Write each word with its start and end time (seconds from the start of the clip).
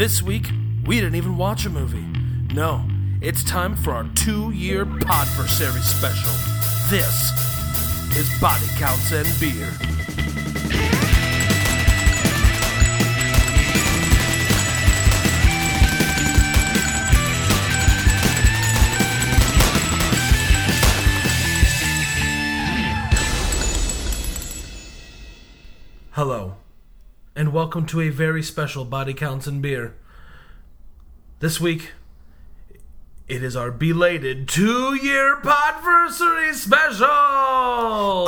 This 0.00 0.22
week, 0.22 0.46
we 0.86 0.98
didn't 0.98 1.16
even 1.16 1.36
watch 1.36 1.66
a 1.66 1.68
movie. 1.68 2.06
No, 2.54 2.82
it's 3.20 3.44
time 3.44 3.76
for 3.76 3.90
our 3.90 4.08
two 4.14 4.50
year 4.50 4.86
Podversary 4.86 5.82
special. 5.82 6.32
This 6.88 7.30
is 8.16 8.40
Body 8.40 8.64
Counts 8.78 9.12
and 9.12 9.28
Beer. 9.38 9.68
Welcome 27.70 27.86
to 27.86 28.00
a 28.00 28.08
very 28.08 28.42
special 28.42 28.84
Body 28.84 29.14
Counts 29.14 29.46
and 29.46 29.62
Beer. 29.62 29.94
This 31.38 31.60
week, 31.60 31.92
it 33.28 33.44
is 33.44 33.54
our 33.54 33.70
belated 33.70 34.48
two-year 34.48 35.36
Podversary 35.36 36.52
special. 36.52 37.06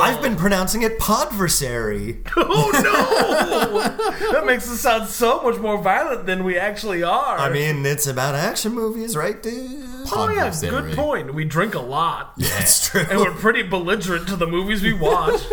I've 0.01 0.21
been 0.21 0.37
pronouncing 0.37 0.83
it 0.83 0.97
podversary. 0.97 2.25
oh 2.37 2.71
no! 2.73 4.31
that 4.31 4.45
makes 4.45 4.71
us 4.71 4.79
sound 4.79 5.09
so 5.09 5.43
much 5.43 5.57
more 5.59 5.77
violent 5.81 6.25
than 6.25 6.45
we 6.45 6.57
actually 6.57 7.03
are. 7.03 7.37
I 7.37 7.49
mean, 7.49 7.85
it's 7.85 8.07
about 8.07 8.35
action 8.35 8.71
movies, 8.73 9.13
right, 9.17 9.43
dude? 9.43 9.83
oh 10.13 10.29
yeah, 10.33 10.53
good 10.61 10.95
point. 10.95 11.33
We 11.33 11.43
drink 11.43 11.75
a 11.75 11.81
lot, 11.81 12.31
Yeah, 12.37 12.47
That's 12.47 12.87
true. 12.89 13.03
and 13.09 13.19
we're 13.19 13.33
pretty 13.33 13.63
belligerent 13.63 14.29
to 14.29 14.37
the 14.37 14.47
movies 14.47 14.81
we 14.81 14.93
watch. 14.93 15.41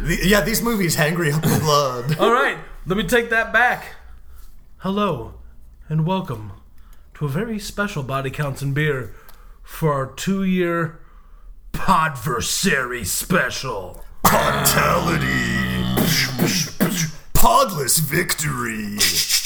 The- 0.00 0.20
yeah, 0.24 0.40
these 0.40 0.62
movies 0.62 0.96
hangry 0.96 1.32
up 1.32 1.42
the 1.42 1.58
blood. 1.60 2.18
All 2.18 2.32
right, 2.32 2.56
let 2.86 2.96
me 2.96 3.04
take 3.04 3.30
that 3.30 3.52
back. 3.52 3.96
Hello, 4.78 5.34
and 5.88 6.06
welcome 6.06 6.52
to 7.14 7.26
a 7.26 7.28
very 7.28 7.58
special 7.58 8.02
Body 8.02 8.30
Counts 8.30 8.62
and 8.62 8.74
Beer 8.74 9.14
for 9.62 9.92
our 9.92 10.06
two-year 10.06 10.98
Podversary 11.72 13.04
special. 13.04 14.04
Podtality. 14.24 15.96
Podless 17.34 18.00
victory. 18.00 19.39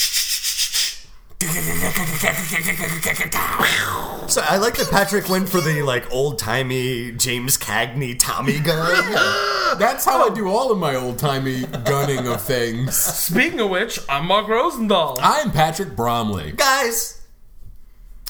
So 4.29 4.41
I 4.43 4.57
like 4.57 4.77
that 4.79 4.89
Patrick 4.91 5.29
went 5.29 5.47
for 5.47 5.61
the 5.61 5.83
like 5.83 6.11
old 6.11 6.39
timey 6.39 7.13
James 7.13 7.59
Cagney 7.59 8.17
Tommy 8.19 8.61
gun. 8.61 9.13
That's 9.79 10.07
how 10.07 10.31
I 10.31 10.35
do 10.35 10.49
all 10.49 10.73
of 10.73 10.79
my 10.79 10.95
old 10.95 11.19
timey 11.19 11.65
gunning 11.85 12.27
of 12.29 12.41
things. 12.41 12.97
Speaking 12.97 13.61
of 13.61 13.69
which, 13.69 13.99
I'm 14.09 14.27
Mark 14.27 14.47
Rosendahl. 14.47 15.19
I'm 15.21 15.51
Patrick 15.51 15.95
Bromley. 15.95 16.53
Guys, 16.53 17.21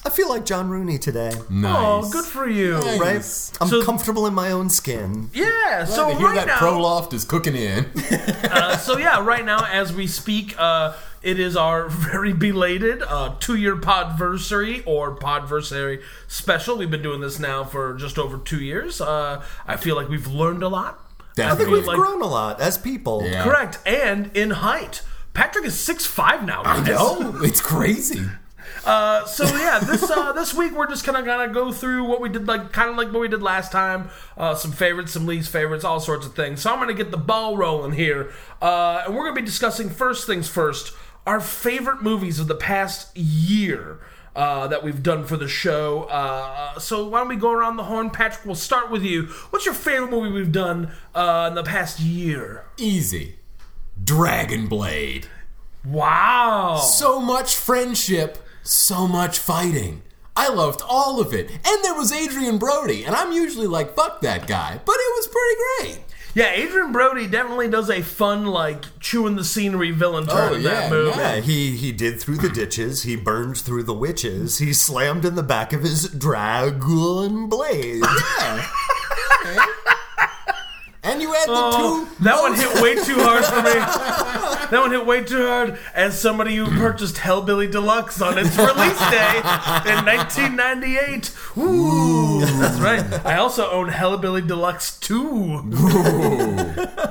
I 0.05 0.09
feel 0.09 0.27
like 0.27 0.43
John 0.45 0.69
Rooney 0.69 0.97
today. 0.97 1.31
Nice. 1.49 1.75
Oh, 1.77 2.09
good 2.11 2.25
for 2.25 2.49
you. 2.49 2.73
Nice. 2.79 2.99
Right? 2.99 3.57
I'm 3.61 3.69
So- 3.69 3.81
comfortable 3.83 4.27
in 4.27 4.33
my 4.33 4.51
own 4.51 4.69
skin. 4.69 5.29
Yeah, 5.33 5.45
Glad 5.85 5.87
so 5.87 6.09
to 6.09 6.15
hear 6.17 6.27
right 6.27 6.35
that 6.35 6.47
now, 6.47 6.57
Proloft 6.57 7.13
is 7.13 7.23
cooking 7.23 7.55
in. 7.55 7.85
uh, 8.51 8.75
so 8.75 8.97
yeah, 8.97 9.23
right 9.23 9.45
now 9.45 9.65
as 9.71 9.93
we 9.93 10.05
speak, 10.07 10.53
uh, 10.59 10.93
it 11.25 11.39
is 11.39 11.57
our 11.57 11.89
very 11.89 12.31
belated 12.31 13.01
uh, 13.03 13.35
two-year 13.39 13.75
podversary 13.75 14.83
or 14.85 15.15
podversary 15.17 16.01
special. 16.27 16.77
We've 16.77 16.89
been 16.91 17.01
doing 17.01 17.19
this 17.21 17.39
now 17.39 17.63
for 17.65 17.93
just 17.95 18.17
over 18.17 18.37
two 18.37 18.61
years. 18.61 19.01
Uh, 19.01 19.43
I 19.67 19.75
feel 19.75 19.95
like 19.95 20.07
we've 20.07 20.27
learned 20.27 20.63
a 20.63 20.67
lot. 20.69 20.99
I 21.19 21.23
think 21.23 21.35
Definitely. 21.49 21.73
we've 21.79 21.87
like- 21.87 21.97
grown 21.97 22.21
a 22.21 22.27
lot 22.27 22.61
as 22.61 22.77
people. 22.77 23.23
Yeah. 23.25 23.43
Correct, 23.43 23.79
and 23.85 24.31
in 24.37 24.51
height. 24.51 25.01
Patrick 25.33 25.65
is 25.65 25.77
six 25.77 26.05
five 26.05 26.45
now. 26.45 26.63
Guys. 26.63 26.95
Oh, 26.97 27.41
it's 27.43 27.59
crazy. 27.59 28.23
Uh, 28.85 29.25
so 29.25 29.43
yeah, 29.57 29.79
this 29.79 30.09
uh, 30.09 30.31
this 30.33 30.53
week 30.53 30.71
we're 30.73 30.87
just 30.87 31.03
kind 31.03 31.17
of 31.17 31.25
gonna 31.25 31.51
go 31.51 31.71
through 31.71 32.05
what 32.05 32.21
we 32.21 32.29
did, 32.29 32.47
like 32.47 32.71
kind 32.71 32.89
of 32.89 32.95
like 32.95 33.11
what 33.11 33.19
we 33.19 33.27
did 33.27 33.41
last 33.41 33.71
time. 33.71 34.09
Uh, 34.37 34.55
some 34.55 34.71
favorites, 34.71 35.11
some 35.11 35.25
least 35.25 35.51
favorites, 35.51 35.83
all 35.83 35.99
sorts 35.99 36.25
of 36.25 36.35
things. 36.35 36.61
So 36.61 36.71
I'm 36.71 36.79
gonna 36.79 36.93
get 36.93 37.11
the 37.11 37.17
ball 37.17 37.57
rolling 37.57 37.93
here, 37.93 38.31
uh, 38.61 39.03
and 39.05 39.15
we're 39.15 39.23
gonna 39.23 39.35
be 39.41 39.45
discussing 39.45 39.89
first 39.89 40.25
things 40.27 40.47
first. 40.47 40.93
Our 41.25 41.39
favorite 41.39 42.01
movies 42.01 42.39
of 42.39 42.47
the 42.47 42.55
past 42.55 43.15
year. 43.17 43.99
Uh, 44.35 44.67
that 44.67 44.83
we've 44.83 45.01
done 45.01 45.23
for 45.23 45.37
the 45.37 45.47
show. 45.47 46.03
Uh, 46.09 46.77
so 46.77 47.07
why 47.07 47.19
don't 47.19 47.29
we 47.29 47.37
go 47.37 47.51
around 47.51 47.77
the 47.77 47.83
horn, 47.83 48.09
Patrick? 48.09 48.45
We'll 48.45 48.55
start 48.55 48.91
with 48.91 49.01
you. 49.01 49.27
What's 49.49 49.63
your 49.63 49.73
favorite 49.73 50.11
movie 50.11 50.29
we've 50.29 50.51
done 50.51 50.91
uh, 51.13 51.45
in 51.47 51.55
the 51.55 51.63
past 51.63 52.01
year? 52.01 52.65
Easy. 52.75 53.37
Dragon 54.03 54.67
Blade. 54.67 55.27
Wow. 55.85 56.79
So 56.79 57.21
much 57.21 57.55
friendship, 57.55 58.37
so 58.61 59.07
much 59.07 59.39
fighting. 59.39 60.01
I 60.35 60.49
loved 60.49 60.81
all 60.85 61.21
of 61.21 61.33
it. 61.33 61.49
And 61.49 61.83
there 61.83 61.95
was 61.95 62.11
Adrien 62.11 62.57
Brody, 62.57 63.05
and 63.05 63.15
I'm 63.15 63.31
usually 63.31 63.67
like, 63.67 63.95
fuck 63.95 64.19
that 64.19 64.47
guy. 64.47 64.81
But 64.85 64.95
it 64.99 65.13
was 65.15 65.27
pretty 65.27 65.93
great. 65.95 66.05
Yeah, 66.35 66.51
Adrien 66.51 66.91
Brody 66.91 67.27
definitely 67.27 67.69
does 67.69 67.89
a 67.89 68.01
fun, 68.01 68.45
like, 68.45 68.83
chewing 68.99 69.37
the 69.37 69.43
scenery 69.45 69.91
villain 69.91 70.27
turn 70.27 70.51
Oh, 70.51 70.55
in 70.55 70.63
that 70.63 70.91
movie. 70.91 71.17
Yeah, 71.17 71.37
he 71.39 71.77
he 71.77 71.93
did 71.93 72.19
through 72.19 72.35
the 72.37 72.49
ditches. 72.49 73.03
He 73.03 73.15
burned 73.15 73.57
through 73.57 73.83
the 73.83 73.93
witches. 73.93 74.57
He 74.57 74.73
slammed 74.73 75.23
in 75.23 75.35
the 75.35 75.43
back 75.43 75.71
of 75.71 75.81
his 75.81 76.09
dragon 76.09 77.47
blade. 77.47 78.03
Yeah. 78.41 78.67
Okay. 79.45 79.59
And 81.05 81.21
you 81.21 81.31
had 81.33 81.47
the 81.47 81.53
Oh, 81.55 82.07
two. 82.17 82.23
that 82.23 82.41
one 82.41 82.55
hit 82.55 82.81
way 82.81 82.95
too 82.95 83.15
hard 83.19 83.45
for 83.45 83.61
me. 83.61 84.51
That 84.65 84.79
one 84.81 84.89
hit 84.91 85.05
way 85.05 85.23
too 85.23 85.45
hard. 85.45 85.77
As 85.93 86.19
somebody 86.19 86.55
who 86.55 86.65
purchased 86.65 87.17
Hellbilly 87.17 87.69
Deluxe 87.71 88.19
on 88.19 88.39
its 88.39 88.57
release 88.57 88.97
day 89.11 89.37
in 89.85 90.03
1998. 90.05 91.31
Ooh, 91.57 92.39
that's 92.43 92.79
right. 92.79 93.03
I 93.23 93.37
also 93.37 93.69
own 93.69 93.89
Hellbilly 93.91 94.45
Deluxe 94.45 94.97
2. 95.01 95.71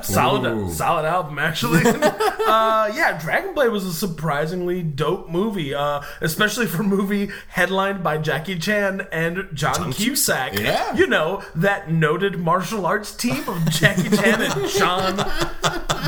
solid, 0.03 0.45
Ooh. 0.45 0.69
solid 0.69 1.05
album 1.05 1.39
actually. 1.39 1.81
uh, 1.85 2.91
yeah, 2.93 3.17
Dragon 3.21 3.53
Blade 3.53 3.69
was 3.71 3.85
a 3.85 3.93
surprisingly 3.93 4.83
dope 4.83 5.29
movie, 5.29 5.73
uh, 5.73 6.01
especially 6.19 6.65
for 6.67 6.81
a 6.81 6.85
movie 6.85 7.29
headlined 7.47 8.03
by 8.03 8.17
Jackie 8.17 8.59
Chan 8.59 9.07
and 9.13 9.47
John, 9.53 9.93
Cusack. 9.93 10.59
Yeah. 10.59 10.93
you 10.95 11.07
know 11.07 11.41
that 11.55 11.89
noted 11.89 12.37
martial 12.37 12.85
arts 12.85 13.15
team 13.15 13.47
of 13.47 13.69
Jackie 13.85 14.15
Chan 14.15 14.41
and 14.41 14.69
John 14.69 15.17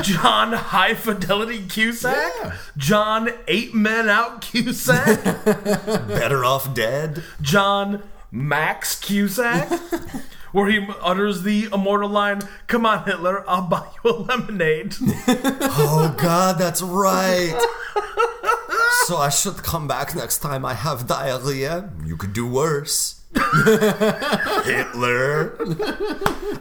John 0.02 0.52
High 0.52 0.94
Fidelity 0.94 1.66
Cusack, 1.66 2.32
Yeah. 2.42 2.56
John 2.76 3.30
Eight 3.46 3.74
Men 3.74 4.08
Out 4.08 4.40
Cusack, 4.42 5.22
Better 5.44 6.44
off 6.44 6.72
dead. 6.74 7.22
John 7.40 8.02
Max 8.30 8.98
Cusack. 9.00 9.68
Where 10.52 10.70
he 10.70 10.86
utters 11.02 11.42
the 11.42 11.68
immortal 11.74 12.08
line, 12.08 12.40
Come 12.68 12.86
on, 12.86 13.04
Hitler, 13.04 13.44
I'll 13.48 13.62
buy 13.68 13.86
you 14.02 14.10
a 14.10 14.14
lemonade. 14.14 14.94
Oh 15.80 16.14
God, 16.18 16.58
that's 16.58 16.80
right. 16.80 17.54
So 19.06 19.16
I 19.18 19.28
should 19.28 19.58
come 19.58 19.86
back 19.86 20.14
next 20.16 20.38
time 20.38 20.64
I 20.64 20.74
have 20.74 21.06
diarrhea. 21.06 21.90
You 22.04 22.16
could 22.16 22.32
do 22.32 22.46
worse. 22.46 23.17
Hitler. 24.64 25.54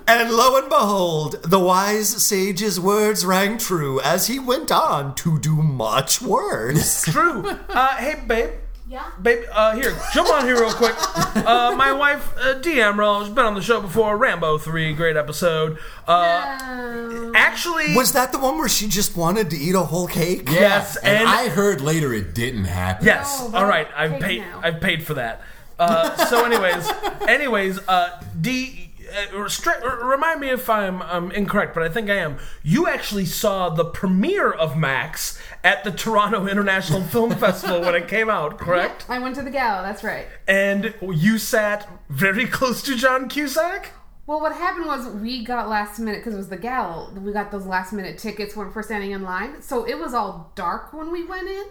And 0.08 0.32
lo 0.32 0.58
and 0.58 0.70
behold, 0.70 1.44
the 1.44 1.60
wise 1.60 2.10
sage's 2.24 2.80
words 2.80 3.26
rang 3.26 3.58
true 3.58 4.00
as 4.02 4.28
he 4.28 4.40
went 4.40 4.72
on 4.72 5.16
to 5.16 5.38
do 5.40 5.56
much 5.56 6.22
worse. 6.22 7.04
True. 7.04 7.46
Uh, 7.70 7.96
hey, 7.98 8.22
babe. 8.26 8.50
Yeah. 8.90 9.04
Babe, 9.22 9.44
uh, 9.52 9.76
here, 9.76 9.94
jump 10.14 10.30
on 10.30 10.46
here 10.46 10.56
real 10.62 10.72
quick. 10.72 10.96
Uh, 11.36 11.76
my 11.76 11.92
wife, 11.92 12.34
uh, 12.40 12.54
Dee 12.54 12.80
Emerald, 12.80 13.24
has 13.26 13.34
been 13.34 13.44
on 13.44 13.54
the 13.54 13.62
show 13.62 13.82
before. 13.82 14.16
Rambo 14.16 14.58
3, 14.58 14.94
great 14.94 15.18
episode. 15.18 15.78
Uh, 16.08 17.32
actually, 17.36 17.94
Was 17.98 18.14
that 18.14 18.32
the 18.32 18.40
one 18.40 18.58
where 18.58 18.70
she 18.70 18.88
just 18.88 19.18
wanted 19.18 19.50
to 19.50 19.58
eat 19.58 19.76
a 19.76 19.82
whole 19.82 20.08
cake? 20.08 20.50
Yes, 20.50 20.96
and, 20.96 21.18
and- 21.20 21.28
I 21.28 21.50
heard 21.50 21.82
later 21.82 22.14
it 22.14 22.34
didn't 22.34 22.64
happen. 22.64 23.06
Yes. 23.06 23.46
No, 23.52 23.58
All 23.58 23.66
right. 23.66 23.90
I'll 23.94 24.14
I've 24.14 24.22
paid. 24.22 24.40
now. 24.40 24.62
I've 24.64 24.80
paid 24.80 25.04
for 25.06 25.16
that. 25.16 25.42
Uh, 25.80 26.16
so, 26.26 26.46
anyways, 26.46 26.90
anyways, 27.28 27.80
uh, 27.88 28.22
D. 28.40 28.84
Uh, 29.10 30.06
remind 30.06 30.42
me 30.42 30.50
if 30.50 30.70
I'm 30.70 31.02
um, 31.04 31.32
incorrect, 31.32 31.74
but 31.74 31.82
I 31.82 31.88
think 31.88 32.10
I 32.10 32.16
am. 32.16 32.38
You 32.62 32.88
actually 32.88 33.26
saw 33.26 33.70
the 33.70 33.86
premiere 33.86 34.52
of 34.52 34.78
Max 34.78 35.40
at 35.64 35.86
the 35.86 35.92
Toronto 35.92 36.46
International 36.46 37.02
Film 37.02 37.32
Festival 37.38 37.82
when 37.82 37.96
it 37.96 38.10
came 38.10 38.30
out, 38.30 38.58
correct? 38.58 39.06
I 39.08 39.20
went 39.20 39.36
to 39.36 39.44
the 39.44 39.50
gala. 39.50 39.82
That's 39.82 40.04
right. 40.04 40.28
And 40.46 40.94
you 41.02 41.38
sat 41.38 41.88
very 42.10 42.48
close 42.48 42.82
to 42.84 42.98
John 42.98 43.30
Cusack. 43.30 43.92
Well, 44.28 44.42
what 44.42 44.54
happened 44.54 44.88
was 44.88 45.08
we 45.08 45.46
got 45.46 45.70
last 45.70 46.00
minute 46.00 46.20
because 46.20 46.34
it 46.34 46.38
was 46.38 46.50
the 46.50 46.58
gala. 46.58 47.14
We 47.18 47.32
got 47.32 47.50
those 47.50 47.66
last 47.66 47.94
minute 47.94 48.18
tickets 48.18 48.58
when 48.58 48.74
we're 48.74 48.84
standing 48.84 49.12
in 49.12 49.24
line, 49.24 49.62
so 49.62 49.86
it 49.86 49.98
was 49.98 50.14
all 50.14 50.52
dark 50.56 50.92
when 50.92 51.12
we 51.12 51.24
went 51.24 51.48
in, 51.48 51.66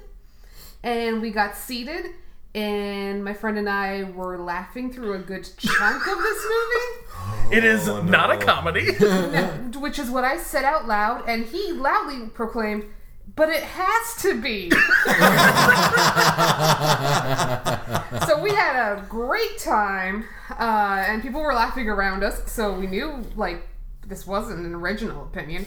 and 0.83 1.21
we 1.21 1.31
got 1.31 1.55
seated. 1.55 2.07
And 2.57 3.23
my 3.23 3.35
friend 3.35 3.59
and 3.59 3.69
I 3.69 4.05
were 4.05 4.39
laughing 4.39 4.91
through 4.91 5.13
a 5.13 5.19
good 5.19 5.47
chunk 5.59 6.07
of 6.07 6.19
this 6.19 6.45
movie. 6.45 7.03
It 7.51 7.65
is 7.65 7.87
not 7.87 8.31
a 8.31 8.37
comedy. 8.37 8.93
which 9.79 9.99
is 9.99 10.11
what 10.11 10.25
I 10.25 10.37
said 10.37 10.65
out 10.65 10.89
loud, 10.89 11.29
and 11.29 11.45
he 11.45 11.73
loudly 11.73 12.29
proclaimed, 12.29 12.85
"But 13.37 13.51
it 13.51 13.63
has 13.63 14.23
to 14.23 14.41
be." 14.41 14.71
so 18.27 18.43
we 18.43 18.51
had 18.51 18.77
a 18.77 19.07
great 19.09 19.59
time, 19.59 20.25
uh, 20.51 21.05
and 21.07 21.23
people 21.23 21.41
were 21.41 21.55
laughing 21.55 21.89
around 21.89 22.25
us. 22.25 22.51
So 22.51 22.73
we 22.73 22.89
knew 22.89 23.25
like 23.37 23.69
this 24.07 24.27
wasn't 24.27 24.67
an 24.67 24.75
original 24.75 25.23
opinion. 25.23 25.67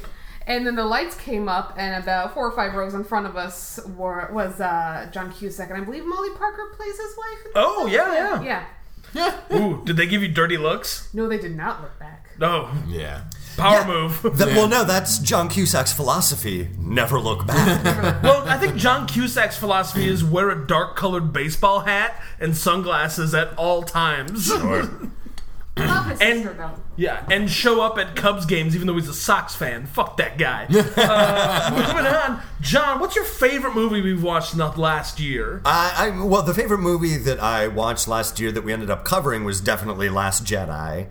And 0.49 0.65
then 0.67 0.75
the 0.75 0.83
lights 0.83 1.15
came 1.15 1.47
up, 1.47 1.75
and 1.77 2.03
about 2.03 2.33
four 2.33 2.45
or 2.47 2.51
five 2.51 2.73
rows 2.73 2.93
in 2.95 3.03
front 3.03 3.27
of 3.27 3.37
us 3.37 3.79
were 3.95 4.29
was 4.33 4.59
uh, 4.59 5.07
John 5.13 5.31
Cusack, 5.31 5.69
and 5.69 5.79
I 5.81 5.85
believe 5.85 6.03
Molly 6.05 6.31
Parker 6.35 6.73
plays 6.75 6.97
his 6.97 7.15
wife. 7.17 7.51
Oh 7.55 7.85
yeah, 7.87 8.43
yeah. 8.43 8.65
Yeah. 9.13 9.35
Ooh, 9.55 9.81
did 9.85 9.97
they 9.97 10.05
give 10.05 10.21
you 10.21 10.27
dirty 10.27 10.57
looks? 10.57 11.11
No, 11.13 11.27
they 11.27 11.37
did 11.39 11.55
not 11.55 11.81
look 11.81 11.97
back. 11.99 12.29
No. 12.37 12.69
Yeah. 12.87 13.23
Power 13.57 13.83
move. 13.85 14.21
That- 14.37 14.49
Well, 14.49 14.67
no, 14.67 14.83
that's 14.85 15.17
John 15.19 15.49
Cusack's 15.49 15.91
philosophy. 15.91 16.69
Never 16.79 17.19
look 17.19 17.45
back. 17.47 18.23
well, 18.23 18.47
I 18.47 18.57
think 18.57 18.75
John 18.75 19.07
Cusack's 19.07 19.57
philosophy 19.57 20.07
is 20.07 20.23
wear 20.23 20.49
a 20.51 20.67
dark 20.67 20.95
colored 20.95 21.33
baseball 21.33 21.81
hat 21.81 22.21
and 22.39 22.55
sunglasses 22.55 23.33
at 23.33 23.53
all 23.57 23.81
times. 23.83 24.51
Love 25.87 26.05
his 26.07 26.19
And- 26.21 26.37
sister 26.43 26.53
though. 26.53 26.71
Yeah, 26.95 27.25
and 27.31 27.49
show 27.49 27.81
up 27.81 27.97
at 27.97 28.15
Cubs 28.17 28.45
games 28.45 28.75
even 28.75 28.85
though 28.87 28.95
he's 28.95 29.07
a 29.07 29.13
Sox 29.13 29.55
fan. 29.55 29.85
Fuck 29.85 30.17
that 30.17 30.37
guy. 30.37 30.65
uh, 30.69 31.71
moving 31.71 32.05
on. 32.05 32.41
John, 32.61 32.99
what's 32.99 33.15
your 33.15 33.23
favorite 33.25 33.73
movie 33.73 34.01
we've 34.01 34.21
watched 34.21 34.51
in 34.53 34.59
the 34.59 34.67
last 34.67 35.19
year? 35.19 35.61
I, 35.63 35.93
I 36.13 36.23
well, 36.25 36.41
the 36.41 36.53
favorite 36.53 36.79
movie 36.79 37.15
that 37.17 37.39
I 37.39 37.67
watched 37.67 38.07
last 38.07 38.39
year 38.39 38.51
that 38.51 38.63
we 38.63 38.73
ended 38.73 38.89
up 38.89 39.05
covering 39.05 39.43
was 39.45 39.61
definitely 39.61 40.09
Last 40.09 40.43
Jedi. 40.43 41.07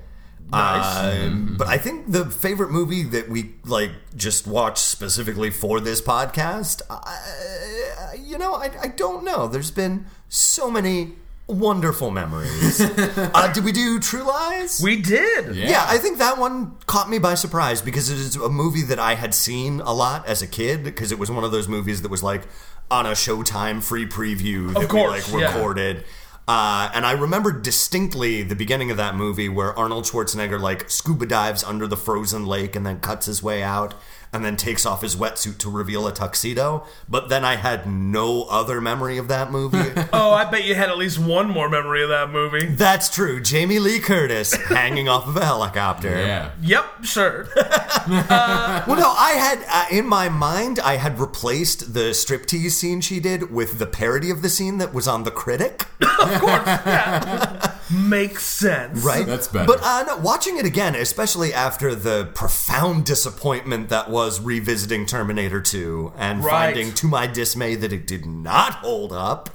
Nice. 0.51 1.23
Um, 1.27 1.57
But 1.59 1.69
I 1.69 1.77
think 1.79 2.11
the 2.11 2.25
favorite 2.27 2.71
movie 2.71 3.03
that 3.05 3.29
we 3.29 3.55
like 3.65 3.91
just 4.17 4.47
watched 4.47 4.79
specifically 4.79 5.51
for 5.51 5.79
this 5.81 6.01
podcast, 6.01 6.81
I, 6.91 8.15
you 8.23 8.39
know, 8.39 8.55
I, 8.55 8.71
I 8.83 8.89
don't 8.89 9.25
know. 9.25 9.47
There's 9.47 9.71
been 9.71 10.07
so 10.29 10.71
many 10.71 11.15
wonderful 11.49 12.11
memories. 12.11 12.81
uh, 12.81 13.53
did 13.53 13.65
we 13.65 13.73
do 13.73 13.99
True 13.99 14.23
Lies? 14.23 14.81
We 14.83 15.01
did. 15.01 15.57
Yeah. 15.57 15.71
Yeah, 15.71 15.87
I 15.89 15.99
think 15.99 16.19
that 16.19 16.39
one 16.39 16.77
caught 16.87 17.09
me 17.09 17.19
by 17.19 17.35
surprise 17.35 17.83
because 17.83 18.11
it 18.11 18.19
is 18.19 18.37
a 18.37 18.49
movie 18.49 18.83
that 18.83 18.99
I 18.99 19.15
had 19.15 19.35
seen 19.35 19.81
a 19.81 19.93
lot 19.93 20.27
as 20.27 20.43
a 20.43 20.47
kid 20.47 20.85
because 20.85 21.11
it 21.11 21.19
was 21.19 21.31
one 21.31 21.45
of 21.45 21.51
those 21.51 21.67
movies 21.67 22.03
that 22.03 22.11
was 22.11 22.23
like 22.23 22.43
on 22.91 23.07
a 23.07 23.13
Showtime 23.13 23.83
free 23.83 24.07
preview 24.07 24.73
that 24.75 24.89
course, 24.89 25.33
we 25.33 25.41
like 25.41 25.43
yeah. 25.43 25.55
recorded. 25.55 26.05
Uh, 26.47 26.91
and 26.95 27.05
I 27.05 27.13
remember 27.13 27.53
distinctly 27.53 28.43
the 28.43 28.57
beginning 28.57 28.91
of 28.91 28.97
that 28.97 29.15
movie 29.15 29.51
where 29.51 29.79
Arnold 29.79 30.05
Schwarzenegger 30.05 30.59
like 30.59 30.89
scuba 30.91 31.27
dives 31.27 31.63
under 31.63 31.87
the 31.87 31.97
frozen 31.97 32.47
lake 32.47 32.75
and 32.75 32.87
then 32.87 33.01
cuts 33.01 33.27
his 33.27 33.43
way 33.43 33.63
out 33.63 33.95
and 34.33 34.45
then 34.45 34.57
takes 34.57 34.85
off 34.87 35.03
his 35.03 35.17
wetsuit 35.17 35.59
to 35.59 35.71
reveal 35.71 36.07
a 36.07 36.13
tuxedo. 36.13 36.85
But 37.09 37.29
then 37.29 37.45
I 37.45 37.57
had 37.57 37.87
no 37.87 38.45
other 38.45 38.81
memory 38.81 39.19
of 39.19 39.29
that 39.29 39.51
movie. 39.51 39.79
Oh, 40.13 40.33
I 40.33 40.45
bet 40.51 40.65
you 40.65 40.75
had 40.75 40.89
at 40.89 40.97
least 40.99 41.19
one 41.19 41.49
more 41.51 41.69
memory 41.69 42.03
of 42.03 42.09
that 42.09 42.31
movie. 42.31 42.67
That's 42.67 43.09
true. 43.09 43.41
Jamie 43.41 43.79
Lee 43.79 43.99
Curtis 44.01 44.53
hanging 44.69 45.09
off 45.09 45.27
of 45.29 45.37
a 45.37 45.45
helicopter. 45.45 46.11
Yeah. 46.11 46.51
Yep, 46.63 47.05
sure. 47.05 47.47
Well, 48.09 48.97
no, 48.97 49.11
I 49.17 49.33
had 49.33 49.65
uh, 49.69 49.87
in 49.95 50.07
my 50.07 50.29
mind, 50.31 50.79
I 50.81 50.97
had 50.97 51.19
replaced 51.19 51.93
the 51.95 52.11
striptease 52.13 52.71
scene 52.71 53.01
she 53.03 53.21
did 53.21 53.51
with 53.53 53.79
the 53.79 53.87
parody 53.87 54.31
of 54.31 54.41
the 54.43 54.49
scene 54.49 54.79
that 54.79 54.95
was 54.95 55.07
on 55.07 55.25
The 55.25 55.31
Critic, 55.31 55.87
of 56.01 56.41
course, 56.41 56.67
yeah. 56.67 57.75
Makes 57.91 58.45
sense. 58.45 59.03
right? 59.05 59.27
That's 59.27 59.49
better. 59.49 59.67
But 59.67 59.81
uh, 59.83 60.05
no, 60.07 60.17
watching 60.19 60.57
it 60.59 60.65
again, 60.65 60.95
especially 60.95 61.53
after 61.53 61.95
the 61.95 62.31
profound 62.35 63.05
disappointment 63.05 63.89
that 63.91 64.09
was 64.11 64.18
revisiting 64.41 65.07
Terminator 65.07 65.61
2 65.61 66.13
and 66.17 66.45
Right. 66.45 66.75
finding, 66.75 66.93
to 66.95 67.07
my 67.07 67.27
dismay, 67.27 67.75
that 67.77 67.93
it 67.93 68.07
did 68.07 68.27
not 68.27 68.75
hold 68.75 69.13
up. 69.13 69.51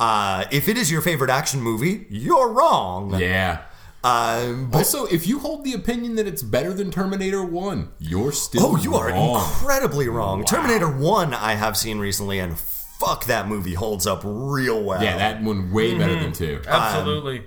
Uh, 0.00 0.44
if 0.50 0.68
it 0.68 0.76
is 0.76 0.90
your 0.90 1.00
favorite 1.02 1.30
action 1.30 1.60
movie, 1.60 2.06
you're 2.10 2.48
wrong. 2.48 3.14
Yeah. 3.18 3.58
Um, 4.04 4.68
but 4.70 4.78
Also, 4.78 5.06
if 5.06 5.26
you 5.28 5.38
hold 5.38 5.62
the 5.64 5.74
opinion 5.74 6.16
that 6.16 6.26
it's 6.26 6.42
better 6.42 6.72
than 6.74 6.90
Terminator 6.90 7.44
1, 7.44 7.90
you're 8.00 8.32
still 8.32 8.66
Oh, 8.72 8.76
you 8.76 8.96
are 8.96 9.08
incredibly 9.10 10.08
wrong. 10.08 10.44
Terminator 10.44 10.88
1 10.90 11.32
I 11.32 11.54
have 11.54 11.76
seen 11.76 11.98
recently 12.00 12.40
and 12.40 12.58
fuck 12.58 13.26
that 13.26 13.46
movie 13.48 13.74
holds 13.74 14.06
up 14.06 14.22
real 14.24 14.82
well. 14.82 15.02
yeah, 15.02 15.16
that 15.18 15.42
one 15.42 15.70
way 15.72 15.96
better 15.96 16.18
than 16.18 16.32
2. 16.32 16.62
Absolutely. 16.66 17.44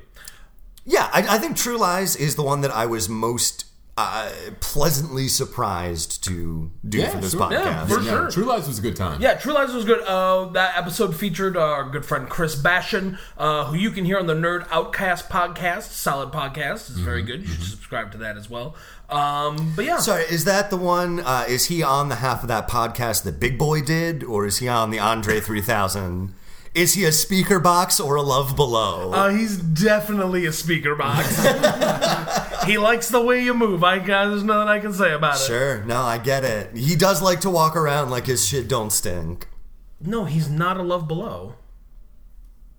Yeah, 0.85 1.09
I, 1.11 1.35
I 1.35 1.37
think 1.39 1.57
True 1.57 1.77
Lies 1.77 2.15
is 2.15 2.35
the 2.35 2.43
one 2.43 2.61
that 2.61 2.71
I 2.71 2.85
was 2.85 3.09
most 3.09 3.65
uh, 3.97 4.30
pleasantly 4.59 5.30
surprised 5.30 6.21
to 6.25 6.69
do 6.88 6.97
Yeah, 7.00 7.09
for 7.12 7.18
this 7.19 7.31
sure. 7.31 7.39
podcast. 7.42 7.51
Yeah, 7.51 7.86
for 7.86 8.01
Yeah, 8.01 8.12
sure. 8.12 8.31
True 8.31 8.44
Lies 8.44 8.68
was 8.68 8.80
a 8.80 8.81
good 8.81 8.97
time. 8.97 9.21
Yeah, 9.21 9.36
True 9.36 9.53
Lies 9.53 9.74
was 9.74 9.86
good. 9.86 10.01
Uh, 10.01 10.50
that 10.50 10.77
episode 10.77 11.15
featured 11.15 11.56
our 11.56 11.89
good 11.89 12.06
friend 12.06 12.27
Chris 12.30 12.56
Bashan, 12.56 13.18
uh, 13.38 13.63
who 13.65 13.77
you 13.77 13.92
can 13.92 14.03
hear 14.03 14.19
on 14.19 14.27
the 14.27 14.33
Nerd 14.33 14.68
Outcast 14.69 15.30
podcast. 15.30 15.83
Solid 15.92 16.33
podcast. 16.33 16.89
It's 16.89 17.00
very 17.00 17.21
good. 17.21 17.44
You 17.44 17.47
should 17.47 17.63
subscribe 17.63 18.12
to 18.12 18.18
that 18.18 18.36
as 18.36 18.50
well. 18.50 18.75
Um, 19.09 19.71
but 19.77 19.86
yeah. 19.86 20.00
Sorry, 20.00 20.24
is 20.24 20.44
that 20.44 20.69
the 20.69 20.77
one? 20.77 21.21
Uh, 21.21 21.45
is 21.48 21.68
he 21.68 21.81
on 21.81 22.09
the 22.09 22.15
half 22.15 22.41
of 22.41 22.50
that 22.50 22.68
podcast 22.68 23.24
that 23.24 23.39
Big 23.39 23.57
Boi 23.57 23.81
did, 23.81 24.25
or 24.25 24.45
is 24.45 24.57
he 24.57 24.68
on 24.68 24.91
the 24.91 25.00
Andre 25.00 25.39
3000? 25.39 26.33
Is 26.74 26.95
he 26.95 27.06
a 27.06 27.09
Speakerboxxx 27.12 28.06
or 28.06 28.15
a 28.15 28.21
love 28.21 28.57
below? 28.57 29.13
Uh, 29.13 29.30
he's 29.30 29.56
definitely 29.56 30.45
a 30.45 30.50
Speakerboxxx. 30.50 32.51
he 32.65 32.77
likes 32.77 33.09
the 33.09 33.21
way 33.21 33.44
you 33.44 33.53
move. 33.53 33.83
I 33.83 34.00
there's 34.00 34.44
nothing 34.44 34.67
I 34.67 34.79
can 34.79 34.94
say 34.94 35.13
about 35.13 35.35
it. 35.35 35.45
sure, 35.45 35.83
no, 35.83 36.01
I 36.01 36.17
get 36.17 36.44
it. 36.44 36.75
He 36.75 36.95
does 36.95 37.21
like 37.21 37.41
to 37.41 37.50
walk 37.50 37.75
around 37.75 38.09
like 38.09 38.25
his 38.27 38.45
shit 38.47 38.67
don't 38.67 38.91
stink. 38.91 39.47
No, 40.01 40.25
he's 40.25 40.50
not 40.50 40.77
a 40.77 40.83
love 40.83 41.07
below. 41.07 41.56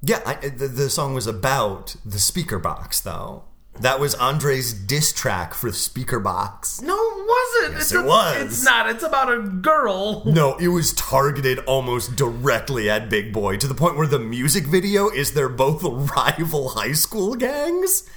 Yeah, 0.02 0.20
I, 0.24 0.34
the, 0.34 0.68
the 0.68 0.90
song 0.90 1.14
was 1.14 1.26
about 1.26 1.96
the 2.04 2.18
Speakerboxxx, 2.18 3.02
though. 3.02 3.44
That 3.80 3.98
was 4.00 4.14
Andre's 4.14 4.72
diss 4.72 5.12
track 5.12 5.52
for 5.52 5.70
the 5.70 5.76
Speakerboxxx. 5.76 6.82
No, 6.82 6.94
it 6.94 7.26
wasn't. 7.26 7.74
Yes, 7.74 7.82
it's 7.82 7.92
it 7.92 8.04
a- 8.04 8.06
was. 8.06 8.42
It's 8.42 8.64
not. 8.64 8.88
It's 8.88 9.02
about 9.02 9.32
a 9.32 9.40
girl. 9.42 10.22
No, 10.24 10.56
it 10.56 10.68
was 10.68 10.92
targeted 10.94 11.58
almost 11.60 12.16
directly 12.16 12.88
at 12.88 13.10
Big 13.10 13.32
Boi 13.32 13.56
to 13.56 13.66
the 13.66 13.74
point 13.74 13.96
where 13.96 14.06
the 14.06 14.18
music 14.18 14.66
video 14.66 15.08
is 15.10 15.32
they're 15.32 15.48
both 15.48 15.82
rival 15.82 16.70
high 16.70 16.92
school 16.92 17.34
gangs. 17.34 18.08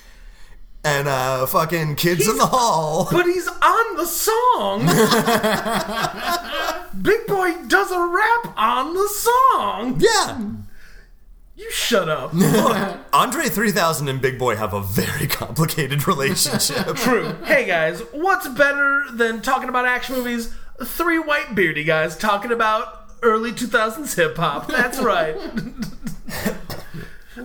And 0.83 1.07
uh 1.09 1.45
fucking 1.45 1.95
kids 1.97 2.27
in 2.27 2.37
the 2.37 2.45
hall. 2.45 3.07
But 3.11 3.25
he's 3.25 3.47
on 3.47 3.95
the 3.97 4.05
song. 4.05 4.85
Big 7.01 7.27
Boi 7.27 7.51
does 7.67 7.91
a 7.91 7.99
rap 8.05 8.53
on 8.57 8.93
the 8.93 9.09
song. 9.09 9.97
Yeah. 9.99 10.39
You 11.57 11.69
shut 11.71 12.07
up. 12.07 12.33
Andre 13.13 13.49
3000 13.49 14.07
and 14.07 14.21
Big 14.21 14.39
Boi 14.39 14.55
have 14.55 14.73
a 14.73 14.81
very 14.81 15.27
complicated 15.27 16.07
relationship. 16.07 16.95
True. 16.95 17.35
Hey 17.43 17.65
guys, 17.65 17.99
what's 18.13 18.47
better 18.47 19.03
than 19.11 19.41
talking 19.41 19.67
about 19.67 19.85
action 19.85 20.15
movies? 20.15 20.55
Three 20.81 21.19
white 21.19 21.55
beardy 21.55 21.83
guys 21.83 22.15
talking 22.15 22.53
about 22.53 23.09
early 23.21 23.51
2000s 23.51 24.15
hip 24.15 24.37
hop. 24.37 24.69
That's 24.69 24.99
right. 24.99 25.35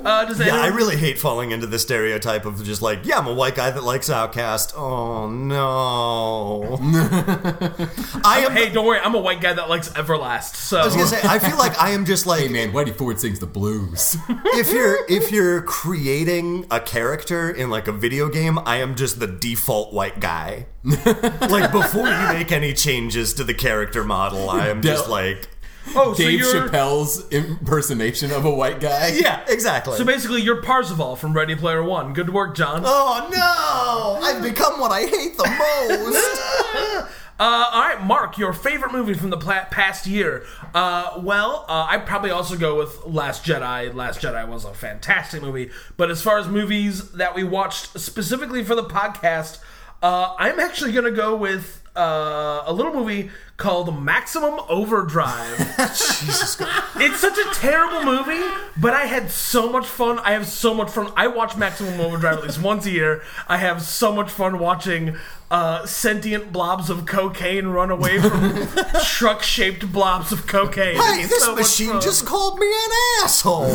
Uh, 0.05 0.25
does 0.25 0.39
Yeah, 0.39 0.47
anyone, 0.47 0.61
I 0.61 0.67
really 0.69 0.97
hate 0.97 1.19
falling 1.19 1.51
into 1.51 1.67
the 1.67 1.79
stereotype 1.79 2.47
of 2.47 2.63
just 2.65 2.83
like, 2.83 3.05
yeah, 3.05 3.19
I'm 3.19 3.27
a 3.27 3.35
white 3.35 3.55
guy 3.55 3.71
that 3.71 3.83
likes 3.83 4.09
OutKast. 4.09 4.77
Oh 4.77 5.29
no. 5.31 6.79
I 8.25 8.41
am 8.41 8.53
Hey, 8.53 8.71
don't 8.71 8.87
worry. 8.87 9.01
I'm 9.01 9.15
a 9.15 9.21
white 9.21 9.41
guy 9.41 9.53
that 9.53 9.69
likes 9.69 9.89
Everlast. 9.91 10.57
So 10.57 10.79
I 10.79 10.85
was 10.85 10.95
gonna 10.95 11.07
say, 11.07 11.21
I 11.25 11.39
feel 11.39 11.59
like 11.59 11.79
I 11.81 11.91
am 11.91 12.05
just 12.05 12.27
like 12.27 12.43
Hey 12.43 12.49
man, 12.49 12.73
Whitey 12.73 12.95
Ford 12.95 13.21
sings 13.21 13.39
the 13.39 13.47
blues. 13.47 14.17
if 14.29 14.73
you're 14.73 15.05
if 15.09 15.31
you're 15.31 15.63
creating 15.63 16.67
a 16.71 16.81
character 16.81 17.51
in 17.51 17.71
like 17.71 17.89
a 17.89 17.93
video 17.93 18.29
game, 18.29 18.59
I 18.65 18.77
am 18.77 18.95
just 18.95 19.21
the 19.21 19.27
default 19.27 19.93
white 19.93 20.21
guy. 20.21 20.67
like 20.85 21.73
before 21.73 22.09
you 22.09 22.29
make 22.29 22.53
any 22.53 22.75
changes 22.75 23.33
to 23.35 23.45
the 23.45 23.55
character 23.55 24.05
model, 24.05 24.51
I 24.51 24.69
am 24.69 24.83
just 24.83 25.09
like 25.09 25.49
oh, 25.89 26.15
so 26.15 26.15
Dave 26.15 26.41
you're 26.41 26.69
Chappelle's 26.69 27.29
impersonation 27.31 28.31
of 28.31 28.45
a 28.45 28.51
white 28.51 28.81
guy. 28.81 29.09
Yeah, 29.15 29.45
exactly. 29.49 29.97
so 29.97 30.05
basically 30.05 30.43
you're 30.43 30.63
Parzival 30.63 31.17
from 31.17 31.33
Ready 31.35 31.55
Player 31.55 31.83
One. 31.83 32.13
Good 32.13 32.31
work, 32.31 32.57
John. 32.57 32.83
oh 32.85 33.29
no! 33.31 34.27
I've 34.27 34.43
become 34.43 34.81
what 34.81 34.91
I 34.93 35.03
hate 35.07 35.37
the 35.37 37.05
most. 37.05 37.11
Uh, 37.37 37.69
all 37.73 37.81
right, 37.81 38.01
Mark, 38.05 38.39
your 38.39 38.53
favorite 38.53 38.93
movie 38.93 39.13
from 39.15 39.31
the 39.31 39.37
past 39.37 40.07
year? 40.07 40.47
Uh, 40.73 41.21
well, 41.21 41.65
uh, 41.69 41.89
I'd 41.91 42.07
probably 42.07 42.31
also 42.31 42.57
go 42.57 42.79
with 42.79 43.05
Last 43.07 43.45
Jedi. 43.45 43.93
Last 43.93 44.21
Jedi 44.21 44.47
was 44.47 44.65
a 44.65 44.73
fantastic 44.73 45.43
movie. 45.43 45.71
But 45.97 46.13
as 46.13 46.23
far 46.23 46.39
as 46.39 46.47
movies 46.47 47.11
that 47.13 47.35
we 47.35 47.43
watched 47.43 47.99
specifically 47.99 48.63
for 48.63 48.77
the 48.77 48.85
podcast, 48.85 49.59
uh, 50.01 50.37
I'm 50.39 50.61
actually 50.61 50.93
going 50.93 51.07
to 51.07 51.11
go 51.11 51.35
with 51.35 51.83
uh, 51.97 52.63
a 52.67 52.73
little 52.73 52.95
movie 52.95 53.31
called 53.57 54.03
Maximum 54.03 54.61
Overdrive. 54.69 55.59
Jesus 55.89 56.57
God. 56.57 56.83
It's 56.97 57.21
such 57.21 57.39
a 57.39 57.45
terrible 57.55 58.03
movie, 58.05 58.43
but 58.77 58.93
I 58.95 59.05
had 59.07 59.31
so 59.31 59.71
much 59.71 59.87
fun. 59.87 60.19
I 60.21 60.33
have 60.33 60.47
so 60.47 60.75
much 60.75 60.91
fun. 60.91 61.13
I 61.17 61.29
watch 61.29 61.57
Maximum 61.57 62.01
Overdrive 62.01 62.39
at 62.39 62.45
least 62.45 62.61
once 62.61 62.87
a 62.87 62.91
year. 62.91 63.23
I 63.47 63.59
have 63.59 63.83
so 63.83 64.13
much 64.13 64.29
fun 64.31 64.59
watching 64.59 65.17
uh, 65.51 65.87
sentient 65.87 66.53
blobs 66.53 66.91
of 66.91 67.07
cocaine 67.07 67.67
run 67.69 67.91
away 67.91 68.19
from 68.19 68.67
truck-shaped 69.05 69.93
blobs 69.93 70.33
of 70.33 70.47
cocaine. 70.49 70.97
Hey, 70.97 71.21
It's 71.21 71.29
this 71.29 71.45
so 71.45 71.55
machine 71.55 72.01
just 72.01 72.27
called 72.27 72.59
me 72.59 72.67
an 72.67 72.91
asshole. 73.23 73.67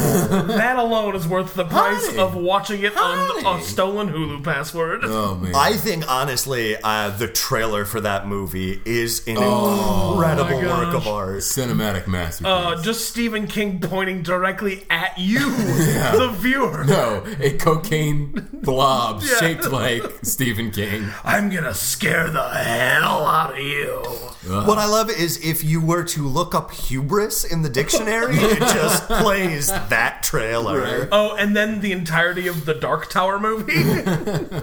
that 0.47 0.77
alone 0.77 1.15
is 1.15 1.25
worth 1.27 1.53
the 1.53 1.63
price 1.63 2.05
Honey. 2.07 2.19
of 2.19 2.35
watching 2.35 2.83
it 2.83 2.97
on 2.97 3.45
a 3.59 3.61
stolen 3.63 4.09
Hulu 4.09 4.43
password. 4.43 5.01
Oh 5.03 5.35
man. 5.35 5.53
I 5.55 5.73
think 5.73 6.09
honestly, 6.11 6.75
uh, 6.83 7.11
the 7.11 7.27
trailer 7.29 7.85
for 7.85 8.01
that 8.01 8.27
movie 8.27 8.81
is 8.83 9.25
an 9.27 9.37
Oh, 9.39 9.68
incredible 9.73 10.61
my 10.61 10.79
work 10.83 10.93
gosh. 10.93 11.01
of 11.01 11.07
art. 11.07 11.37
Cinematic 11.39 12.07
masterpiece. 12.07 12.51
Uh, 12.51 12.81
just 12.81 13.09
Stephen 13.09 13.47
King 13.47 13.79
pointing 13.79 14.23
directly 14.23 14.85
at 14.89 15.17
you, 15.17 15.39
the 15.55 16.33
viewer. 16.37 16.83
no, 16.85 17.23
a 17.39 17.57
cocaine 17.57 18.47
blob 18.53 19.21
Yeah. 19.23 19.35
shaped 19.37 19.69
like 19.71 20.03
Stephen 20.23 20.71
King. 20.71 21.07
I'm 21.23 21.49
gonna 21.49 21.73
scare 21.73 22.29
the 22.29 22.47
hell 22.49 23.25
out 23.25 23.53
of 23.53 23.59
you. 23.59 24.01
What 24.49 24.77
I 24.79 24.85
love 24.85 25.11
is 25.11 25.43
if 25.45 25.63
you 25.63 25.79
were 25.81 26.03
to 26.05 26.25
look 26.27 26.55
up 26.55 26.71
hubris 26.71 27.43
in 27.43 27.61
the 27.61 27.69
dictionary, 27.69 28.35
it 28.37 28.59
just 28.73 29.07
plays 29.07 29.67
that 29.67 30.23
trailer. 30.23 31.07
Oh, 31.11 31.35
and 31.35 31.55
then 31.55 31.81
the 31.81 31.91
entirety 31.91 32.47
of 32.47 32.65
the 32.65 32.73
Dark 32.73 33.09
Tower 33.09 33.37
movie. 33.39 33.83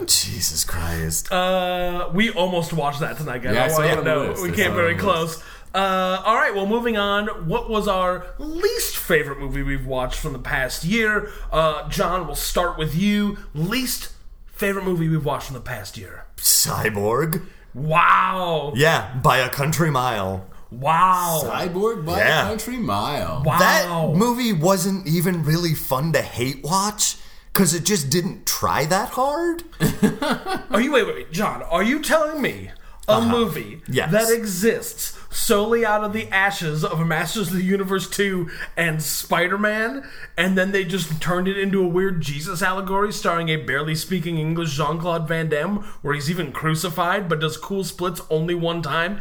Jesus 0.07 0.65
Christ. 0.65 1.31
uh, 1.31 2.09
we 2.13 2.31
almost 2.31 2.73
watched 2.73 3.01
that 3.01 3.19
tonight, 3.19 3.43
guys. 3.43 3.55
Yeah, 3.55 3.63
I 3.63 3.65
I 3.67 3.69
saw 3.69 3.79
want 3.79 3.87
it 3.87 3.93
you 3.93 3.99
on 3.99 4.05
to 4.05 4.11
the 4.11 4.15
know 4.25 4.31
list. 4.31 4.43
we 4.43 4.49
I 4.51 4.55
came 4.55 4.65
saw 4.67 4.73
it 4.73 4.75
very 4.77 4.91
on 4.93 4.96
the 4.96 4.96
close. 4.97 5.43
Uh, 5.75 6.23
all 6.25 6.35
right, 6.37 6.55
well, 6.55 6.67
moving 6.67 6.97
on. 6.97 7.27
What 7.49 7.69
was 7.69 7.87
our 7.87 8.27
least 8.39 8.97
favorite 8.97 9.39
movie 9.39 9.63
we've 9.63 9.87
watched 9.87 10.19
from 10.19 10.33
the 10.33 10.39
past 10.39 10.85
year? 10.85 11.31
Uh, 11.53 11.89
John, 11.91 12.27
we'll 12.27 12.35
start 12.35 12.79
with 12.79 12.95
you. 12.95 13.37
Least 13.55 14.13
favorite 14.47 14.85
movie 14.85 15.09
we've 15.09 15.25
watched 15.25 15.47
from 15.49 15.55
the 15.55 15.61
past 15.61 15.99
year. 15.99 16.25
Cyborg? 16.39 17.43
Wow! 17.75 18.73
Yeah, 18.75 19.15
by 19.23 19.39
a 19.39 19.51
country 19.51 19.91
mile. 19.91 20.47
Wow! 20.71 21.43
Cyborg 21.45 22.07
by 22.07 22.19
Yeah. 22.19 22.45
a 22.45 22.49
country 22.49 22.79
mile. 22.79 23.43
Wow! 23.45 23.59
That 23.59 24.17
movie 24.17 24.55
wasn't 24.55 25.07
even 25.07 25.45
really 25.45 25.75
fun 25.75 26.13
to 26.15 26.23
hate 26.23 26.65
watch 26.65 27.17
because 27.53 27.75
it 27.75 27.85
just 27.85 28.09
didn't 28.09 28.47
try 28.47 28.87
that 28.87 29.11
hard. 29.11 29.63
Are 30.71 30.81
you 30.81 30.91
wait, 30.93 31.05
wait, 31.07 31.15
wait, 31.15 31.33
John? 31.33 31.63
Are 31.65 31.83
you 31.83 32.01
telling 32.03 32.41
me 32.41 32.71
a 33.09 33.21
movie 33.21 33.75
Uh-huh. 33.77 33.85
Yes. 33.89 34.11
that 34.13 34.31
exists 34.35 35.17
solely 35.31 35.85
out 35.85 36.03
of 36.03 36.13
the 36.13 36.29
ashes 36.29 36.85
of 36.85 37.07
Masters 37.07 37.49
of 37.49 37.55
the 37.55 37.63
Universe 37.63 38.09
two 38.09 38.49
and 38.77 39.03
Spider 39.03 39.59
Man, 39.59 40.03
and 40.37 40.57
then 40.57 40.73
they 40.73 40.85
just 40.85 41.21
turned 41.21 41.47
it 41.47 41.59
into 41.59 41.83
a 41.83 41.87
weird 41.89 42.21
Jesus 42.21 42.63
allegory 42.63 43.13
starring 43.13 43.49
a 43.51 43.57
barely 43.57 43.95
speaking 43.95 44.39
English 44.39 44.75
Jean 44.77 44.99
Claude 44.99 45.29
Van 45.29 45.49
Damme, 45.49 45.77
where 46.03 46.15
he's 46.15 46.31
even 46.31 46.53
crucified 46.53 47.29
but 47.29 47.41
does 47.41 47.57
cool 47.57 47.85
splits 47.85 48.21
only 48.31 48.55
one 48.55 48.83
time? 48.83 49.21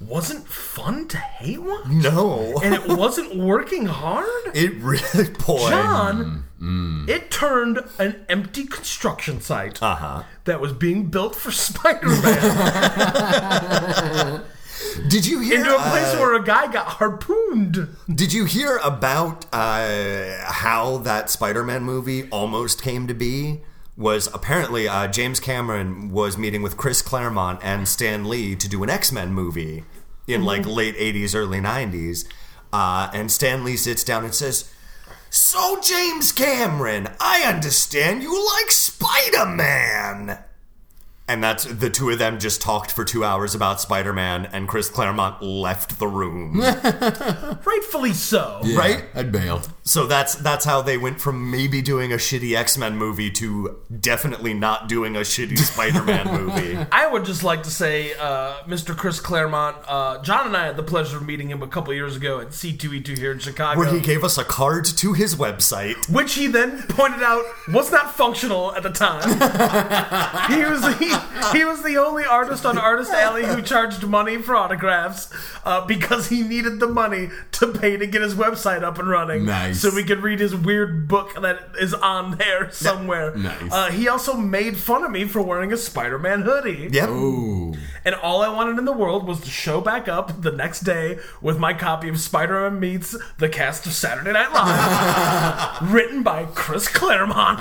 Wasn't 0.00 0.46
fun 0.48 1.08
to 1.08 1.18
hate 1.18 1.60
one, 1.60 2.00
No. 2.00 2.60
and 2.62 2.72
it 2.72 2.86
wasn't 2.86 3.34
working 3.36 3.86
hard. 3.86 4.26
It 4.54 4.74
really, 4.76 5.28
boy. 5.46 5.68
John, 5.70 6.44
it 7.08 7.30
turned 7.30 7.80
an 7.98 8.24
empty 8.28 8.64
construction 8.64 9.40
site 9.40 9.82
Uh 9.82 9.96
huh. 9.96 10.22
that 10.44 10.60
was 10.60 10.72
being 10.72 11.06
built 11.06 11.34
for 11.34 11.50
Spider-Man 11.68 14.44
Did 15.08 15.26
you 15.26 15.40
hear? 15.40 15.58
into 15.58 15.74
a 15.74 15.78
place 15.90 16.14
uh, 16.14 16.18
where 16.18 16.34
a 16.34 16.42
guy 16.44 16.70
got 16.72 16.86
harpooned. 16.86 17.88
Did 18.12 18.32
you 18.32 18.44
hear 18.44 18.78
about 18.84 19.46
uh, 19.52 20.38
how 20.44 20.98
that 20.98 21.30
Spider-Man 21.30 21.82
movie 21.82 22.28
almost 22.30 22.80
came 22.82 23.06
to 23.08 23.14
be? 23.14 23.60
Was 23.98 24.32
apparently 24.32 24.86
uh, 24.86 25.08
James 25.08 25.40
Cameron 25.40 26.12
was 26.12 26.38
meeting 26.38 26.62
with 26.62 26.76
Chris 26.76 27.02
Claremont 27.02 27.58
and 27.64 27.88
Stan 27.88 28.28
Lee 28.28 28.54
to 28.54 28.68
do 28.68 28.84
an 28.84 28.88
X-Men 28.88 29.32
movie 29.32 29.84
in 30.28 30.44
like 30.44 30.64
late 30.64 30.96
'80s, 30.96 31.34
early 31.34 31.58
'90s, 31.58 32.24
uh, 32.72 33.10
and 33.12 33.30
Stan 33.30 33.64
Lee 33.64 33.76
sits 33.76 34.04
down 34.04 34.24
and 34.24 34.32
says. 34.32 34.72
So, 35.30 35.80
James 35.82 36.30
Cameron, 36.30 37.08
I 37.20 37.42
understand 37.42 38.22
you 38.22 38.32
like 38.32 38.70
Spider 38.70 39.46
Man. 39.46 40.38
And 41.28 41.44
that's 41.44 41.64
the 41.64 41.90
two 41.90 42.08
of 42.10 42.18
them 42.18 42.38
just 42.38 42.62
talked 42.62 42.90
for 42.90 43.04
two 43.04 43.22
hours 43.22 43.54
about 43.54 43.80
Spider 43.80 44.12
Man, 44.14 44.46
and 44.46 44.66
Chris 44.66 44.88
Claremont 44.88 45.42
left 45.42 45.98
the 45.98 46.06
room. 46.06 46.60
Rightfully 47.66 48.14
so. 48.14 48.60
Yeah, 48.64 48.78
right? 48.78 49.04
I'd 49.14 49.30
bail. 49.30 49.60
So 49.82 50.06
that's 50.06 50.34
that's 50.36 50.64
how 50.64 50.82
they 50.82 50.96
went 50.98 51.20
from 51.20 51.50
maybe 51.50 51.82
doing 51.82 52.12
a 52.12 52.16
shitty 52.16 52.56
X 52.56 52.76
Men 52.78 52.96
movie 52.96 53.30
to 53.32 53.78
definitely 54.00 54.54
not 54.54 54.88
doing 54.88 55.16
a 55.16 55.20
shitty 55.20 55.58
Spider 55.72 56.02
Man 56.02 56.26
movie. 56.26 56.78
I 56.92 57.06
would 57.06 57.24
just 57.24 57.44
like 57.44 57.62
to 57.64 57.70
say, 57.70 58.14
uh, 58.14 58.62
Mr. 58.66 58.96
Chris 58.96 59.20
Claremont, 59.20 59.76
uh, 59.86 60.22
John 60.22 60.46
and 60.46 60.56
I 60.56 60.66
had 60.66 60.76
the 60.76 60.82
pleasure 60.82 61.18
of 61.18 61.26
meeting 61.26 61.50
him 61.50 61.62
a 61.62 61.68
couple 61.68 61.92
years 61.94 62.16
ago 62.16 62.40
at 62.40 62.48
C2E2 62.48 63.18
here 63.18 63.32
in 63.32 63.38
Chicago. 63.38 63.78
Where 63.78 63.92
he 63.92 64.00
gave 64.00 64.24
us 64.24 64.38
a 64.38 64.44
card 64.44 64.84
to 64.86 65.12
his 65.12 65.36
website. 65.36 65.96
which 66.10 66.34
he 66.34 66.46
then 66.46 66.82
pointed 66.88 67.22
out 67.22 67.44
was 67.68 67.90
not 67.92 68.14
functional 68.14 68.74
at 68.74 68.82
the 68.82 68.90
time. 68.90 69.28
he 70.50 70.64
was 70.64 70.98
he, 70.98 71.08
he 71.52 71.64
was 71.64 71.82
the 71.82 71.96
only 71.96 72.24
artist 72.24 72.64
on 72.66 72.78
Artist 72.78 73.10
Alley 73.12 73.44
who 73.44 73.62
charged 73.62 74.04
money 74.06 74.38
for 74.38 74.54
autographs 74.56 75.32
uh, 75.64 75.84
because 75.86 76.28
he 76.28 76.42
needed 76.42 76.80
the 76.80 76.86
money 76.88 77.28
to 77.52 77.68
pay 77.68 77.96
to 77.96 78.06
get 78.06 78.22
his 78.22 78.34
website 78.34 78.82
up 78.82 78.98
and 78.98 79.08
running, 79.08 79.44
Nice. 79.46 79.80
so 79.80 79.90
we 79.94 80.04
could 80.04 80.22
read 80.22 80.40
his 80.40 80.54
weird 80.54 81.08
book 81.08 81.34
that 81.40 81.60
is 81.80 81.94
on 81.94 82.36
there 82.38 82.70
somewhere. 82.70 83.34
Nice. 83.36 83.72
Uh, 83.72 83.90
he 83.90 84.08
also 84.08 84.34
made 84.36 84.76
fun 84.76 85.04
of 85.04 85.10
me 85.10 85.24
for 85.24 85.42
wearing 85.42 85.72
a 85.72 85.76
Spider-Man 85.76 86.42
hoodie. 86.42 86.88
Yep. 86.92 87.08
Ooh. 87.08 87.74
And 88.04 88.14
all 88.14 88.42
I 88.42 88.48
wanted 88.48 88.78
in 88.78 88.84
the 88.84 88.92
world 88.92 89.26
was 89.26 89.40
to 89.40 89.50
show 89.50 89.80
back 89.80 90.08
up 90.08 90.40
the 90.42 90.50
next 90.52 90.80
day 90.80 91.18
with 91.42 91.58
my 91.58 91.74
copy 91.74 92.08
of 92.08 92.18
Spider-Man 92.18 92.80
Meets 92.80 93.16
the 93.38 93.48
cast 93.48 93.86
of 93.86 93.92
Saturday 93.92 94.32
Night 94.32 94.52
Live, 94.52 95.82
written 95.92 96.22
by 96.22 96.44
Chris 96.54 96.88
Claremont. 96.88 97.58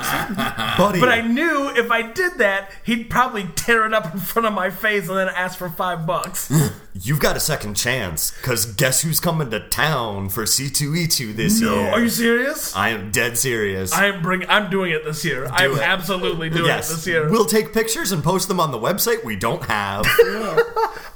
Buddy. 0.78 1.00
But 1.00 1.10
I 1.10 1.22
knew 1.22 1.70
if 1.76 1.92
I 1.92 2.12
did 2.12 2.38
that, 2.38 2.72
he'd 2.84 3.10
probably 3.10 3.47
tear 3.56 3.86
it 3.86 3.94
up 3.94 4.14
in 4.14 4.20
front 4.20 4.46
of 4.46 4.54
my 4.54 4.70
face 4.70 5.08
and 5.08 5.18
then 5.18 5.30
ask 5.30 5.58
for 5.58 5.70
five 5.70 6.06
bucks. 6.06 6.52
You've 7.00 7.20
got 7.20 7.38
a 7.38 7.40
second 7.40 7.76
chance, 7.76 8.32
because 8.32 8.66
guess 8.66 9.02
who's 9.02 9.20
coming 9.20 9.52
to 9.52 9.60
town 9.60 10.30
for 10.30 10.44
C2E2 10.46 11.36
this 11.36 11.62
no, 11.62 11.76
year? 11.76 11.92
are 11.92 12.00
you 12.00 12.10
serious? 12.10 12.76
I 12.76 12.90
am 12.90 13.12
dead 13.12 13.38
serious. 13.38 13.94
I 13.94 14.08
am 14.08 14.22
bring. 14.24 14.50
I'm 14.50 14.72
doing 14.72 14.92
it 14.92 15.06
this 15.06 15.24
year. 15.24 15.46
I'm 15.46 15.74
it. 15.74 15.82
absolutely 15.82 16.50
doing 16.50 16.66
yes. 16.66 16.90
it 16.90 16.96
this 16.96 17.08
year. 17.08 17.30
We'll 17.30 17.46
take 17.46 17.72
pictures 17.72 18.12
and 18.12 18.24
post 18.24 18.48
them 18.48 18.60
on 18.60 18.72
the 18.72 18.80
website 18.80 19.24
we 19.24 19.36
don't 19.36 19.64
have. 19.66 20.06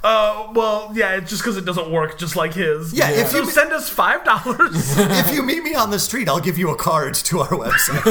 uh, 0.04 0.52
well, 0.54 0.92
yeah, 0.94 1.16
it's 1.16 1.30
just 1.30 1.42
because 1.42 1.56
it 1.56 1.64
doesn't 1.64 1.90
work, 1.90 2.16
just 2.16 2.36
like 2.36 2.54
his. 2.54 2.92
Yeah, 2.92 3.10
if 3.10 3.28
so 3.28 3.38
you- 3.38 3.50
send 3.50 3.72
us 3.72 3.88
five 3.88 4.24
dollars. 4.24 4.70
if 4.98 5.34
you 5.34 5.42
meet 5.42 5.64
me 5.64 5.74
on 5.74 5.90
the 5.90 5.98
street, 5.98 6.28
I'll 6.28 6.38
give 6.40 6.58
you 6.58 6.70
a 6.70 6.76
card 6.76 7.14
to 7.14 7.40
our 7.40 7.48
website. 7.48 8.02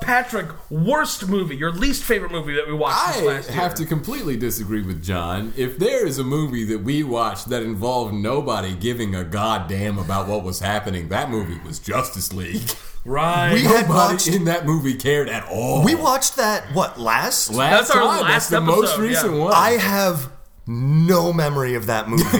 Patrick, 0.00 0.48
worst 0.70 1.28
movie, 1.28 1.56
your 1.56 1.72
least 1.78 2.02
favorite 2.04 2.32
movie 2.32 2.54
that 2.54 2.66
we 2.66 2.72
watched 2.74 3.18
I 3.18 3.22
last 3.22 3.48
year. 3.50 3.60
have 3.60 3.74
to 3.76 3.86
completely 3.86 4.36
disagree 4.36 4.82
with 4.82 5.02
John. 5.02 5.52
If 5.56 5.78
there 5.78 6.06
is 6.06 6.18
a 6.18 6.24
movie 6.24 6.64
that 6.64 6.78
we 6.78 7.02
watched 7.02 7.48
that 7.50 7.62
involved 7.62 8.14
nobody 8.14 8.74
giving 8.74 9.14
a 9.14 9.24
goddamn 9.24 9.98
about 9.98 10.26
what 10.28 10.42
was 10.44 10.60
happening, 10.60 11.08
that 11.08 11.30
movie 11.30 11.58
was 11.66 11.78
Justice 11.78 12.32
League. 12.32 12.70
Right. 13.06 13.52
We 13.52 13.60
had 13.64 13.82
Nobody 13.86 14.14
watched. 14.14 14.28
in 14.28 14.46
that 14.46 14.64
movie 14.64 14.94
cared 14.94 15.28
at 15.28 15.46
all. 15.50 15.84
We 15.84 15.94
watched 15.94 16.36
that 16.36 16.64
what 16.72 16.98
last? 16.98 17.52
last 17.52 17.88
That's 17.88 17.90
our 17.90 17.96
time. 18.02 18.22
last 18.22 18.48
That's 18.48 18.48
the 18.48 18.60
most 18.62 18.96
recent 18.96 19.34
yeah. 19.34 19.40
one. 19.40 19.52
I 19.54 19.72
have 19.72 20.30
no 20.66 21.30
memory 21.30 21.74
of 21.74 21.84
that 21.84 22.08
movie. 22.08 22.24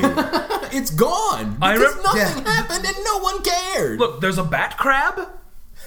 it's 0.74 0.90
gone 0.90 1.58
I 1.60 1.74
because 1.76 1.94
rem- 1.96 2.02
nothing 2.04 2.44
Yeah. 2.46 2.50
happened 2.50 2.86
and 2.86 2.96
no 3.04 3.18
one 3.18 3.42
cared. 3.42 3.98
Look, 3.98 4.22
there's 4.22 4.38
a 4.38 4.42
bat 4.42 4.78
crab. 4.78 5.28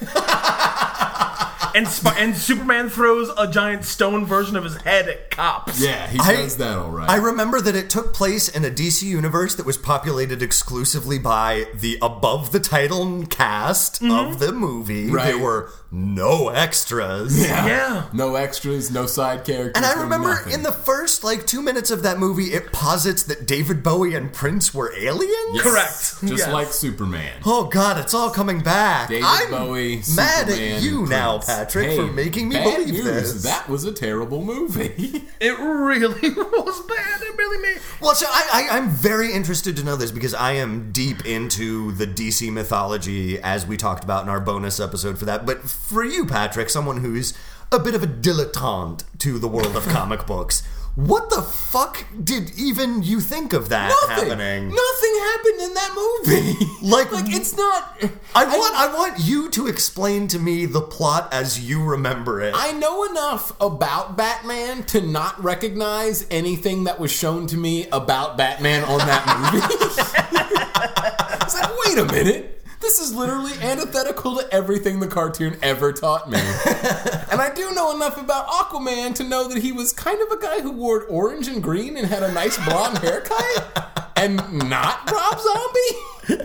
and 1.74 1.88
Sp- 1.88 2.16
and 2.16 2.36
Superman 2.36 2.88
throws 2.88 3.30
a 3.36 3.46
giant 3.46 3.84
stone 3.84 4.24
version 4.24 4.56
of 4.56 4.64
his 4.64 4.76
head 4.76 5.08
at 5.08 5.30
cops. 5.30 5.80
yeah, 5.80 6.06
he 6.06 6.18
I- 6.18 6.36
does 6.36 6.56
that 6.58 6.78
all 6.78 6.90
right. 6.90 7.08
I 7.08 7.16
remember 7.16 7.60
that 7.60 7.74
it 7.74 7.90
took 7.90 8.12
place 8.12 8.48
in 8.48 8.64
a 8.64 8.70
DC 8.70 9.02
universe 9.02 9.54
that 9.56 9.66
was 9.66 9.76
populated 9.76 10.42
exclusively 10.42 11.18
by 11.18 11.66
the 11.74 11.98
above 12.02 12.52
the 12.52 12.60
title 12.60 13.26
cast 13.26 14.02
of 14.02 14.08
mm-hmm. 14.08 14.38
the 14.38 14.52
movie. 14.52 15.10
Right. 15.10 15.26
There 15.26 15.38
were 15.38 15.70
no 15.90 16.48
extras. 16.50 17.40
yeah. 17.40 17.66
Yeah. 17.66 18.06
No 18.12 18.34
extras, 18.34 18.90
no 18.90 19.06
side 19.06 19.44
characters. 19.44 19.72
And 19.76 19.86
I 19.86 20.00
remember 20.02 20.28
nothing. 20.28 20.52
in 20.52 20.62
the 20.62 20.72
first 20.72 21.24
like 21.24 21.46
two 21.46 21.62
minutes 21.62 21.90
of 21.90 22.02
that 22.02 22.18
movie, 22.18 22.52
it 22.52 22.72
posits 22.72 23.22
that 23.24 23.46
David 23.46 23.82
Bowie 23.82 24.14
and 24.14 24.32
Prince 24.32 24.74
were 24.74 24.92
aliens. 24.94 25.62
Correct. 25.62 26.20
just 26.20 26.22
Yes. 26.22 26.52
like 26.52 26.68
Superman. 26.68 27.40
Oh 27.46 27.64
God, 27.64 27.98
it's 27.98 28.12
all 28.12 28.30
coming 28.30 28.60
back. 28.60 29.08
David 29.08 29.24
I'm 29.26 29.50
Bowie, 29.50 29.96
mad 30.14 30.48
Superman, 30.48 30.76
at 30.76 30.82
you 30.82 31.00
and 31.00 31.10
now, 31.10 31.32
Prince. 31.38 31.46
Patrick, 31.46 31.86
Hey, 31.88 31.96
for 31.96 32.06
making 32.12 32.48
me 32.50 32.56
bad 32.56 32.76
believe 32.86 33.04
news. 33.04 33.04
this. 33.04 33.42
That 33.44 33.68
was 33.68 33.84
a 33.84 33.92
terrible 33.92 34.44
movie. 34.44 35.24
It 35.40 35.56
really 35.56 36.30
was 36.34 36.80
bad. 36.88 37.22
It 37.22 37.38
really 37.38 37.62
made. 37.62 37.80
Well, 38.00 38.16
so 38.16 38.26
I, 38.28 38.66
I, 38.68 38.76
I'm 38.76 38.90
very 38.90 39.32
interested 39.32 39.76
to 39.76 39.84
know 39.84 39.94
this 39.94 40.10
because 40.10 40.34
I 40.34 40.54
am 40.54 40.90
deep 40.90 41.24
into 41.24 41.92
the 41.92 42.08
DC 42.08 42.52
mythology, 42.52 43.38
as 43.40 43.64
we 43.64 43.76
talked 43.76 44.02
about 44.02 44.24
in 44.24 44.28
our 44.30 44.40
bonus 44.40 44.80
episode 44.80 45.16
for 45.16 45.26
that. 45.26 45.46
But 45.46 45.60
for 45.82 46.04
you, 46.04 46.26
Patrick, 46.26 46.70
someone 46.70 46.98
who's 46.98 47.34
a 47.70 47.78
bit 47.78 47.94
of 47.94 48.02
a 48.02 48.06
dilettante 48.06 49.04
to 49.18 49.38
the 49.38 49.48
world 49.48 49.76
of 49.76 49.86
comic 49.88 50.26
books, 50.26 50.62
what 50.94 51.30
the 51.30 51.42
fuck 51.42 52.04
did 52.24 52.50
even 52.58 53.04
you 53.04 53.20
think 53.20 53.52
of 53.52 53.68
that 53.68 53.88
Nothing. 54.08 54.30
happening? 54.30 54.68
Nothing 54.68 55.14
happened 55.20 55.60
in 55.60 55.74
that 55.74 55.92
movie. 55.94 56.64
Like- 56.82 57.12
like 57.12 57.24
it's 57.34 57.56
not. 57.56 58.02
I 58.34 58.44
want 58.44 58.74
I 58.74 58.92
want 58.94 59.18
you 59.20 59.50
to 59.50 59.66
explain 59.66 60.26
to 60.28 60.38
me 60.38 60.64
the 60.64 60.80
plot 60.80 61.28
as 61.32 61.60
you 61.68 61.82
remember 61.84 62.40
it. 62.40 62.54
I 62.56 62.72
know 62.72 63.04
enough 63.04 63.52
about 63.60 64.16
Batman 64.16 64.84
to 64.84 65.00
not 65.00 65.42
recognize 65.42 66.24
anything 66.30 66.84
that 66.84 66.98
was 66.98 67.10
shown 67.12 67.46
to 67.48 67.56
me 67.56 67.86
about 67.88 68.36
Batman 68.38 68.84
on 68.84 68.98
that 68.98 69.26
movie. 69.52 69.66
it's 71.42 71.54
like, 71.60 71.70
wait 71.86 71.98
a 71.98 72.04
minute. 72.06 72.57
This 72.80 72.98
is 73.00 73.14
literally 73.14 73.52
antithetical 73.60 74.36
to 74.36 74.54
everything 74.54 75.00
the 75.00 75.08
cartoon 75.08 75.56
ever 75.62 75.92
taught 75.92 76.30
me. 76.30 76.38
and 77.30 77.40
I 77.40 77.52
do 77.54 77.72
know 77.72 77.94
enough 77.94 78.20
about 78.20 78.46
Aquaman 78.46 79.14
to 79.16 79.24
know 79.24 79.48
that 79.48 79.58
he 79.62 79.72
was 79.72 79.92
kind 79.92 80.20
of 80.22 80.30
a 80.30 80.40
guy 80.40 80.60
who 80.60 80.70
wore 80.70 81.04
orange 81.04 81.48
and 81.48 81.62
green 81.62 81.96
and 81.96 82.06
had 82.06 82.22
a 82.22 82.32
nice 82.32 82.56
blonde 82.64 82.98
haircut 82.98 84.12
and 84.16 84.36
not 84.68 85.10
Rob 85.10 85.40
Zombie. 85.40 86.44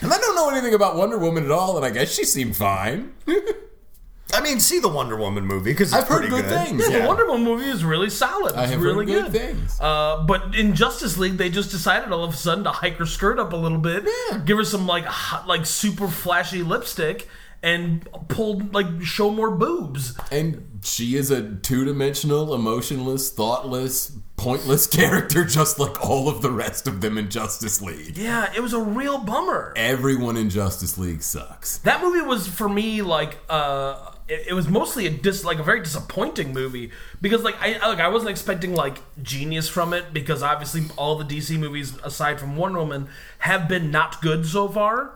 and 0.00 0.12
I 0.12 0.18
don't 0.18 0.34
know 0.34 0.48
anything 0.50 0.74
about 0.74 0.96
Wonder 0.96 1.18
Woman 1.18 1.44
at 1.44 1.50
all, 1.50 1.76
and 1.76 1.84
I 1.84 1.90
guess 1.90 2.12
she 2.14 2.24
seemed 2.24 2.56
fine. 2.56 3.12
I 4.32 4.40
mean, 4.40 4.58
see 4.58 4.80
the 4.80 4.88
Wonder 4.88 5.16
Woman 5.16 5.44
movie 5.46 5.70
because 5.72 5.92
I've 5.92 6.08
heard 6.08 6.22
pretty 6.28 6.28
good 6.30 6.46
things. 6.46 6.82
Yeah, 6.82 6.88
Yeah. 6.96 7.02
the 7.02 7.08
Wonder 7.08 7.26
Woman 7.26 7.44
movie 7.44 7.66
is 7.70 7.84
really 7.84 8.10
solid. 8.10 8.48
It's 8.50 8.56
I 8.58 8.66
have 8.66 8.80
really 8.82 9.06
heard 9.12 9.26
good 9.26 9.32
good. 9.32 9.40
things. 9.40 9.78
Uh, 9.80 10.24
but 10.26 10.54
in 10.56 10.74
Justice 10.74 11.16
League, 11.18 11.36
they 11.36 11.50
just 11.50 11.70
decided 11.70 12.10
all 12.10 12.24
of 12.24 12.34
a 12.34 12.36
sudden 12.36 12.64
to 12.64 12.70
hike 12.70 12.96
her 12.96 13.06
skirt 13.06 13.38
up 13.38 13.52
a 13.52 13.56
little 13.56 13.78
bit, 13.78 14.04
Yeah. 14.30 14.38
give 14.38 14.56
her 14.56 14.64
some 14.64 14.86
like 14.86 15.04
hot, 15.04 15.46
like 15.46 15.66
super 15.66 16.08
flashy 16.08 16.62
lipstick, 16.64 17.28
and 17.62 18.08
pull 18.28 18.60
like 18.72 18.86
show 19.02 19.30
more 19.30 19.50
boobs. 19.52 20.16
And 20.32 20.80
she 20.82 21.16
is 21.16 21.30
a 21.30 21.54
two 21.56 21.84
dimensional, 21.84 22.54
emotionless, 22.54 23.30
thoughtless, 23.30 24.12
pointless 24.36 24.86
character, 24.98 25.44
just 25.44 25.78
like 25.78 26.04
all 26.04 26.28
of 26.28 26.42
the 26.42 26.50
rest 26.50 26.88
of 26.88 27.00
them 27.02 27.16
in 27.18 27.30
Justice 27.30 27.80
League. 27.80 28.16
Yeah, 28.18 28.52
it 28.54 28.60
was 28.60 28.72
a 28.72 28.80
real 28.80 29.18
bummer. 29.18 29.72
Everyone 29.76 30.36
in 30.36 30.50
Justice 30.50 30.98
League 30.98 31.22
sucks. 31.22 31.78
That 31.78 32.02
movie 32.02 32.20
was 32.26 32.48
for 32.48 32.68
me 32.68 33.00
like 33.00 33.38
uh 33.48 34.10
it, 34.28 34.48
it 34.48 34.52
was 34.54 34.68
mostly 34.68 35.06
a 35.06 35.10
dis 35.10 35.44
like 35.44 35.58
a 35.58 35.62
very 35.62 35.80
disappointing 35.80 36.52
movie 36.52 36.90
because 37.20 37.42
like 37.42 37.56
I 37.60 37.86
like 37.86 38.00
I 38.00 38.08
wasn't 38.08 38.30
expecting 38.30 38.74
like 38.74 38.98
genius 39.22 39.68
from 39.68 39.92
it 39.92 40.12
because 40.12 40.42
obviously 40.42 40.84
all 40.96 41.16
the 41.16 41.24
DC 41.24 41.58
movies 41.58 41.96
aside 42.02 42.40
from 42.40 42.56
Wonder 42.56 42.78
Woman 42.78 43.08
have 43.40 43.68
been 43.68 43.90
not 43.90 44.20
good 44.22 44.46
so 44.46 44.68
far. 44.68 45.12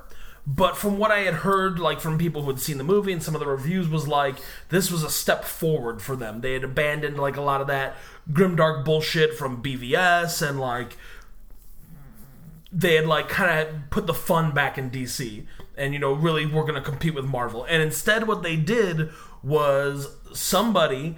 But 0.50 0.78
from 0.78 0.96
what 0.96 1.10
I 1.10 1.18
had 1.20 1.34
heard, 1.34 1.78
like 1.78 2.00
from 2.00 2.16
people 2.16 2.40
who 2.40 2.48
had 2.48 2.58
seen 2.58 2.78
the 2.78 2.84
movie 2.84 3.12
and 3.12 3.22
some 3.22 3.34
of 3.34 3.40
the 3.40 3.46
reviews, 3.46 3.86
was 3.86 4.08
like 4.08 4.36
this 4.70 4.90
was 4.90 5.02
a 5.02 5.10
step 5.10 5.44
forward 5.44 6.00
for 6.00 6.16
them. 6.16 6.40
They 6.40 6.54
had 6.54 6.64
abandoned 6.64 7.18
like 7.18 7.36
a 7.36 7.42
lot 7.42 7.60
of 7.60 7.66
that 7.66 7.96
grimdark 8.32 8.82
bullshit 8.82 9.34
from 9.34 9.62
BVS 9.62 10.46
and 10.46 10.58
like 10.58 10.96
they 12.72 12.94
had 12.94 13.06
like 13.06 13.28
kind 13.28 13.60
of 13.60 13.90
put 13.90 14.06
the 14.06 14.14
fun 14.14 14.52
back 14.52 14.78
in 14.78 14.90
DC 14.90 15.44
and 15.78 15.92
you 15.92 15.98
know 15.98 16.12
really 16.12 16.46
we're 16.46 16.62
going 16.62 16.74
to 16.74 16.80
compete 16.80 17.14
with 17.14 17.24
Marvel. 17.24 17.64
And 17.64 17.82
instead 17.82 18.26
what 18.26 18.42
they 18.42 18.56
did 18.56 19.10
was 19.42 20.08
somebody 20.32 21.16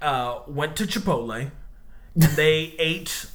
uh, 0.00 0.40
went 0.46 0.76
to 0.76 0.84
Chipotle 0.84 1.50
and 2.14 2.22
they 2.22 2.74
ate 2.78 3.26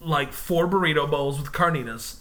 like 0.00 0.32
four 0.32 0.66
burrito 0.66 1.10
bowls 1.10 1.40
with 1.40 1.52
carnitas. 1.52 2.18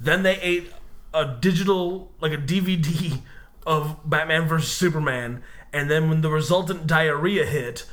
Then 0.00 0.22
they 0.22 0.40
ate 0.40 0.72
a 1.12 1.36
digital 1.40 2.12
like 2.20 2.32
a 2.32 2.36
DVD 2.36 3.20
of 3.66 3.98
Batman 4.04 4.46
vs 4.46 4.70
Superman 4.70 5.42
and 5.72 5.90
then 5.90 6.08
when 6.08 6.20
the 6.20 6.30
resultant 6.30 6.86
diarrhea 6.86 7.46
hit 7.46 7.86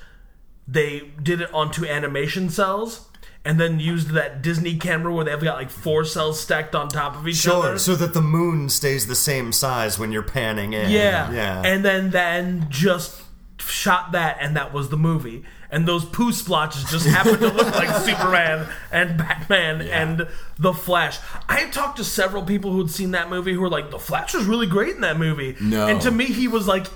they 0.67 1.11
did 1.21 1.41
it 1.41 1.53
onto 1.53 1.85
animation 1.85 2.49
cells 2.49 3.07
and 3.43 3.59
then 3.59 3.79
used 3.79 4.09
that 4.11 4.41
Disney 4.41 4.77
camera 4.77 5.13
where 5.13 5.25
they've 5.25 5.41
got 5.41 5.55
like 5.57 5.69
four 5.71 6.05
cells 6.05 6.39
stacked 6.39 6.75
on 6.75 6.87
top 6.89 7.15
of 7.15 7.27
each 7.27 7.37
Sure, 7.37 7.65
other. 7.65 7.77
so 7.79 7.95
that 7.95 8.13
the 8.13 8.21
moon 8.21 8.69
stays 8.69 9.07
the 9.07 9.15
same 9.15 9.51
size 9.51 9.97
when 9.97 10.11
you're 10.11 10.21
panning 10.23 10.73
in. 10.73 10.91
yeah. 10.91 11.31
yeah. 11.31 11.61
And 11.65 11.83
then 11.83 12.11
then 12.11 12.67
just 12.69 13.21
shot 13.57 14.11
that 14.13 14.37
and 14.41 14.55
that 14.55 14.73
was 14.73 14.89
the 14.89 14.97
movie. 14.97 15.43
And 15.73 15.87
those 15.87 16.03
poo 16.03 16.33
splotches 16.33 16.83
just 16.91 17.05
happened 17.17 17.39
to 17.39 17.47
look 17.49 17.73
like 17.75 17.89
Superman 18.03 18.67
and 18.91 19.17
Batman 19.17 19.81
and 19.81 20.27
The 20.59 20.73
Flash. 20.73 21.17
I 21.47 21.61
had 21.61 21.71
talked 21.73 21.97
to 21.97 22.03
several 22.03 22.43
people 22.43 22.71
who 22.73 22.79
had 22.79 22.91
seen 22.91 23.11
that 23.11 23.29
movie 23.29 23.53
who 23.53 23.61
were 23.61 23.69
like, 23.69 23.89
The 23.89 23.97
Flash 23.99 24.33
was 24.33 24.45
really 24.45 24.67
great 24.67 24.95
in 24.95 25.01
that 25.01 25.17
movie. 25.17 25.55
No. 25.61 25.87
And 25.87 26.01
to 26.01 26.11
me 26.11 26.25
he 26.25 26.47
was 26.49 26.67
like 26.67 26.87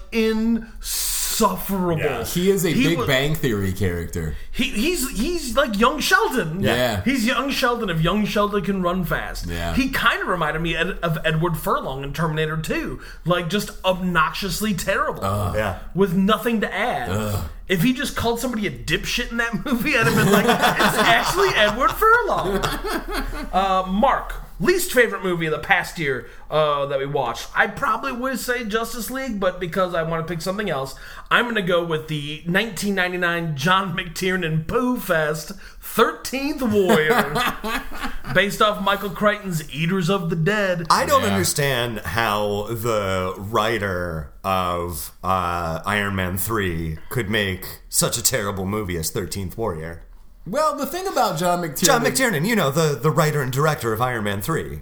insufferable. 1.41 1.99
Yeah. 2.01 2.23
He 2.23 2.49
is 2.49 2.65
a 2.65 2.73
Big 2.73 2.97
was- 2.97 3.07
Bang 3.07 3.35
Theory 3.35 3.73
character. 3.73 4.35
He, 4.51 4.69
he's 4.69 5.09
he's 5.19 5.55
like 5.55 5.77
young 5.79 5.99
Sheldon. 5.99 6.61
Yeah. 6.61 7.01
He's 7.03 7.25
young 7.25 7.49
Sheldon 7.51 7.89
if 7.89 8.01
young 8.01 8.25
Sheldon 8.25 8.63
can 8.63 8.81
run 8.81 9.03
fast. 9.05 9.47
Yeah. 9.47 9.73
He 9.73 9.89
kind 9.89 10.21
of 10.21 10.27
reminded 10.27 10.61
me 10.61 10.75
ed- 10.75 10.99
of 11.03 11.17
Edward 11.25 11.57
Furlong 11.57 12.03
in 12.03 12.13
Terminator 12.13 12.57
2. 12.57 13.01
Like 13.25 13.49
just 13.49 13.71
obnoxiously 13.83 14.73
terrible. 14.73 15.23
yeah. 15.23 15.79
With 15.93 16.15
nothing 16.15 16.61
to 16.61 16.73
add. 16.73 17.49
If 17.67 17.81
he 17.81 17.93
just 17.93 18.15
called 18.15 18.39
somebody 18.39 18.67
a 18.67 18.71
dipshit 18.71 19.31
in 19.31 19.37
that 19.37 19.65
movie, 19.65 19.97
I'd 19.97 20.05
have 20.05 20.15
been 20.15 20.31
like, 20.31 20.45
it's 20.45 20.97
actually 20.99 21.49
Edward 21.55 21.91
Furlong. 21.91 22.63
Uh, 23.55 23.85
Mark, 23.87 24.33
least 24.59 24.91
favorite 24.93 25.23
movie 25.23 25.45
of 25.47 25.51
the 25.51 25.59
past 25.59 25.99
year 25.99 26.27
uh, 26.49 26.85
that 26.85 26.99
we 26.99 27.05
watched. 27.05 27.47
I 27.55 27.67
probably 27.67 28.11
would 28.13 28.39
say 28.39 28.63
Justice 28.65 29.09
League, 29.11 29.39
but 29.39 29.59
because 29.59 29.93
I 29.93 30.03
want 30.03 30.25
to 30.25 30.31
pick 30.33 30.41
something 30.41 30.69
else, 30.69 30.95
I'm 31.29 31.45
going 31.45 31.55
to 31.55 31.61
go 31.61 31.83
with 31.83 32.07
the 32.07 32.41
1999 32.45 33.55
John 33.57 33.97
McTiernan 33.97 34.67
Pooh 34.67 34.97
Fest 34.97 35.51
13th 35.81 36.61
Warrior, 36.71 37.81
based 38.33 38.61
off 38.61 38.83
Michael 38.83 39.09
Crichton's 39.11 39.69
Eaters 39.73 40.09
of 40.09 40.29
the 40.29 40.35
Dead. 40.35 40.85
I 40.89 41.05
don't 41.05 41.21
Yeah. 41.23 41.29
understand 41.29 41.99
how 41.99 42.67
the 42.69 43.33
writer 43.37 44.31
of 44.43 45.11
uh, 45.23 45.81
Iron 45.85 46.15
Man 46.15 46.37
3 46.37 46.97
could 47.09 47.29
make 47.29 47.81
such 47.89 48.17
a 48.17 48.23
terrible 48.23 48.65
movie 48.65 48.97
as 48.97 49.11
13th 49.11 49.57
Warrior. 49.57 50.03
Well, 50.47 50.75
the 50.75 50.85
thing 50.85 51.07
about 51.07 51.39
John 51.39 51.61
McTiernan. 51.61 51.85
John 51.85 52.03
McTiernan, 52.03 52.47
you 52.47 52.55
know, 52.55 52.69
the, 52.71 52.95
the 52.95 53.09
writer 53.09 53.41
and 53.41 53.51
director 53.51 53.93
of 53.93 54.01
Iron 54.01 54.25
Man 54.25 54.41
3. 54.41 54.81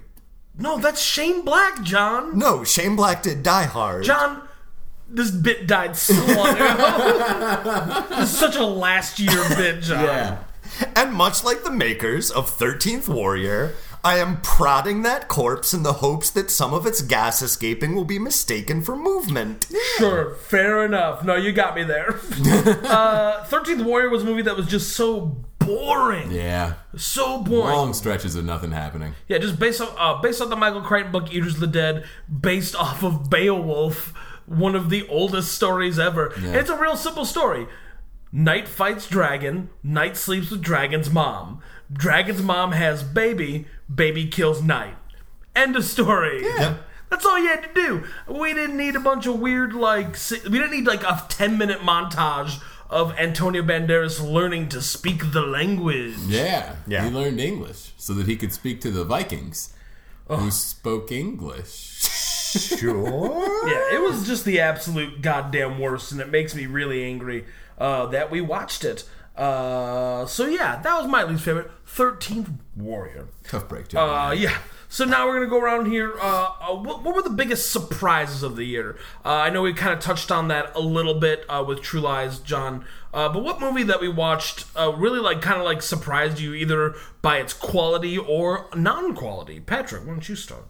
no, 0.58 0.78
that's 0.78 1.00
Shane 1.00 1.42
Black, 1.44 1.82
John. 1.82 2.38
No, 2.38 2.64
Shane 2.64 2.96
Black 2.96 3.22
did 3.22 3.42
Die 3.42 3.64
Hard. 3.64 4.04
John, 4.04 4.46
this 5.08 5.30
bit 5.30 5.66
died 5.66 5.96
so 5.96 6.14
long 6.34 6.54
ago. 6.54 8.04
this 8.10 8.30
is 8.32 8.38
such 8.38 8.56
a 8.56 8.64
last 8.64 9.18
year 9.18 9.42
bit, 9.56 9.82
John. 9.82 10.04
Yeah. 10.04 10.38
And 10.96 11.12
much 11.14 11.44
like 11.44 11.62
the 11.62 11.70
makers 11.70 12.30
of 12.30 12.50
13th 12.50 13.08
Warrior, 13.08 13.74
I 14.02 14.18
am 14.18 14.42
prodding 14.42 15.02
that 15.02 15.28
corpse 15.28 15.72
in 15.72 15.82
the 15.82 15.94
hopes 15.94 16.28
that 16.30 16.50
some 16.50 16.74
of 16.74 16.84
its 16.84 17.00
gas 17.00 17.40
escaping 17.40 17.94
will 17.94 18.04
be 18.04 18.18
mistaken 18.18 18.82
for 18.82 18.96
movement. 18.96 19.66
Sure, 19.96 20.34
fair 20.34 20.84
enough. 20.84 21.24
No, 21.24 21.36
you 21.36 21.52
got 21.52 21.74
me 21.74 21.84
there. 21.84 22.10
uh, 22.84 23.44
13th 23.46 23.84
Warrior 23.84 24.10
was 24.10 24.22
a 24.22 24.26
movie 24.26 24.42
that 24.42 24.56
was 24.56 24.66
just 24.66 24.90
so 24.94 25.36
boring. 25.66 26.30
Yeah. 26.30 26.74
So 26.96 27.42
boring. 27.42 27.74
Long 27.74 27.94
stretches 27.94 28.34
of 28.34 28.44
nothing 28.44 28.72
happening. 28.72 29.14
Yeah, 29.28 29.38
just 29.38 29.58
based 29.58 29.80
on 29.80 29.88
uh, 29.98 30.20
based 30.20 30.40
on 30.40 30.50
the 30.50 30.56
Michael 30.56 30.82
Crichton 30.82 31.12
book 31.12 31.32
Eaters 31.32 31.54
of 31.54 31.60
the 31.60 31.66
Dead, 31.66 32.04
based 32.40 32.74
off 32.76 33.02
of 33.02 33.30
Beowulf, 33.30 34.12
one 34.46 34.74
of 34.74 34.90
the 34.90 35.06
oldest 35.08 35.52
stories 35.52 35.98
ever. 35.98 36.26
And 36.36 36.56
it's 36.56 36.70
a 36.70 36.78
real 36.78 36.96
simple 36.96 37.24
story. 37.24 37.66
Knight 38.32 38.66
fights 38.66 39.06
dragon, 39.08 39.70
Knight 39.82 40.16
sleeps 40.16 40.50
with 40.50 40.60
dragon's 40.60 41.08
mom. 41.10 41.62
Dragon's 41.92 42.42
mom 42.42 42.72
has 42.72 43.02
baby, 43.04 43.66
baby 43.92 44.26
kills 44.26 44.60
Knight. 44.62 44.96
End 45.54 45.76
of 45.76 45.84
story. 45.84 46.42
Yeah. 46.42 46.78
That's 47.10 47.24
all 47.24 47.38
you 47.38 47.46
had 47.46 47.62
to 47.62 47.72
do. 47.74 48.04
We 48.26 48.54
didn't 48.54 48.76
need 48.76 48.96
a 48.96 49.00
bunch 49.00 49.26
of 49.26 49.38
weird 49.38 49.72
like 49.72 50.16
we 50.30 50.58
didn't 50.58 50.72
need 50.72 50.86
like 50.86 51.04
a 51.04 51.24
10 51.28 51.56
minute 51.56 51.78
montage 51.80 52.60
of 52.94 53.12
Antonio 53.18 53.60
Banderas 53.60 54.20
learning 54.20 54.68
to 54.68 54.80
speak 54.80 55.32
the 55.32 55.42
language. 55.42 56.14
Yeah. 56.28 56.76
Yeah. 56.86 57.04
He 57.04 57.10
learned 57.10 57.40
English 57.40 57.92
so 57.96 58.14
that 58.14 58.28
he 58.28 58.36
could 58.36 58.52
speak 58.52 58.80
to 58.82 58.92
the 58.92 59.04
Vikings 59.04 59.74
who 60.28 60.50
spoke 60.50 61.12
English. 61.12 61.90
Sure. 62.54 63.68
Yeah, 63.68 63.96
it 63.96 64.00
was 64.00 64.28
just 64.28 64.44
the 64.44 64.60
absolute 64.60 65.20
goddamn 65.20 65.80
worst, 65.80 66.12
and 66.12 66.20
it 66.20 66.30
makes 66.30 66.54
me 66.54 66.66
really 66.66 67.02
angry 67.02 67.46
uh, 67.78 68.06
that 68.06 68.30
we 68.30 68.40
watched 68.40 68.84
it. 68.84 69.02
Uh, 69.36 70.24
so 70.26 70.46
yeah, 70.46 70.80
that 70.80 70.96
was 70.96 71.08
my 71.08 71.24
least 71.24 71.42
favorite. 71.42 71.68
Thirteenth 71.84 72.48
Warrior. 72.76 73.26
Tough 73.42 73.68
break, 73.68 73.88
John. 73.88 74.28
Uh, 74.28 74.30
yeah. 74.30 74.56
So 74.94 75.04
now 75.04 75.26
we're 75.26 75.34
gonna 75.40 75.50
go 75.50 75.60
around 75.60 75.86
here. 75.86 76.14
Uh, 76.20 76.50
uh, 76.60 76.74
what, 76.76 77.02
what 77.02 77.16
were 77.16 77.22
the 77.22 77.28
biggest 77.30 77.72
surprises 77.72 78.44
of 78.44 78.54
the 78.54 78.62
year? 78.62 78.96
Uh, 79.24 79.30
I 79.30 79.50
know 79.50 79.62
we 79.62 79.72
kind 79.72 79.92
of 79.92 79.98
touched 79.98 80.30
on 80.30 80.46
that 80.48 80.70
a 80.76 80.80
little 80.80 81.14
bit 81.14 81.44
uh, 81.48 81.64
with 81.66 81.82
True 81.82 82.00
Lies, 82.00 82.38
John. 82.38 82.84
Uh, 83.12 83.28
but 83.28 83.42
what 83.42 83.60
movie 83.60 83.82
that 83.82 84.00
we 84.00 84.08
watched 84.08 84.66
uh, 84.76 84.92
really 84.96 85.18
like 85.18 85.42
kind 85.42 85.58
of 85.58 85.64
like 85.64 85.82
surprised 85.82 86.38
you 86.38 86.54
either 86.54 86.94
by 87.22 87.38
its 87.38 87.52
quality 87.52 88.16
or 88.16 88.68
non-quality? 88.76 89.58
Patrick, 89.58 90.02
why 90.06 90.12
don't 90.12 90.28
you 90.28 90.36
start? 90.36 90.68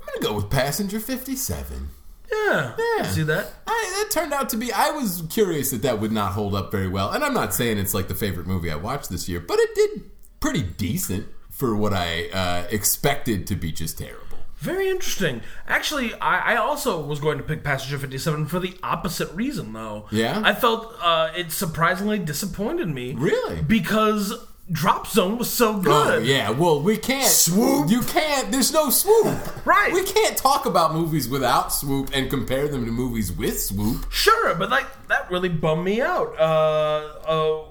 I'm 0.00 0.20
gonna 0.22 0.32
go 0.32 0.36
with 0.36 0.48
Passenger 0.48 1.00
57. 1.00 1.88
Yeah, 2.32 2.76
Yeah. 2.78 3.02
see 3.10 3.24
that. 3.24 3.50
I, 3.66 3.94
that 4.04 4.12
turned 4.12 4.32
out 4.32 4.48
to 4.50 4.56
be. 4.56 4.72
I 4.72 4.92
was 4.92 5.24
curious 5.28 5.72
that 5.72 5.82
that 5.82 6.00
would 6.00 6.12
not 6.12 6.34
hold 6.34 6.54
up 6.54 6.70
very 6.70 6.86
well, 6.86 7.10
and 7.10 7.24
I'm 7.24 7.34
not 7.34 7.52
saying 7.52 7.78
it's 7.78 7.94
like 7.94 8.06
the 8.06 8.14
favorite 8.14 8.46
movie 8.46 8.70
I 8.70 8.76
watched 8.76 9.10
this 9.10 9.28
year, 9.28 9.40
but 9.40 9.58
it 9.58 9.74
did 9.74 10.02
pretty 10.38 10.62
decent 10.62 11.26
for 11.54 11.76
what 11.76 11.92
I 11.92 12.28
uh, 12.30 12.66
expected 12.70 13.46
to 13.46 13.54
be 13.54 13.70
just 13.70 13.98
terrible. 13.98 14.38
Very 14.56 14.88
interesting. 14.88 15.42
Actually, 15.68 16.14
I, 16.14 16.54
I 16.54 16.56
also 16.56 17.00
was 17.00 17.20
going 17.20 17.38
to 17.38 17.44
pick 17.44 17.62
Passenger 17.62 17.98
57 17.98 18.46
for 18.46 18.58
the 18.58 18.74
opposite 18.82 19.30
reason, 19.32 19.72
though. 19.72 20.06
Yeah? 20.10 20.40
I 20.44 20.54
felt 20.54 20.96
uh, 21.00 21.30
it 21.36 21.52
surprisingly 21.52 22.18
disappointed 22.18 22.88
me. 22.88 23.14
Really? 23.14 23.62
Because 23.62 24.32
Drop 24.72 25.06
Zone 25.06 25.36
was 25.36 25.50
so 25.50 25.78
good. 25.78 25.92
Oh 25.92 26.18
yeah, 26.18 26.48
well 26.48 26.80
we 26.80 26.96
can't 26.96 27.28
Swoop? 27.30 27.90
You 27.90 28.00
can't. 28.00 28.50
There's 28.50 28.72
no 28.72 28.88
swoop. 28.88 29.66
Right. 29.66 29.92
We 29.92 30.02
can't 30.04 30.38
talk 30.38 30.64
about 30.64 30.94
movies 30.94 31.28
without 31.28 31.70
swoop 31.70 32.10
and 32.14 32.30
compare 32.30 32.66
them 32.66 32.86
to 32.86 32.90
movies 32.90 33.30
with 33.30 33.60
swoop. 33.60 34.10
Sure, 34.10 34.54
but 34.54 34.70
like 34.70 34.86
that 35.08 35.30
really 35.30 35.50
bummed 35.50 35.84
me 35.84 36.00
out. 36.00 36.34
Uh, 36.38 37.12
uh, 37.26 37.64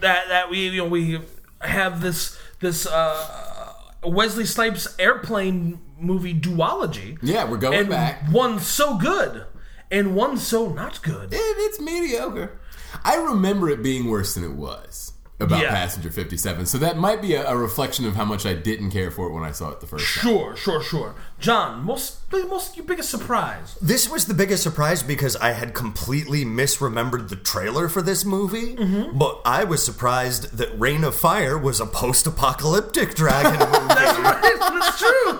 that 0.00 0.28
that 0.28 0.48
we 0.48 0.70
you 0.70 0.78
know 0.78 0.88
we 0.88 1.20
have 1.60 2.00
this 2.00 2.39
this 2.60 2.86
uh, 2.86 3.72
Wesley 4.04 4.44
Snipes 4.44 4.94
airplane 4.98 5.80
movie 5.98 6.34
duology. 6.38 7.18
Yeah, 7.22 7.48
we're 7.48 7.58
going 7.58 7.78
and 7.78 7.88
back. 7.88 8.22
one 8.30 8.58
so 8.58 8.96
good 8.96 9.44
and 9.90 10.14
one 10.14 10.36
so 10.38 10.68
not 10.68 11.02
good. 11.02 11.32
It, 11.32 11.36
it's 11.38 11.80
mediocre. 11.80 12.58
I 13.04 13.16
remember 13.16 13.68
it 13.68 13.82
being 13.82 14.08
worse 14.08 14.34
than 14.34 14.44
it 14.44 14.52
was 14.52 15.12
about 15.38 15.62
Yeah. 15.62 15.70
Passenger 15.70 16.10
57, 16.10 16.66
so 16.66 16.78
that 16.78 16.96
might 16.98 17.22
be 17.22 17.34
a, 17.34 17.48
a 17.48 17.56
reflection 17.56 18.04
of 18.04 18.14
how 18.14 18.24
much 18.24 18.44
I 18.44 18.52
didn't 18.54 18.90
care 18.90 19.10
for 19.10 19.26
it 19.28 19.32
when 19.32 19.42
I 19.42 19.52
saw 19.52 19.70
it 19.70 19.80
the 19.80 19.86
first 19.86 20.04
time. 20.14 20.22
Sure, 20.22 20.56
sure, 20.56 20.82
sure. 20.82 21.14
John, 21.38 21.82
most 21.82 22.18
most 22.32 22.76
your 22.76 22.86
biggest 22.86 23.10
surprise. 23.10 23.76
This 23.80 24.08
was 24.08 24.26
the 24.26 24.34
biggest 24.34 24.62
surprise 24.62 25.02
because 25.02 25.36
I 25.36 25.52
had 25.52 25.74
completely 25.74 26.44
misremembered 26.44 27.28
the 27.28 27.36
trailer 27.36 27.88
for 27.88 28.02
this 28.02 28.24
movie. 28.24 28.76
Mm-hmm. 28.76 29.18
But 29.18 29.40
I 29.44 29.64
was 29.64 29.82
surprised 29.84 30.56
that 30.58 30.68
Reign 30.78 31.04
of 31.04 31.14
Fire 31.14 31.58
was 31.58 31.80
a 31.80 31.86
post-apocalyptic 31.86 33.14
dragon 33.14 33.58
movie. 33.58 33.94
That's 33.94 34.98
true. 34.98 35.38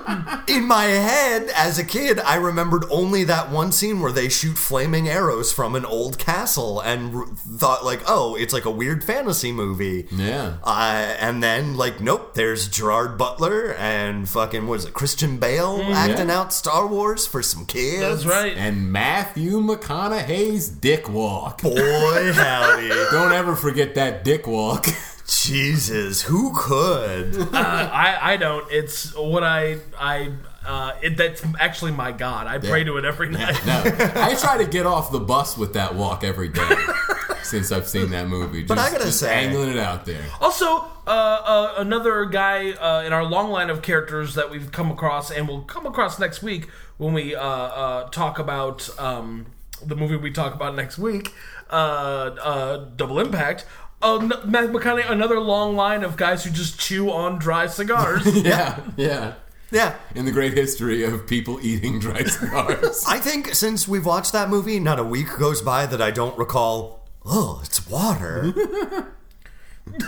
In 0.48 0.66
my 0.66 0.84
head, 0.84 1.48
as 1.56 1.78
a 1.78 1.84
kid, 1.84 2.18
I 2.20 2.36
remembered 2.36 2.84
only 2.90 3.24
that 3.24 3.50
one 3.50 3.72
scene 3.72 4.00
where 4.00 4.12
they 4.12 4.28
shoot 4.28 4.56
flaming 4.58 5.08
arrows 5.08 5.52
from 5.52 5.74
an 5.76 5.84
old 5.84 6.18
castle, 6.18 6.80
and 6.80 7.14
r- 7.14 7.26
thought 7.58 7.84
like, 7.84 8.00
"Oh, 8.06 8.34
it's 8.34 8.52
like 8.52 8.64
a 8.64 8.70
weird 8.70 9.04
fantasy 9.04 9.52
movie." 9.52 10.08
Yeah. 10.10 10.56
Uh, 10.64 11.14
and 11.20 11.42
then, 11.42 11.76
like, 11.76 12.00
nope, 12.00 12.34
there's 12.34 12.68
Gerard 12.68 13.16
Butler 13.16 13.74
and 13.74 14.28
fucking, 14.28 14.66
what 14.66 14.80
is 14.80 14.84
it, 14.86 14.94
Christian 14.94 15.38
Bale 15.38 15.80
acting 15.92 16.28
Yeah. 16.28 16.40
out 16.40 16.52
Star 16.52 16.79
Wars 16.86 17.26
for 17.26 17.42
some 17.42 17.66
kids. 17.66 18.00
That's 18.00 18.26
right. 18.26 18.56
And 18.56 18.92
Matthew 18.92 19.60
McConaughey's 19.60 20.68
dick 20.68 21.08
walk. 21.08 21.62
Boy, 21.62 22.32
howdy. 22.32 22.88
Don't 23.10 23.32
ever 23.32 23.56
forget 23.56 23.94
that 23.94 24.24
dick 24.24 24.46
walk. 24.46 24.86
Jesus, 25.26 26.22
who 26.22 26.52
could? 26.56 27.36
Uh, 27.36 27.48
I 27.54 28.32
I 28.32 28.36
don't. 28.36 28.66
It's 28.70 29.14
what 29.14 29.44
I 29.44 29.76
I 29.96 30.32
uh, 30.66 30.92
it, 31.02 31.16
that's 31.16 31.42
actually 31.58 31.92
my 31.92 32.12
god. 32.12 32.46
I 32.46 32.58
pray 32.58 32.78
Yeah. 32.80 32.84
to 32.86 32.96
it 32.98 33.04
every 33.04 33.28
night. 33.30 33.58
No, 33.66 33.82
I 34.16 34.34
try 34.34 34.58
to 34.62 34.66
get 34.70 34.86
off 34.86 35.10
the 35.12 35.20
bus 35.20 35.56
with 35.56 35.72
that 35.74 35.94
walk 35.94 36.22
every 36.24 36.48
day 36.48 36.74
since 37.42 37.72
I've 37.72 37.86
seen 37.88 38.10
that 38.10 38.28
movie. 38.28 38.64
Just, 38.64 38.78
I 38.80 38.90
gotta 38.90 39.04
just 39.04 39.20
say- 39.20 39.44
angling 39.46 39.70
it 39.70 39.78
out 39.78 40.04
there. 40.06 40.22
Also, 40.40 40.66
uh, 41.06 41.10
uh, 41.10 41.74
another 41.78 42.26
guy 42.26 42.72
uh, 42.72 43.02
in 43.02 43.12
our 43.12 43.24
long 43.24 43.50
line 43.50 43.70
of 43.70 43.82
characters 43.82 44.34
that 44.34 44.50
we've 44.50 44.70
come 44.70 44.90
across 44.90 45.30
and 45.30 45.48
will 45.48 45.62
come 45.62 45.86
across 45.86 46.18
next 46.18 46.42
week 46.42 46.68
when 46.98 47.12
we 47.14 47.34
uh, 47.34 47.40
uh, 47.42 48.08
talk 48.10 48.38
about 48.38 48.88
um, 48.98 49.46
the 49.84 49.96
movie 49.96 50.16
we 50.16 50.30
talk 50.30 50.54
about 50.54 50.74
next 50.76 50.98
week, 50.98 51.32
uh, 51.70 51.74
uh, 51.74 52.76
Double 52.96 53.18
Impact. 53.18 53.64
Uh, 54.02 54.16
n- 54.18 54.28
Matt 54.46 54.70
McConaughey, 54.70 55.10
another 55.10 55.38
long 55.40 55.76
line 55.76 56.04
of 56.04 56.16
guys 56.16 56.44
who 56.44 56.50
just 56.50 56.78
chew 56.80 57.10
on 57.10 57.38
dry 57.38 57.66
cigars. 57.66 58.26
Yeah, 58.44 58.80
yeah. 58.96 59.34
Yeah. 59.70 59.96
In 60.14 60.24
the 60.24 60.32
great 60.32 60.54
history 60.54 61.04
of 61.04 61.26
people 61.26 61.58
eating 61.62 61.98
dry 61.98 62.24
cigars. 62.24 63.04
I 63.06 63.18
think 63.18 63.54
since 63.54 63.86
we've 63.86 64.04
watched 64.04 64.32
that 64.32 64.48
movie, 64.48 64.80
not 64.80 64.98
a 64.98 65.04
week 65.04 65.28
goes 65.38 65.62
by 65.62 65.86
that 65.86 66.02
I 66.02 66.10
don't 66.10 66.36
recall, 66.38 67.08
oh, 67.24 67.60
it's 67.64 67.88
water. 67.88 69.06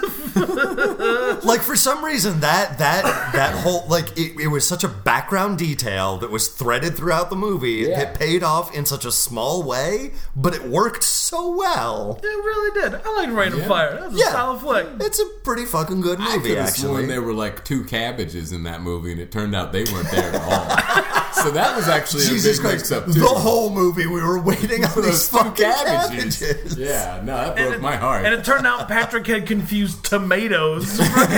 like 1.45 1.61
for 1.61 1.75
some 1.77 2.05
reason 2.05 2.41
that 2.41 2.79
that 2.79 3.03
that 3.33 3.55
whole 3.55 3.85
like 3.89 4.17
it, 4.17 4.39
it 4.41 4.47
was 4.49 4.67
such 4.67 4.85
a 4.85 4.89
background 4.89 5.59
detail 5.59 6.17
that 6.19 6.31
was 6.31 6.49
threaded 6.49 6.97
throughout 6.97 7.31
the 7.31 7.37
movie 7.37 7.85
Yeah. 7.89 7.99
that 8.05 8.15
paid 8.19 8.43
off 8.43 8.75
in 8.75 8.87
such 8.87 9.05
a 9.05 9.13
small 9.13 9.63
way, 9.63 10.13
but 10.37 10.55
it 10.55 10.65
worked 10.65 11.03
so 11.05 11.51
well. 11.57 12.19
it 12.23 12.27
really 12.27 12.81
did. 12.81 13.01
I 13.05 13.15
like 13.17 13.31
Reign 13.37 13.53
of 13.55 13.67
Fire. 13.67 13.95
That 13.99 14.11
was 14.13 14.15
a 14.15 14.19
Yeah. 14.25 14.33
solid 14.33 14.61
flick. 14.61 14.87
It's 15.01 15.19
a 15.19 15.27
pretty 15.43 15.65
fucking 15.65 16.01
good 16.01 16.19
movie, 16.21 16.51
could 16.51 16.59
have 16.59 16.69
actually. 16.69 16.89
sworn 16.89 17.09
there 17.09 17.23
were 17.23 17.35
like 17.35 17.65
two 17.65 17.85
cabbages 17.85 18.53
in 18.53 18.63
that 18.65 18.83
movie, 18.83 19.13
and 19.13 19.21
it 19.21 19.33
turned 19.33 19.55
out 19.55 19.73
they 19.73 19.85
weren't 19.85 20.11
there 20.11 20.33
at 20.33 20.43
all. 20.43 21.33
so 21.45 21.51
that 21.51 21.75
was 21.77 21.89
actually 21.89 22.25
Jesus 22.27 22.59
a 22.59 22.63
big 22.63 22.71
Christ! 22.71 22.91
mix-up 22.91 23.07
too. 23.07 23.21
The 23.21 23.27
whole 23.27 23.71
movie 23.71 24.07
we 24.07 24.23
were 24.23 24.41
waiting 24.41 24.85
on 24.85 24.91
For 24.91 25.01
these 25.01 25.29
those 25.29 25.29
two 25.29 25.37
fucking 25.51 25.65
cabbages. 25.65 26.39
cabbages. 26.39 26.79
Yeah, 26.79 27.21
no, 27.25 27.37
that 27.37 27.57
broke 27.57 27.59
And 27.67 27.75
it- 27.75 27.81
my 27.81 27.97
heart. 27.97 28.25
And 28.25 28.35
it 28.35 28.45
turned 28.45 28.67
out 28.67 28.87
Patrick 28.89 29.27
had 29.27 29.47
confused 29.63 30.05
tomatoes. 30.05 30.99
Happens 30.99 31.29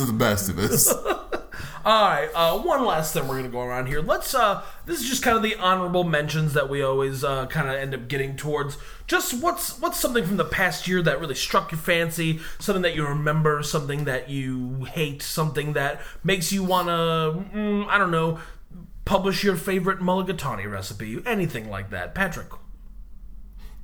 to 0.00 0.04
the 0.04 0.12
best 0.12 0.48
of 0.48 0.56
this. 0.56 0.92
All 1.86 2.08
right, 2.08 2.28
uh, 2.34 2.58
one 2.58 2.84
last 2.84 3.12
thing 3.12 3.28
we're 3.28 3.36
gonna 3.36 3.50
go 3.50 3.60
around 3.60 3.86
here. 3.86 4.00
Let's. 4.00 4.34
Uh, 4.34 4.64
this 4.84 5.00
is 5.00 5.08
just 5.08 5.22
kind 5.22 5.36
of 5.36 5.44
the 5.44 5.54
honorable 5.56 6.02
mentions 6.02 6.54
that 6.54 6.70
we 6.70 6.82
always 6.82 7.22
uh, 7.22 7.46
kind 7.46 7.68
of 7.68 7.74
end 7.74 7.94
up 7.94 8.08
getting 8.08 8.36
towards. 8.36 8.78
Just 9.06 9.34
what's 9.34 9.78
what's 9.80 10.00
something 10.00 10.24
from 10.24 10.38
the 10.38 10.46
past 10.46 10.88
year 10.88 11.02
that 11.02 11.20
really 11.20 11.34
struck 11.34 11.70
your 11.70 11.78
fancy, 11.78 12.40
something 12.58 12.82
that 12.82 12.96
you 12.96 13.06
remember, 13.06 13.62
something 13.62 14.04
that 14.04 14.30
you 14.30 14.86
hate, 14.86 15.22
something 15.22 15.74
that 15.74 16.00
makes 16.24 16.52
you 16.52 16.64
wanna, 16.64 17.44
mm, 17.54 17.86
I 17.86 17.98
don't 17.98 18.10
know, 18.10 18.40
publish 19.04 19.44
your 19.44 19.54
favorite 19.54 20.00
mulligatawny 20.00 20.68
recipe, 20.68 21.20
anything 21.26 21.68
like 21.68 21.90
that. 21.90 22.14
Patrick. 22.14 22.48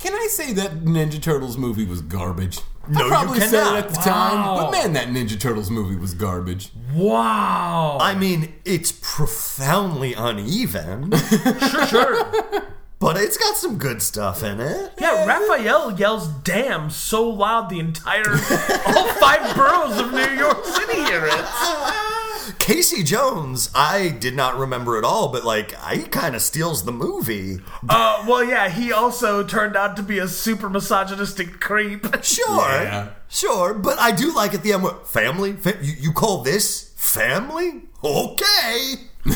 Can 0.00 0.14
I 0.14 0.28
say 0.30 0.54
that 0.54 0.80
Ninja 0.84 1.20
Turtles 1.20 1.58
movie 1.58 1.84
was 1.84 2.00
garbage? 2.00 2.60
No, 2.88 3.00
I 3.00 3.02
you 3.02 3.08
probably 3.10 3.40
said 3.40 3.74
it 3.74 3.84
at 3.84 3.88
the 3.90 3.96
time, 3.96 4.56
but 4.56 4.70
man, 4.70 4.94
that 4.94 5.08
Ninja 5.08 5.38
Turtles 5.38 5.70
movie 5.70 5.94
was 5.94 6.14
garbage. 6.14 6.70
Wow. 6.94 7.98
I 8.00 8.14
mean, 8.14 8.54
it's 8.64 8.92
profoundly 8.92 10.14
uneven, 10.14 11.12
sure, 11.70 11.86
sure. 11.86 12.64
but 12.98 13.18
it's 13.18 13.36
got 13.36 13.56
some 13.56 13.76
good 13.76 14.00
stuff 14.00 14.42
in 14.42 14.58
it. 14.58 14.92
Yeah, 14.98 15.26
Raphael 15.26 15.92
yells 15.98 16.28
"damn" 16.28 16.88
so 16.88 17.28
loud 17.28 17.68
the 17.68 17.78
entire 17.78 18.30
all 18.30 19.08
five 19.14 19.54
boroughs 19.54 19.98
of 20.00 20.12
New 20.12 20.34
York 20.38 20.64
City 20.64 20.94
hear 21.04 21.26
it. 21.26 21.44
Casey 22.61 23.03
Jones, 23.03 23.70
I 23.75 24.11
did 24.11 24.37
not 24.37 24.57
remember 24.57 24.96
at 24.99 25.03
all, 25.03 25.29
but 25.33 25.44
like, 25.44 25.73
he 25.90 26.03
kind 26.05 26.37
of 26.37 26.42
steals 26.42 26.85
the 26.85 26.92
movie. 26.92 27.59
Uh, 27.88 28.23
well, 28.29 28.44
yeah, 28.44 28.68
he 28.68 28.92
also 28.92 29.42
turned 29.42 29.77
out 29.77 29.96
to 29.96 30.03
be 30.03 30.18
a 30.18 30.29
super 30.29 30.68
misogynistic 30.70 31.59
creep. 31.59 32.07
Sure, 32.23 32.46
Yeah. 32.83 33.09
sure, 33.29 33.75
but 33.75 33.99
I 33.99 34.12
do 34.12 34.33
like 34.35 34.55
at 34.55 34.62
the 34.62 34.73
end. 34.75 34.87
Family? 35.07 35.55
Fa- 35.55 35.79
you, 35.83 35.94
you 35.99 36.12
call 36.12 36.42
this 36.42 36.92
family? 36.96 37.83
Okay. 38.05 38.94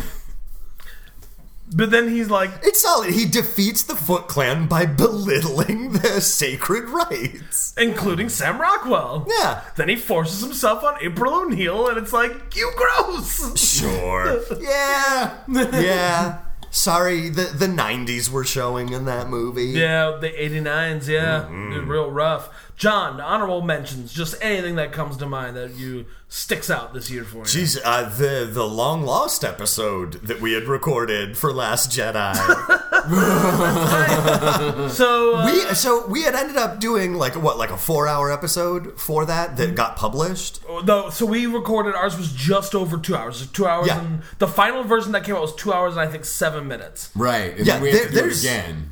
But 1.74 1.90
then 1.90 2.08
he's 2.08 2.30
like, 2.30 2.50
It's 2.62 2.82
solid. 2.82 3.10
He 3.14 3.24
defeats 3.24 3.82
the 3.84 3.94
Foot 3.96 4.28
Clan 4.28 4.66
by 4.68 4.86
belittling 4.86 5.92
their 5.94 6.20
sacred 6.20 6.88
rites. 6.90 7.74
including 7.78 8.28
Sam 8.28 8.60
Rockwell. 8.60 9.26
Yeah. 9.40 9.62
Then 9.76 9.88
he 9.88 9.96
forces 9.96 10.40
himself 10.40 10.84
on 10.84 10.96
April 11.02 11.34
O'Neil, 11.34 11.88
and 11.88 11.98
it's 11.98 12.12
like, 12.12 12.54
you 12.54 12.70
gross. 12.76 13.58
Sure. 13.60 14.40
yeah. 14.60 15.38
Yeah. 15.48 16.38
Sorry, 16.70 17.28
the 17.28 17.44
the 17.44 17.68
'90s 17.68 18.28
were 18.28 18.42
showing 18.42 18.88
in 18.92 19.04
that 19.04 19.28
movie. 19.28 19.66
Yeah, 19.66 20.18
the 20.20 20.28
89s, 20.28 21.06
yeah. 21.06 21.42
Mm-hmm. 21.42 21.70
They're 21.70 21.82
real 21.82 22.10
rough. 22.10 22.63
John, 22.76 23.20
honorable 23.20 23.62
mentions, 23.62 24.12
just 24.12 24.34
anything 24.42 24.74
that 24.76 24.90
comes 24.92 25.16
to 25.18 25.26
mind 25.26 25.56
that 25.56 25.74
you 25.74 26.06
sticks 26.28 26.68
out 26.70 26.92
this 26.92 27.08
year 27.10 27.22
for 27.24 27.38
you. 27.38 27.42
Jeez, 27.44 27.78
uh, 27.84 28.08
the 28.08 28.48
the 28.50 28.64
long 28.66 29.02
lost 29.04 29.44
episode 29.44 30.14
that 30.26 30.40
we 30.40 30.52
had 30.54 30.64
recorded 30.64 31.38
for 31.38 31.52
Last 31.52 31.90
Jedi. 31.90 32.34
So 34.90 35.36
uh, 35.36 35.46
we 35.46 35.74
so 35.74 36.06
we 36.06 36.22
had 36.22 36.34
ended 36.34 36.56
up 36.56 36.80
doing 36.80 37.14
like 37.14 37.34
what 37.34 37.58
like 37.58 37.70
a 37.70 37.76
four 37.76 38.06
hour 38.08 38.32
episode 38.32 38.98
for 39.00 39.24
that 39.26 39.56
that 39.56 39.74
got 39.74 39.96
published. 39.96 40.60
No, 40.84 41.10
so 41.10 41.26
we 41.26 41.46
recorded 41.46 41.94
ours 41.94 42.16
was 42.16 42.32
just 42.32 42.74
over 42.74 42.96
two 42.98 43.14
hours. 43.16 43.46
Two 43.48 43.66
hours 43.66 43.86
Yeah. 43.88 44.00
and 44.00 44.22
the 44.38 44.48
final 44.48 44.84
version 44.84 45.12
that 45.12 45.24
came 45.24 45.34
out 45.36 45.42
was 45.42 45.54
two 45.54 45.72
hours 45.72 45.92
and 45.96 46.00
I 46.00 46.06
think 46.10 46.24
seven 46.24 46.66
minutes. 46.68 47.10
Right. 47.14 47.56
And 47.56 47.66
Yeah, 47.66 47.74
then 47.74 47.82
we 47.82 47.90
have 47.90 47.98
there- 47.98 48.06
to 48.08 48.12
do 48.12 48.18
it 48.18 48.22
there's- 48.22 48.42
again. 48.42 48.90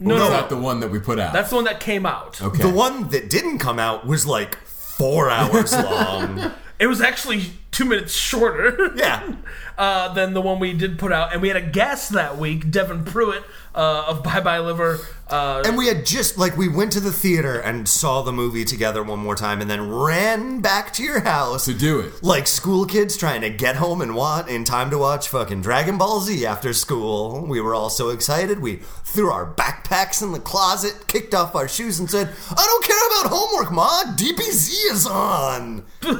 No, 0.00 0.14
Or 0.14 0.18
is 0.18 0.22
no, 0.24 0.30
that 0.30 0.48
the 0.48 0.56
one 0.56 0.80
that 0.80 0.90
we 0.90 0.98
put 1.00 1.18
out? 1.18 1.32
that's 1.32 1.50
the 1.50 1.56
one 1.56 1.64
that 1.64 1.80
came 1.80 2.06
out. 2.06 2.40
okay. 2.40 2.62
The 2.62 2.70
one 2.70 3.08
that 3.08 3.28
didn't 3.30 3.58
come 3.58 3.78
out 3.78 4.06
was 4.06 4.26
like 4.26 4.56
four 4.64 5.28
hours 5.30 5.72
long. 5.72 6.52
It 6.80 6.86
was 6.86 7.00
actually 7.00 7.42
two 7.70 7.84
minutes 7.84 8.14
shorter. 8.14 8.92
Yeah. 8.96 9.34
Uh, 9.76 10.12
than 10.12 10.34
the 10.34 10.40
one 10.40 10.58
we 10.58 10.72
did 10.72 10.98
put 10.98 11.12
out, 11.12 11.32
and 11.32 11.40
we 11.40 11.46
had 11.46 11.56
a 11.56 11.60
guest 11.60 12.10
that 12.10 12.36
week, 12.36 12.68
Devin 12.68 13.04
Pruitt 13.04 13.44
uh, 13.76 14.06
of 14.08 14.24
Bye 14.24 14.40
Bye 14.40 14.58
Liver. 14.58 14.98
Uh, 15.28 15.62
And 15.64 15.76
we 15.78 15.86
had 15.86 16.04
just 16.04 16.36
like 16.36 16.56
we 16.56 16.66
went 16.66 16.90
to 16.94 17.00
the 17.00 17.12
theater 17.12 17.60
and 17.60 17.88
saw 17.88 18.22
the 18.22 18.32
movie 18.32 18.64
together 18.64 19.04
one 19.04 19.20
more 19.20 19.36
time 19.36 19.60
and 19.60 19.70
then 19.70 19.88
ran 19.88 20.60
back 20.60 20.92
to 20.94 21.04
your 21.04 21.20
house 21.20 21.66
to 21.66 21.74
do 21.74 22.00
it. 22.00 22.24
like 22.24 22.48
school 22.48 22.86
kids 22.86 23.16
trying 23.16 23.42
to 23.42 23.50
get 23.50 23.76
home 23.76 24.00
and 24.02 24.16
what 24.16 24.48
in 24.48 24.64
time 24.64 24.90
to 24.90 24.98
watch 24.98 25.28
fucking 25.28 25.60
Dragon 25.62 25.96
Ball 25.96 26.20
Z 26.22 26.44
after 26.44 26.72
school. 26.72 27.46
We 27.46 27.60
were 27.60 27.72
all 27.76 27.90
so 27.90 28.08
excited. 28.08 28.58
We 28.58 28.76
threw 29.04 29.30
our 29.30 29.46
backpacks 29.54 30.22
in 30.24 30.32
the 30.32 30.40
closet, 30.40 31.06
kicked 31.06 31.34
off 31.34 31.54
our 31.54 31.68
shoes, 31.68 32.00
and 32.00 32.10
said, 32.10 32.30
"I 32.50 32.64
don't 32.66 32.84
care 32.84 33.06
about 33.20 33.30
homework, 33.32 33.70
ma. 33.70 34.02
DBZ 34.16 34.90
is 34.90 35.06
on." 35.06 35.84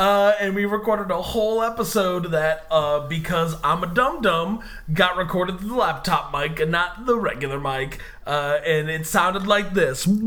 uh, 0.00 0.32
and 0.40 0.54
we 0.54 0.64
recorded 0.64 1.10
a 1.10 1.20
whole 1.20 1.62
episode 1.62 2.30
that, 2.30 2.66
uh, 2.70 3.06
because 3.06 3.54
I'm 3.62 3.84
a 3.84 3.86
dum 3.86 4.22
dum, 4.22 4.62
got 4.94 5.18
recorded 5.18 5.58
through 5.58 5.68
the 5.68 5.74
laptop 5.74 6.32
mic 6.32 6.58
and 6.58 6.70
not 6.70 7.04
the 7.04 7.18
regular 7.18 7.60
mic. 7.60 8.00
Uh, 8.26 8.60
and 8.66 8.90
it 8.90 9.06
sounded 9.06 9.46
like 9.46 9.72
this. 9.72 10.06
Yeah, 10.06 10.22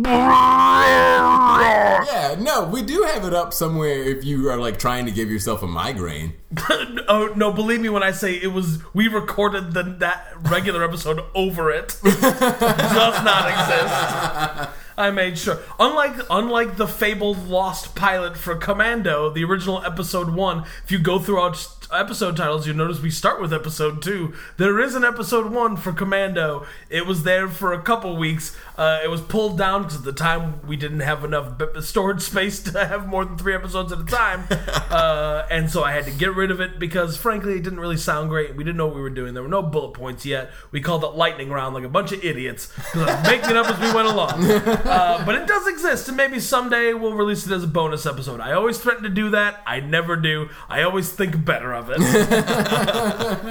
no, 2.39 2.65
we 2.65 2.82
do 2.82 3.03
have 3.03 3.23
it 3.23 3.34
up 3.34 3.53
somewhere 3.53 4.03
if 4.03 4.23
you 4.23 4.49
are 4.49 4.58
like 4.58 4.79
trying 4.79 5.06
to 5.06 5.12
give 5.12 5.29
yourself 5.29 5.62
a 5.62 5.67
migraine. 5.67 6.34
oh 7.08 7.34
no! 7.36 7.51
Believe 7.51 7.82
me 7.82 7.89
when 7.89 8.03
I 8.03 8.12
say 8.12 8.34
it 8.36 8.51
was. 8.51 8.79
We 8.93 9.08
recorded 9.08 9.73
the 9.73 9.84
that 9.99 10.34
regular 10.41 10.84
episode 10.84 11.21
over 11.36 11.71
it. 11.71 11.97
Does 12.03 13.23
not 13.23 13.49
exist. 13.49 14.73
I 14.97 15.10
made 15.12 15.38
sure. 15.38 15.60
Unlike 15.79 16.25
unlike 16.29 16.77
the 16.77 16.88
fabled 16.88 17.47
lost 17.47 17.95
pilot 17.95 18.38
for 18.38 18.56
Commando, 18.56 19.29
the 19.32 19.43
original 19.43 19.84
episode 19.84 20.34
one. 20.34 20.65
If 20.84 20.91
you 20.91 20.99
go 20.99 21.19
through 21.19 21.39
our 21.39 21.56
episode 21.91 22.38
titles, 22.38 22.67
you 22.67 22.73
notice 22.73 23.01
we 23.01 23.10
start 23.10 23.41
with 23.41 23.53
episode 23.53 24.01
two. 24.01 24.34
There 24.58 24.79
is 24.79 24.95
an 24.95 25.03
episode 25.03 25.51
one 25.51 25.77
for 25.77 25.93
Commando. 25.93 26.65
It 26.89 27.06
was 27.06 27.23
there 27.23 27.47
for 27.47 27.73
a 27.73 27.82
couple 27.84 28.15
weeks. 28.17 28.56
Uh, 28.78 29.00
it 29.04 29.10
was 29.10 29.22
pulled 29.22 29.58
down 29.58 29.84
because 29.84 29.98
at 29.98 30.04
the 30.04 30.12
time 30.13 30.65
we 30.65 30.76
didn't 30.76 31.02
have 31.02 31.24
enough 31.24 31.58
b- 31.58 31.65
storage 31.82 32.22
space 32.22 32.60
to 32.72 32.86
have 32.86 33.08
more 33.08 33.24
than 33.26 33.38
three 33.38 33.54
episodes 33.54 33.91
at 33.91 34.00
a 34.00 34.06
time, 34.06 34.46
uh, 34.89 35.46
and 35.52 35.69
so 35.69 35.84
I 35.84 35.91
had 35.91 36.06
to 36.06 36.12
get 36.12 36.34
rid 36.36 36.50
of 36.52 36.60
it 36.60 36.80
because 36.80 37.15
frankly 37.17 37.54
it 37.54 37.63
didn't 37.63 37.80
really 37.80 37.98
sound 37.98 38.30
great. 38.30 38.56
We 38.56 38.63
didn't 38.63 38.78
know 38.78 38.88
what 38.88 38.96
we 38.96 39.02
were 39.02 39.10
doing. 39.10 39.34
There 39.34 39.43
were 39.43 39.50
no 39.50 39.62
bullet 39.62 39.93
points 39.93 40.26
yet. 40.26 40.52
We 40.72 40.82
called 40.82 41.04
it 41.04 41.10
lightning 41.15 41.50
round 41.50 41.76
like 41.76 41.84
a 41.84 41.89
bunch 41.89 42.12
of 42.12 42.24
idiots 42.24 42.67
because 42.76 43.08
I 43.08 43.15
was 43.22 43.24
making 43.30 43.50
it 43.52 43.58
up 43.58 43.69
as 43.69 43.80
we 43.80 43.93
went 43.93 44.08
along. 44.08 44.43
Uh, 44.43 45.24
but 45.26 45.36
it 45.36 45.48
does 45.48 45.67
exist, 45.67 46.08
and 46.08 46.17
maybe 46.17 46.39
someday 46.39 46.93
we'll 46.93 47.13
release 47.13 47.46
it 47.46 47.52
as 47.52 47.63
a 47.63 47.67
bonus 47.67 48.06
episode. 48.06 48.39
I 48.39 48.54
always 48.54 48.80
threaten 48.80 49.04
to 49.04 49.10
do 49.10 49.30
that. 49.32 49.62
I 49.67 49.80
never 49.80 50.15
do. 50.15 50.50
I 50.69 50.82
always 50.84 51.12
think 51.12 51.43
better 51.46 51.74
of 51.74 51.89
it. 51.89 52.00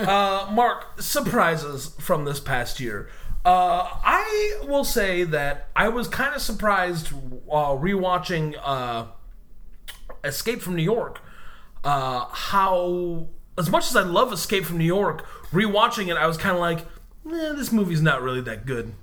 uh, 0.09 0.49
Mark, 0.53 1.01
surprises 1.01 1.95
from 1.99 2.25
this 2.25 2.41
past 2.41 2.81
year. 2.81 3.09
Uh, 3.45 3.89
I 4.05 4.61
will 4.65 4.85
say 4.85 5.25
that 5.25 5.69
I 5.75 5.89
was 5.89 6.07
kind 6.09 6.35
of 6.35 6.41
surprised 6.41 7.09
while 7.09 7.79
rewatching 7.79 8.55
uh, 8.63 9.07
Escape 10.23 10.63
from 10.63 10.77
New 10.77 10.83
York. 10.83 11.21
Uh, 11.83 12.27
how, 12.31 13.27
as 13.59 13.69
much 13.69 13.89
as 13.91 13.97
I 13.97 14.03
love 14.03 14.33
Escape 14.33 14.65
from 14.65 14.79
New 14.79 14.85
York, 14.85 15.27
rewatching 15.51 16.09
it, 16.09 16.17
I 16.17 16.27
was 16.27 16.37
kind 16.37 16.55
of 16.55 16.61
like, 16.61 16.79
eh, 17.27 17.53
this 17.57 17.73
movie's 17.73 18.01
not 18.03 18.23
really 18.23 18.41
that 18.43 18.65
good. 18.65 18.95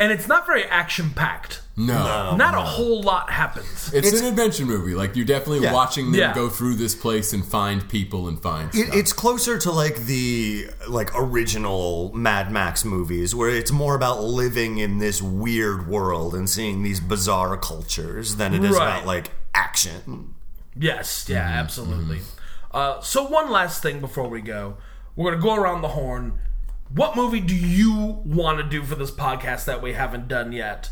And 0.00 0.10
it's 0.10 0.26
not 0.26 0.46
very 0.46 0.64
action 0.64 1.10
packed. 1.10 1.60
No. 1.86 2.36
Not 2.36 2.54
a 2.54 2.60
whole 2.60 3.02
lot 3.02 3.30
happens. 3.30 3.66
It's, 3.92 4.06
It's- 4.08 4.20
an 4.20 4.26
adventure 4.26 4.66
movie. 4.66 4.94
Like 4.94 5.16
you're 5.16 5.24
definitely 5.24 5.60
Yeah. 5.64 5.72
watching 5.72 6.12
them 6.12 6.20
Yeah. 6.20 6.34
go 6.34 6.48
through 6.48 6.74
this 6.76 6.94
place 6.94 7.32
and 7.32 7.44
find 7.44 7.88
people 7.88 8.28
and 8.28 8.40
find 8.40 8.74
It, 8.74 8.86
stuff. 8.86 8.96
it's 8.96 9.12
closer 9.12 9.58
to 9.58 9.70
like 9.70 9.96
the 10.06 10.68
like 10.88 11.10
original 11.14 12.10
Mad 12.14 12.50
Max 12.52 12.84
movies, 12.84 13.34
where 13.34 13.48
it's 13.50 13.70
more 13.72 13.94
about 13.94 14.22
living 14.22 14.78
in 14.78 14.98
this 14.98 15.22
weird 15.22 15.88
world 15.88 16.34
and 16.34 16.48
seeing 16.48 16.82
these 16.82 17.00
bizarre 17.00 17.56
cultures 17.56 18.36
than 18.36 18.54
it 18.54 18.62
is 18.64 18.76
Right. 18.76 18.96
about 18.96 19.06
like 19.06 19.30
action. 19.54 20.34
Yes, 20.78 21.26
yeah, 21.28 21.38
absolutely. 21.38 22.20
Uh, 22.72 23.00
so 23.00 23.24
one 23.24 23.50
last 23.50 23.82
thing 23.82 24.00
before 24.00 24.28
we 24.28 24.40
go, 24.40 24.76
we're 25.16 25.30
gonna 25.32 25.42
go 25.42 25.54
around 25.54 25.82
the 25.82 25.88
horn. 25.88 26.38
What 26.92 27.16
movie 27.16 27.40
do 27.40 27.54
you 27.54 28.20
want 28.24 28.58
to 28.58 28.64
do 28.64 28.82
for 28.82 28.94
this 28.96 29.10
podcast 29.10 29.64
that 29.66 29.80
we 29.82 29.92
haven't 29.92 30.28
done 30.28 30.52
yet? 30.52 30.90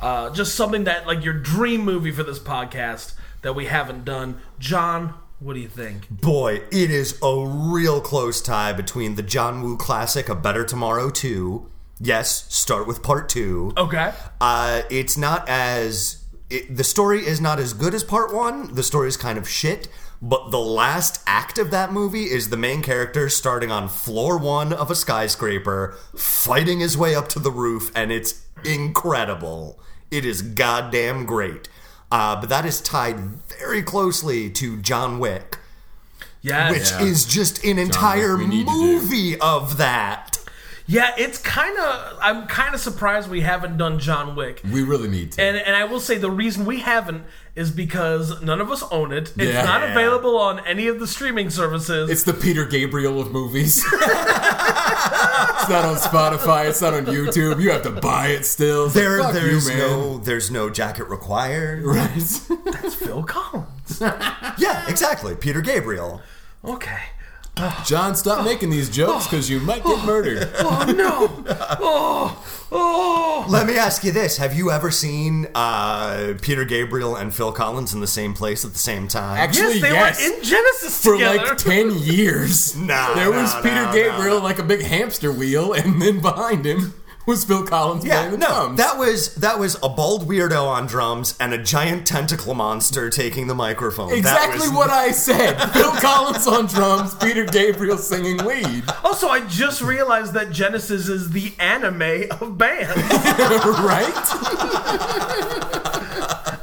Uh, 0.00 0.30
just 0.30 0.54
something 0.54 0.84
that 0.84 1.06
like 1.06 1.24
your 1.24 1.34
dream 1.34 1.82
movie 1.82 2.12
for 2.12 2.22
this 2.22 2.38
podcast 2.38 3.14
that 3.42 3.54
we 3.54 3.66
haven't 3.66 4.04
done. 4.04 4.40
John, 4.58 5.14
what 5.40 5.54
do 5.54 5.60
you 5.60 5.68
think? 5.68 6.08
Boy, 6.10 6.62
it 6.70 6.90
is 6.90 7.18
a 7.22 7.44
real 7.46 8.00
close 8.00 8.40
tie 8.40 8.72
between 8.72 9.14
the 9.14 9.22
John 9.22 9.62
Woo 9.62 9.76
classic 9.76 10.28
A 10.28 10.34
Better 10.34 10.64
Tomorrow 10.64 11.10
2. 11.10 11.68
Yes, 12.00 12.52
start 12.54 12.86
with 12.86 13.02
part 13.02 13.28
2. 13.28 13.72
Okay. 13.76 14.12
Uh, 14.40 14.82
it's 14.90 15.16
not 15.16 15.48
as 15.48 16.24
it, 16.50 16.76
the 16.76 16.84
story 16.84 17.26
is 17.26 17.40
not 17.40 17.58
as 17.58 17.72
good 17.72 17.94
as 17.94 18.04
part 18.04 18.32
one. 18.32 18.74
The 18.74 18.82
story 18.82 19.08
is 19.08 19.16
kind 19.16 19.38
of 19.38 19.48
shit. 19.48 19.88
But 20.20 20.50
the 20.50 20.58
last 20.58 21.22
act 21.26 21.58
of 21.58 21.70
that 21.70 21.92
movie 21.92 22.24
is 22.24 22.48
the 22.48 22.56
main 22.56 22.82
character 22.82 23.28
starting 23.28 23.70
on 23.70 23.88
floor 23.88 24.36
one 24.36 24.72
of 24.72 24.90
a 24.90 24.96
skyscraper, 24.96 25.96
fighting 26.16 26.80
his 26.80 26.98
way 26.98 27.14
up 27.14 27.28
to 27.30 27.38
the 27.38 27.52
roof, 27.52 27.92
and 27.94 28.10
it's 28.10 28.42
incredible. 28.64 29.78
It 30.10 30.24
is 30.24 30.42
goddamn 30.42 31.26
great. 31.26 31.68
Uh, 32.10 32.40
but 32.40 32.48
that 32.48 32.64
is 32.64 32.80
tied 32.80 33.18
very 33.60 33.82
closely 33.82 34.48
to 34.50 34.78
John 34.78 35.18
Wick, 35.18 35.58
Yeah. 36.40 36.70
which 36.70 36.90
Yeah. 36.90 37.02
is 37.02 37.24
just 37.26 37.62
an 37.64 37.78
entire 37.78 38.36
we 38.36 38.46
need 38.46 38.66
to 38.66 38.72
do. 38.72 38.78
movie 38.80 39.38
of 39.38 39.76
that. 39.76 40.38
Yeah, 40.86 41.12
it's 41.18 41.36
kind 41.36 41.76
of. 41.78 42.16
I'm 42.22 42.46
kind 42.46 42.74
of 42.74 42.80
surprised 42.80 43.28
we 43.28 43.42
haven't 43.42 43.76
done 43.76 43.98
John 43.98 44.34
Wick. 44.34 44.62
we 44.70 44.82
really 44.82 45.08
need 45.10 45.32
to. 45.32 45.42
And 45.42 45.58
and 45.58 45.76
I 45.76 45.84
will 45.84 46.00
say 46.00 46.16
the 46.16 46.30
reason 46.30 46.64
we 46.64 46.80
haven't 46.80 47.24
is 47.58 47.70
because 47.70 48.40
none 48.40 48.60
of 48.60 48.70
us 48.70 48.82
own 48.90 49.12
it. 49.12 49.32
It's 49.36 49.52
Yeah. 49.52 49.64
not 49.64 49.82
available 49.82 50.38
on 50.38 50.60
any 50.60 50.86
of 50.86 51.00
the 51.00 51.06
streaming 51.06 51.50
services. 51.50 52.08
It's 52.08 52.22
the 52.22 52.32
Peter 52.32 52.64
Gabriel 52.64 53.20
of 53.20 53.30
movies. 53.32 53.84
it's 53.92 55.68
not 55.68 55.84
on 55.84 55.96
Spotify. 55.96 56.68
It's 56.68 56.80
not 56.80 56.94
on 56.94 57.06
YouTube. 57.06 57.60
You 57.60 57.70
have 57.72 57.82
to 57.82 57.90
buy 57.90 58.28
it 58.28 58.44
still. 58.46 58.86
It's 58.86 58.94
like, 58.94 59.04
There, 59.04 59.18
fuck 59.20 59.32
there's 59.32 59.68
you, 59.68 59.76
man. 59.76 59.78
no, 59.90 60.18
there's 60.18 60.50
no 60.50 60.70
jacket 60.70 61.08
required. 61.08 61.82
Right. 61.84 62.10
It's 62.16 62.94
Phil 62.94 63.22
Collins. 63.24 64.00
Yeah, 64.58 64.88
exactly. 64.88 65.34
Peter 65.36 65.60
Gabriel. 65.60 66.20
Okay. 66.64 66.98
John, 67.84 68.14
stop 68.14 68.44
making 68.44 68.70
these 68.70 68.88
jokes 68.88 69.26
because 69.26 69.48
you 69.50 69.60
might 69.60 69.82
get 69.84 70.04
murdered. 70.04 70.50
Oh 70.58 70.84
no! 70.96 71.44
Oh, 71.80 72.66
oh! 72.72 73.46
Let 73.48 73.66
me 73.66 73.76
ask 73.76 74.04
you 74.04 74.12
this: 74.12 74.36
Have 74.36 74.54
you 74.54 74.70
ever 74.70 74.90
seen 74.90 75.48
uh, 75.54 76.34
Peter 76.42 76.64
Gabriel 76.64 77.16
and 77.16 77.34
Phil 77.34 77.52
Collins 77.52 77.94
in 77.94 78.00
the 78.00 78.06
same 78.06 78.34
place 78.34 78.64
at 78.64 78.72
the 78.72 78.78
same 78.78 79.08
time? 79.08 79.38
Actually, 79.38 79.78
Yes, 79.78 79.82
they 79.82 79.92
yes. 79.92 80.20
were 80.28 80.36
in 80.36 80.42
Genesis 80.44 81.02
For 81.02 81.12
together. 81.14 81.38
like 81.48 81.56
10 81.58 81.98
years. 81.98 82.76
No, 82.88 83.12
There 83.14 83.30
was 83.30 83.52
no, 83.54 83.62
Peter 83.62 83.84
no, 83.86 83.92
Gabriel 83.92 84.40
like 84.40 84.58
a 84.58 84.62
big 84.62 84.82
hamster 84.82 85.32
wheel, 85.32 85.72
and 85.74 86.00
then 86.00 86.20
behind 86.20 86.64
him 86.64 86.94
was 87.28 87.44
Phil 87.44 87.62
Collins 87.64 88.04
yeah, 88.06 88.20
playing 88.22 88.30
the 88.32 88.38
no, 88.38 88.46
drums. 88.48 88.78
that 88.78 88.98
was 88.98 89.34
that 89.34 89.58
was 89.58 89.76
a 89.82 89.88
bald 89.88 90.26
weirdo 90.26 90.66
on 90.66 90.86
drums 90.86 91.34
and 91.38 91.52
a 91.52 91.62
giant 91.62 92.06
tentacle 92.06 92.54
monster 92.54 93.10
taking 93.10 93.46
the 93.46 93.54
microphone. 93.54 94.08
That 94.08 94.16
Exactly 94.18 94.68
was- 94.68 94.76
what 94.76 94.90
I 94.90 95.10
said. 95.12 95.56
Phil 95.72 95.92
Collins 95.92 96.46
on 96.48 96.66
drums, 96.66 97.14
Peter 97.16 97.44
Gabriel 97.44 97.98
singing 97.98 98.38
lead. 98.38 98.84
also, 99.04 99.28
I 99.28 99.46
just 99.46 99.82
realized 99.82 100.32
that 100.32 100.50
Genesis 100.50 101.08
is 101.08 101.30
the 101.30 101.52
anime 101.58 102.30
of 102.40 102.56
bands. 102.56 102.96
right? 103.84 104.24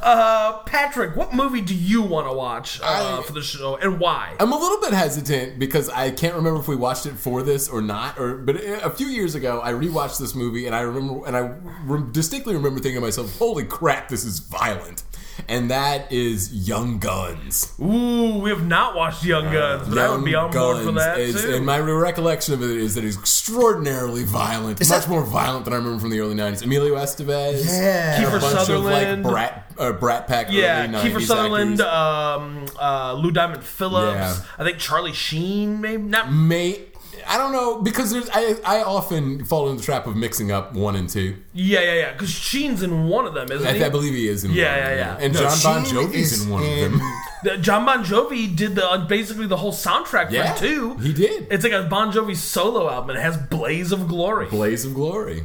Uh, 0.06 0.58
Patrick, 0.62 1.16
what 1.16 1.34
movie 1.34 1.60
do 1.60 1.74
you 1.74 2.00
want 2.00 2.28
to 2.28 2.32
watch 2.32 2.80
uh, 2.80 3.18
I- 3.18 3.22
for 3.26 3.32
the 3.32 3.42
show, 3.42 3.74
and 3.76 3.98
why? 3.98 4.36
I'm 4.38 4.52
a 4.52 4.56
little 4.56 4.80
bit 4.80 4.92
hesitant 4.92 5.58
because 5.58 5.88
I 5.88 6.12
can't 6.12 6.36
remember 6.36 6.60
if 6.60 6.68
we 6.68 6.76
watched 6.76 7.06
it 7.06 7.14
for 7.14 7.42
this 7.42 7.68
or 7.68 7.82
not. 7.82 8.16
Or 8.16 8.36
but 8.36 8.54
a 8.56 8.90
few 8.90 9.08
years 9.08 9.34
ago, 9.34 9.60
I 9.64 9.72
rewatched 9.72 10.20
this 10.20 10.32
movie 10.32 10.66
and 10.66 10.76
I 10.76 10.82
remember 10.82 11.26
and 11.26 11.36
I 11.36 11.52
re- 11.84 12.04
distinctly 12.12 12.54
remember 12.54 12.78
thinking 12.78 13.00
to 13.00 13.04
myself, 13.04 13.36
"Holy 13.36 13.64
crap, 13.64 14.08
this 14.08 14.24
is 14.24 14.38
violent!" 14.38 15.02
And 15.48 15.70
that 15.70 16.10
is 16.12 16.52
Young 16.68 16.98
Guns. 16.98 17.72
Ooh, 17.80 18.38
we 18.38 18.50
have 18.50 18.66
not 18.66 18.94
watched 18.96 19.24
Young 19.24 19.52
Guns, 19.52 19.88
but 19.88 19.98
I 19.98 20.10
would 20.14 20.24
be 20.24 20.34
on 20.34 20.50
board 20.50 20.84
for 20.84 20.92
that 20.92 21.18
is, 21.18 21.42
too. 21.42 21.54
and 21.54 21.66
my 21.66 21.78
recollection 21.78 22.54
of 22.54 22.62
it 22.62 22.70
is 22.70 22.94
that 22.94 23.04
it's 23.04 23.16
extraordinarily 23.18 24.24
violent, 24.24 24.80
It's 24.80 24.90
much 24.90 25.02
that- 25.04 25.10
more 25.10 25.22
violent 25.24 25.64
than 25.64 25.74
I 25.74 25.76
remember 25.76 26.00
from 26.00 26.10
the 26.10 26.20
early 26.20 26.34
'90s. 26.34 26.62
Emilio 26.62 26.94
Estevez, 26.96 27.64
Yeah. 27.66 28.16
and 28.16 28.24
a 28.24 28.28
Kiefer 28.28 28.40
bunch 28.40 28.54
Sutherland. 28.66 29.20
of 29.20 29.24
like 29.26 29.32
brat, 29.34 29.72
uh, 29.78 29.92
brat 29.92 30.26
pack. 30.26 30.46
yeah, 30.50 30.84
early 30.84 31.10
Kiefer 31.10 31.20
Sutherland, 31.22 31.80
um, 31.80 32.66
uh, 32.80 33.12
Lou 33.14 33.30
Diamond 33.30 33.62
Phillips. 33.62 34.16
Yeah. 34.16 34.36
I 34.58 34.64
think 34.64 34.78
Charlie 34.78 35.12
Sheen, 35.12 35.80
maybe 35.80 36.02
not. 36.02 36.32
May 36.32 36.80
I 37.28 37.36
don't 37.38 37.52
know 37.52 37.82
because 37.82 38.10
there's 38.12 38.28
I 38.32 38.56
I 38.64 38.82
often 38.82 39.44
fall 39.44 39.68
into 39.68 39.80
the 39.80 39.84
trap 39.86 40.06
of 40.06 40.16
mixing 40.16 40.50
up 40.52 40.74
one 40.74 40.96
and 40.96 41.08
two. 41.08 41.36
Yeah, 41.52 41.80
yeah, 41.80 41.94
yeah. 41.94 42.12
Because 42.12 42.30
Sheen's 42.30 42.82
in 42.82 43.08
one 43.08 43.26
of 43.26 43.34
them, 43.34 43.50
isn't 43.50 43.66
I, 43.66 43.72
he? 43.74 43.84
I 43.84 43.88
believe 43.88 44.14
he 44.14 44.28
is 44.28 44.44
in 44.44 44.52
Yeah, 44.52 44.70
one. 44.70 44.78
yeah, 44.78 44.96
yeah. 44.96 45.18
And 45.24 45.34
No, 45.34 45.40
John 45.40 45.82
Bon 45.82 45.84
Jovi's 45.84 46.32
is 46.32 46.44
in 46.44 46.50
one 46.50 46.62
in- 46.62 46.84
of 46.84 46.98
them. 46.98 47.00
The- 47.44 47.58
John 47.58 47.84
Bon 47.84 48.02
Jovi 48.04 48.56
did 48.56 48.74
the 48.74 48.88
uh, 48.88 49.06
basically 49.06 49.46
the 49.46 49.58
whole 49.58 49.72
soundtrack 49.72 50.30
Yeah, 50.30 50.54
for 50.54 50.60
two. 50.60 50.94
he 50.96 51.12
did. 51.12 51.46
It's 51.50 51.62
like 51.64 51.72
a 51.74 51.82
Bon 51.84 52.10
Jovi 52.12 52.34
solo 52.34 52.90
album. 52.90 53.14
It 53.16 53.20
has 53.20 53.36
"Blaze 53.36 53.92
of 53.92 54.08
Glory" 54.08 54.46
Blaze 54.46 54.84
of 54.84 54.94
Glory. 54.94 55.44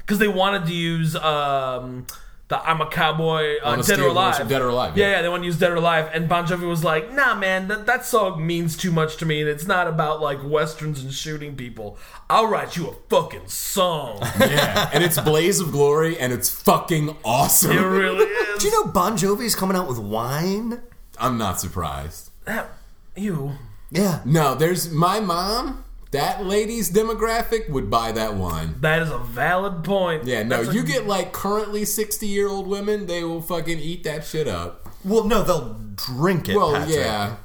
because 0.00 0.18
they 0.18 0.28
wanted 0.28 0.66
to 0.66 0.74
use 0.74 1.14
um, 1.16 2.06
the 2.50 2.58
"I'm 2.68 2.82
a 2.82 2.86
Cowboy" 2.86 3.56
uh, 3.64 3.70
On 3.70 3.80
"Dead 3.80 3.98
or 4.00 4.08
Alive." 4.08 4.46
Dead 4.46 4.60
or 4.60 4.68
Alive, 4.68 4.96
Yeah. 4.98 5.06
yeah. 5.06 5.16
yeah, 5.16 5.22
they 5.22 5.28
want 5.30 5.42
to 5.42 5.46
use 5.46 5.58
"Dead 5.58 5.70
or 5.70 5.76
Alive," 5.76 6.10
and 6.12 6.28
Bon 6.28 6.46
Jovi 6.46 6.68
was 6.68 6.84
like, 6.84 7.10
"Nah, 7.14 7.34
man, 7.34 7.68
that 7.68 7.86
that 7.86 8.04
song 8.04 8.46
means 8.46 8.76
too 8.76 8.90
much 8.92 9.16
to 9.16 9.24
me, 9.24 9.40
and 9.40 9.48
it's 9.48 9.66
not 9.66 9.86
about 9.88 10.20
like 10.20 10.40
westerns 10.44 11.02
and 11.02 11.10
shooting 11.14 11.56
people. 11.56 11.96
I'll 12.28 12.46
write 12.48 12.76
you 12.76 12.88
a 12.90 12.94
fucking 13.08 13.48
song." 13.48 14.20
Yeah, 14.40 14.90
and 14.92 15.02
it's 15.02 15.18
Blaze 15.20 15.60
of 15.60 15.70
Glory, 15.72 16.18
and 16.18 16.32
it's 16.32 16.50
fucking 16.50 17.16
awesome. 17.24 17.70
it 17.72 17.80
really 17.80 18.24
is. 18.26 18.60
Do 18.62 18.68
you 18.68 18.72
know 18.84 18.90
Bon 18.92 19.16
Jovi's 19.16 19.54
coming 19.54 19.76
out 19.76 19.88
with 19.88 19.98
wine? 19.98 20.82
I'm 21.18 21.38
not 21.38 21.60
surprised. 21.60 22.30
That, 22.46 22.68
you. 23.16 23.52
Yeah. 23.90 24.20
No, 24.24 24.54
there's 24.54 24.90
my 24.90 25.20
mom. 25.20 25.84
That 26.12 26.44
lady's 26.44 26.90
demographic 26.90 27.70
would 27.70 27.88
buy 27.88 28.10
that 28.12 28.34
wine. 28.34 28.74
That 28.80 29.02
is 29.02 29.10
a 29.10 29.18
valid 29.18 29.84
point. 29.84 30.24
Yeah, 30.24 30.42
no, 30.42 30.56
That's 30.56 30.70
a- 30.70 30.74
you 30.74 30.82
get 30.82 31.06
like 31.06 31.32
currently 31.32 31.84
60 31.84 32.26
year 32.26 32.48
old 32.48 32.66
women, 32.66 33.06
they 33.06 33.22
will 33.22 33.40
fucking 33.42 33.78
eat 33.78 34.02
that 34.04 34.24
shit 34.24 34.48
up. 34.48 34.88
Well, 35.04 35.24
no, 35.24 35.42
they'll 35.44 35.74
drink 35.94 36.48
it. 36.48 36.56
Well, 36.56 36.72
Patrick. 36.74 36.96
yeah. 36.96 37.36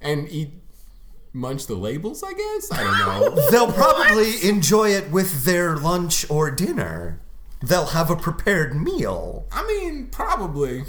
And 0.00 0.28
eat, 0.28 0.50
munch 1.32 1.66
the 1.66 1.76
labels, 1.76 2.22
I 2.24 2.32
guess? 2.32 2.72
I 2.72 2.82
don't 2.82 2.98
know. 3.36 3.42
They'll 3.50 3.72
probably 3.72 4.42
enjoy 4.48 4.90
it 4.90 5.10
with 5.10 5.44
their 5.44 5.76
lunch 5.76 6.28
or 6.28 6.50
dinner. 6.50 7.20
They'll 7.62 7.86
have 7.86 8.10
a 8.10 8.16
prepared 8.16 8.74
meal. 8.74 9.46
I 9.52 9.64
mean, 9.66 10.08
probably. 10.10 10.84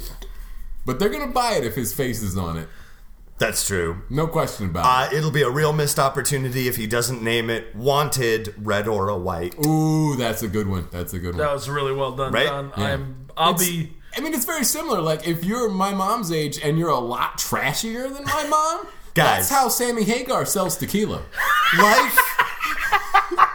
But 0.84 0.98
they're 0.98 1.10
gonna 1.10 1.30
buy 1.30 1.52
it 1.52 1.64
if 1.64 1.74
his 1.74 1.92
face 1.94 2.22
is 2.22 2.36
on 2.36 2.56
it. 2.56 2.68
That's 3.42 3.66
true. 3.66 4.02
No 4.08 4.28
question 4.28 4.66
about 4.66 4.84
it. 5.10 5.12
Uh, 5.12 5.16
it'll 5.18 5.32
be 5.32 5.42
a 5.42 5.50
real 5.50 5.72
missed 5.72 5.98
opportunity 5.98 6.68
if 6.68 6.76
he 6.76 6.86
doesn't 6.86 7.22
name 7.22 7.50
it 7.50 7.74
Wanted 7.74 8.54
Red 8.56 8.86
or 8.86 9.08
a 9.08 9.16
White. 9.16 9.54
Ooh, 9.66 10.14
that's 10.16 10.42
a 10.44 10.48
good 10.48 10.68
one. 10.68 10.86
That's 10.92 11.12
a 11.12 11.18
good 11.18 11.30
one. 11.34 11.38
That 11.38 11.52
was 11.52 11.68
really 11.68 11.92
well 11.92 12.12
done, 12.12 12.32
Right? 12.32 12.46
John. 12.46 12.72
Yeah. 12.76 12.84
I'm. 12.94 13.26
I'll 13.36 13.54
It's- 13.54 13.68
be. 13.68 13.92
I 14.16 14.20
mean, 14.20 14.32
it's 14.34 14.44
very 14.44 14.62
similar. 14.64 15.00
Like, 15.00 15.26
if 15.26 15.42
you're 15.44 15.70
my 15.70 15.92
mom's 15.92 16.30
age 16.30 16.60
and 16.62 16.78
you're 16.78 16.90
a 16.90 16.98
lot 16.98 17.38
trashier 17.38 18.12
than 18.14 18.24
my 18.24 18.46
mom, 18.46 18.86
Guys. 19.14 19.48
that's 19.48 19.50
how 19.50 19.68
Sammy 19.68 20.04
Hagar 20.04 20.44
sells 20.46 20.76
tequila. 20.76 21.22
Life 21.78 22.18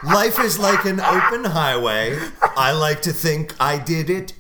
Life 0.04 0.40
is 0.40 0.58
like 0.60 0.84
an 0.86 1.00
open 1.00 1.46
highway. 1.46 2.18
I 2.42 2.72
like 2.72 3.02
to 3.04 3.14
think 3.14 3.56
I 3.60 3.78
did 3.78 4.10
it 4.10 4.34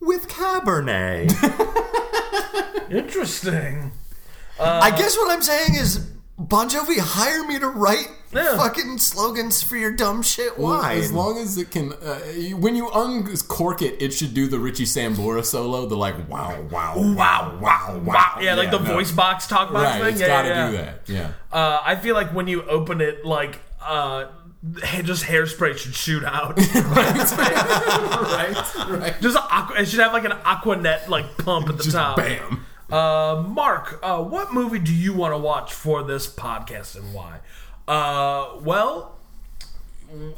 with 0.00 0.28
Cabernet. 0.28 1.32
Interesting. 2.90 3.92
I 4.60 4.90
guess 4.90 5.16
what 5.16 5.30
I'm 5.30 5.42
saying 5.42 5.74
is 5.74 5.98
Bon 6.38 6.68
Jovi 6.68 6.98
hire 6.98 7.46
me 7.46 7.58
to 7.58 7.68
write 7.68 8.08
Yeah. 8.32 8.56
fucking 8.56 8.98
slogans 8.98 9.62
for 9.62 9.76
your 9.76 9.92
dumb 9.92 10.22
shit 10.22 10.58
wine. 10.58 10.98
As 10.98 11.10
long 11.12 11.38
as 11.38 11.56
it 11.56 11.70
can, 11.70 11.92
uh, 11.94 12.18
when 12.58 12.76
you 12.76 12.90
uncork 12.90 13.80
it, 13.80 14.02
it 14.02 14.12
should 14.12 14.34
do 14.34 14.46
the 14.46 14.58
Richie 14.58 14.84
Sambora 14.84 15.44
solo. 15.44 15.86
The 15.86 15.96
like, 15.96 16.28
wow, 16.28 16.60
wow, 16.70 16.94
wow, 16.98 17.58
wow, 17.60 18.00
wow. 18.04 18.38
Yeah, 18.40 18.54
like 18.54 18.70
the 18.70 18.78
no. 18.80 18.92
voice 18.94 19.12
box 19.12 19.46
talk 19.46 19.72
box 19.72 19.84
Right, 19.84 20.00
thing. 20.02 20.12
it's 20.12 20.20
yeah, 20.20 20.26
got 20.26 20.42
to 20.42 20.48
yeah, 20.48 20.70
do 20.70 20.76
yeah. 20.76 20.82
that. 20.82 21.00
Yeah. 21.06 21.30
Uh, 21.50 21.80
I 21.84 21.96
feel 21.96 22.14
like 22.14 22.34
when 22.34 22.48
you 22.48 22.62
open 22.64 23.00
it, 23.00 23.24
like 23.24 23.60
uh, 23.80 24.26
ha- 24.82 25.02
just 25.02 25.24
hairspray 25.24 25.76
should 25.78 25.94
shoot 25.94 26.24
out. 26.24 26.58
right, 26.58 28.74
right. 28.88 29.14
just 29.22 29.36
aqua, 29.36 29.80
it 29.80 29.86
should 29.88 30.00
have 30.00 30.12
like 30.12 30.24
an 30.24 30.32
Aquanet 30.32 31.08
like 31.08 31.38
pump 31.38 31.68
at 31.68 31.78
the 31.78 31.84
Just 31.84 31.96
top. 31.96 32.16
bam. 32.16 32.66
Uh, 32.90 33.42
Mark, 33.48 33.98
uh, 34.02 34.22
what 34.22 34.54
movie 34.54 34.78
do 34.78 34.94
you 34.94 35.12
want 35.12 35.32
to 35.34 35.38
watch 35.38 35.72
for 35.72 36.02
this 36.04 36.26
podcast 36.26 36.96
and 36.96 37.12
why? 37.12 37.40
Uh, 37.88 38.58
well, 38.60 39.16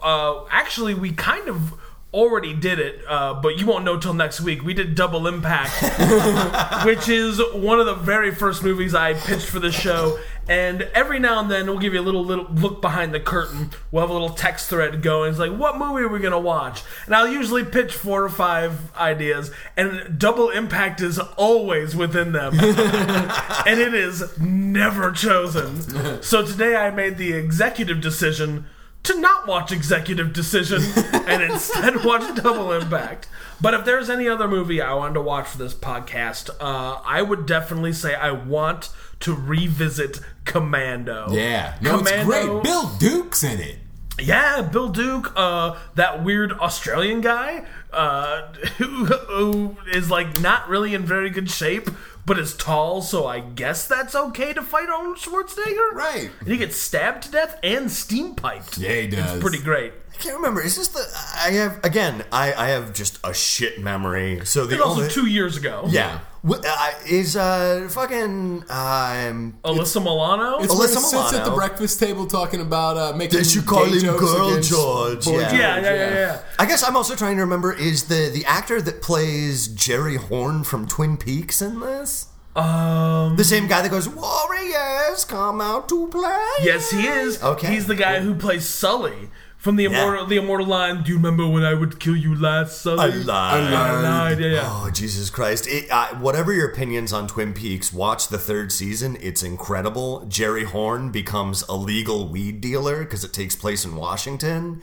uh, 0.02 0.44
actually, 0.50 0.94
we 0.94 1.12
kind 1.12 1.48
of 1.48 1.74
already 2.18 2.52
did 2.52 2.80
it, 2.80 3.00
uh, 3.06 3.34
but 3.34 3.58
you 3.58 3.66
won't 3.66 3.84
know 3.84 3.96
till 3.96 4.12
next 4.12 4.40
week. 4.40 4.64
We 4.64 4.74
did 4.74 4.96
Double 4.96 5.28
Impact, 5.28 6.84
which 6.84 7.08
is 7.08 7.40
one 7.54 7.78
of 7.78 7.86
the 7.86 7.94
very 7.94 8.34
first 8.34 8.64
movies 8.64 8.92
I 8.94 9.14
pitched 9.14 9.46
for 9.46 9.60
the 9.60 9.70
show. 9.70 10.18
And 10.48 10.82
every 10.94 11.18
now 11.18 11.40
and 11.40 11.50
then, 11.50 11.66
we'll 11.66 11.78
give 11.78 11.92
you 11.92 12.00
a 12.00 12.02
little 12.02 12.24
little 12.24 12.46
look 12.46 12.80
behind 12.80 13.12
the 13.14 13.20
curtain. 13.20 13.70
We'll 13.92 14.00
have 14.00 14.10
a 14.10 14.14
little 14.14 14.30
text 14.30 14.70
thread 14.70 15.02
going. 15.02 15.30
It's 15.30 15.38
like, 15.38 15.52
what 15.52 15.78
movie 15.78 16.02
are 16.02 16.08
we 16.08 16.20
gonna 16.20 16.40
watch? 16.40 16.82
And 17.06 17.14
I'll 17.14 17.28
usually 17.28 17.64
pitch 17.64 17.92
four 17.92 18.24
or 18.24 18.30
five 18.30 18.92
ideas, 18.96 19.50
and 19.76 20.18
Double 20.18 20.48
Impact 20.48 21.02
is 21.02 21.18
always 21.36 21.94
within 21.94 22.32
them, 22.32 22.54
and 22.60 23.78
it 23.78 23.92
is 23.94 24.38
never 24.38 25.12
chosen. 25.12 26.22
So 26.22 26.44
today, 26.44 26.74
I 26.76 26.90
made 26.90 27.18
the 27.18 27.34
executive 27.34 28.00
decision 28.00 28.64
to 29.08 29.20
not 29.20 29.46
watch 29.46 29.72
Executive 29.72 30.32
Decision 30.32 30.82
and 31.26 31.42
instead 31.42 32.04
watch 32.04 32.34
Double 32.36 32.72
Impact. 32.72 33.28
But 33.60 33.74
if 33.74 33.84
there's 33.84 34.08
any 34.08 34.28
other 34.28 34.46
movie 34.46 34.80
I 34.80 34.94
wanted 34.94 35.14
to 35.14 35.22
watch 35.22 35.48
for 35.48 35.58
this 35.58 35.74
podcast, 35.74 36.50
uh, 36.60 37.00
I 37.04 37.22
would 37.22 37.46
definitely 37.46 37.92
say 37.92 38.14
I 38.14 38.30
want 38.30 38.90
to 39.20 39.34
revisit 39.34 40.20
Commando. 40.44 41.28
Yeah. 41.30 41.76
No, 41.80 41.98
it's 41.98 42.24
great. 42.24 42.62
Bill 42.62 42.90
Duke's 42.98 43.42
in 43.42 43.60
it. 43.60 43.78
Yeah, 44.20 44.62
Bill 44.62 44.88
Duke, 44.88 45.32
uh, 45.36 45.76
that 45.94 46.24
weird 46.24 46.52
Australian 46.52 47.20
guy 47.20 47.64
uh, 47.92 48.52
who, 48.78 49.06
who 49.06 49.76
is 49.92 50.10
like 50.10 50.40
not 50.40 50.68
really 50.68 50.94
in 50.94 51.04
very 51.04 51.30
good 51.30 51.50
shape, 51.50 51.88
but 52.28 52.38
is 52.38 52.54
tall, 52.56 53.02
so 53.02 53.26
I 53.26 53.40
guess 53.40 53.88
that's 53.88 54.14
okay 54.14 54.52
to 54.52 54.62
fight 54.62 54.88
Arnold 54.88 55.16
Schwarzenegger. 55.16 55.92
Right. 55.92 56.30
And 56.40 56.48
he 56.48 56.56
gets 56.58 56.76
stabbed 56.76 57.24
to 57.24 57.30
death 57.32 57.58
and 57.64 57.90
steam 57.90 58.34
piped. 58.36 58.78
Yeah, 58.78 58.94
he 59.00 59.06
does. 59.08 59.32
It's 59.34 59.42
pretty 59.42 59.62
great. 59.64 59.92
I 60.12 60.16
can't 60.20 60.36
remember. 60.36 60.60
Is 60.62 60.76
this 60.76 60.88
the? 60.88 61.04
I 61.36 61.50
have 61.52 61.84
again. 61.84 62.24
I 62.30 62.52
I 62.52 62.68
have 62.68 62.92
just 62.92 63.18
a 63.24 63.32
shit 63.34 63.80
memory. 63.80 64.44
So 64.44 64.66
the 64.66 64.74
And 64.74 64.82
also 64.82 65.00
only 65.02 65.12
two 65.12 65.26
years 65.26 65.56
ago. 65.56 65.84
yeah 65.88 66.20
uh, 66.46 66.90
is 67.06 67.36
uh 67.36 67.88
fucking 67.90 68.64
um. 68.68 69.58
Alyssa 69.64 70.02
Milano. 70.02 70.58
It's 70.58 70.74
where 70.76 70.88
he 70.88 70.94
Alyssa 70.94 70.98
sits 70.98 71.32
at 71.34 71.44
the 71.44 71.50
breakfast 71.50 71.98
table 72.00 72.26
talking 72.26 72.60
about 72.60 72.96
uh, 72.96 73.16
making. 73.16 73.38
They 73.38 73.44
should 73.44 73.66
call 73.66 73.84
him 73.84 74.00
Girl 74.16 74.60
George, 74.60 75.24
boy 75.24 75.40
yeah. 75.40 75.52
yeah, 75.52 75.80
yeah, 75.80 75.94
yeah, 75.94 76.14
yeah. 76.14 76.40
I 76.58 76.66
guess 76.66 76.82
I'm 76.82 76.96
also 76.96 77.14
trying 77.14 77.36
to 77.36 77.42
remember 77.42 77.72
is 77.72 78.04
the 78.04 78.30
the 78.32 78.44
actor 78.44 78.80
that 78.80 79.02
plays 79.02 79.68
Jerry 79.68 80.16
Horne 80.16 80.64
from 80.64 80.86
Twin 80.86 81.16
Peaks 81.16 81.60
in 81.62 81.80
this 81.80 82.28
Um, 82.56 83.36
the 83.36 83.44
same 83.44 83.66
guy 83.68 83.82
that 83.82 83.90
goes 83.90 84.08
Warriors 84.08 85.24
come 85.24 85.60
out 85.60 85.88
to 85.90 86.08
play. 86.08 86.46
yes, 86.62 86.90
he 86.90 87.06
is. 87.06 87.42
Okay, 87.42 87.68
He's 87.74 87.86
the 87.86 87.94
guy 87.94 88.20
who 88.20 88.34
plays 88.34 88.66
Sully 88.66 89.30
from 89.58 89.74
the 89.76 89.82
Yeah. 89.84 89.90
immortal, 90.04 90.26
the 90.26 90.36
immortal 90.36 90.66
line. 90.66 91.02
Do 91.02 91.10
you 91.10 91.16
remember 91.16 91.46
when 91.46 91.64
I 91.64 91.74
would 91.74 91.98
kill 91.98 92.16
you 92.16 92.34
last, 92.34 92.80
Sully? 92.80 93.00
I 93.00 93.06
lied. 93.08 93.72
I 93.74 94.00
lied. 94.00 94.40
Yeah, 94.40 94.46
yeah. 94.46 94.60
Oh 94.64 94.88
Jesus 94.90 95.30
Christ! 95.30 95.66
It, 95.66 95.90
uh, 95.90 96.14
whatever 96.14 96.52
your 96.52 96.68
opinions 96.70 97.12
on 97.12 97.26
Twin 97.26 97.52
Peaks, 97.52 97.92
watch 97.92 98.28
the 98.28 98.38
third 98.38 98.70
season. 98.72 99.18
It's 99.20 99.42
incredible. 99.42 100.24
Jerry 100.28 100.64
Horne 100.64 101.10
becomes 101.10 101.64
a 101.68 101.74
legal 101.74 102.28
weed 102.28 102.60
dealer 102.60 103.00
because 103.00 103.24
it 103.24 103.32
takes 103.32 103.56
place 103.56 103.84
in 103.84 103.96
Washington. 103.96 104.80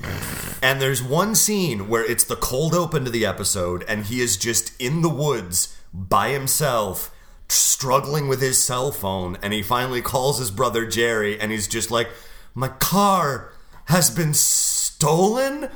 and 0.62 0.82
there's 0.82 1.02
one 1.02 1.36
scene 1.36 1.88
where 1.88 2.04
it's 2.04 2.24
the 2.26 2.36
cold 2.36 2.74
open 2.76 3.06
to 3.06 3.12
the 3.12 3.26
episode, 3.26 3.84
and 3.88 4.06
he 4.06 4.20
is 4.22 4.36
just 4.38 4.74
in 4.80 5.02
the 5.02 5.10
woods 5.10 5.76
by 5.94 6.30
himself, 6.30 7.12
struggling 7.48 8.28
with 8.28 8.42
his 8.42 8.62
cell 8.62 8.92
phone, 8.92 9.38
and 9.42 9.54
he 9.54 9.62
finally 9.62 10.02
calls 10.02 10.40
his 10.40 10.52
brother 10.52 10.86
Jerry, 10.86 11.40
and 11.40 11.52
he's 11.52 11.68
just 11.68 11.92
like, 11.92 12.10
"My 12.54 12.68
car 12.68 13.52
has 13.86 14.10
been 14.10 14.34
stolen." 14.34 15.70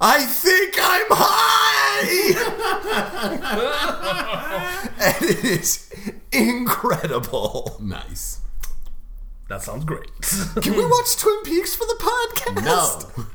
I 0.00 0.26
think 0.26 0.74
I'm 0.78 1.06
high. 1.08 2.36
and 5.00 5.30
it 5.30 5.44
is 5.44 5.90
incredible. 6.32 7.76
Nice. 7.80 8.40
That 9.48 9.62
sounds 9.62 9.84
great. 9.84 10.10
Can 10.60 10.76
we 10.76 10.84
watch 10.84 11.16
Twin 11.16 11.42
Peaks 11.44 11.74
for 11.74 11.86
the 11.86 11.96
podcast? 11.98 13.16
No. 13.16 13.26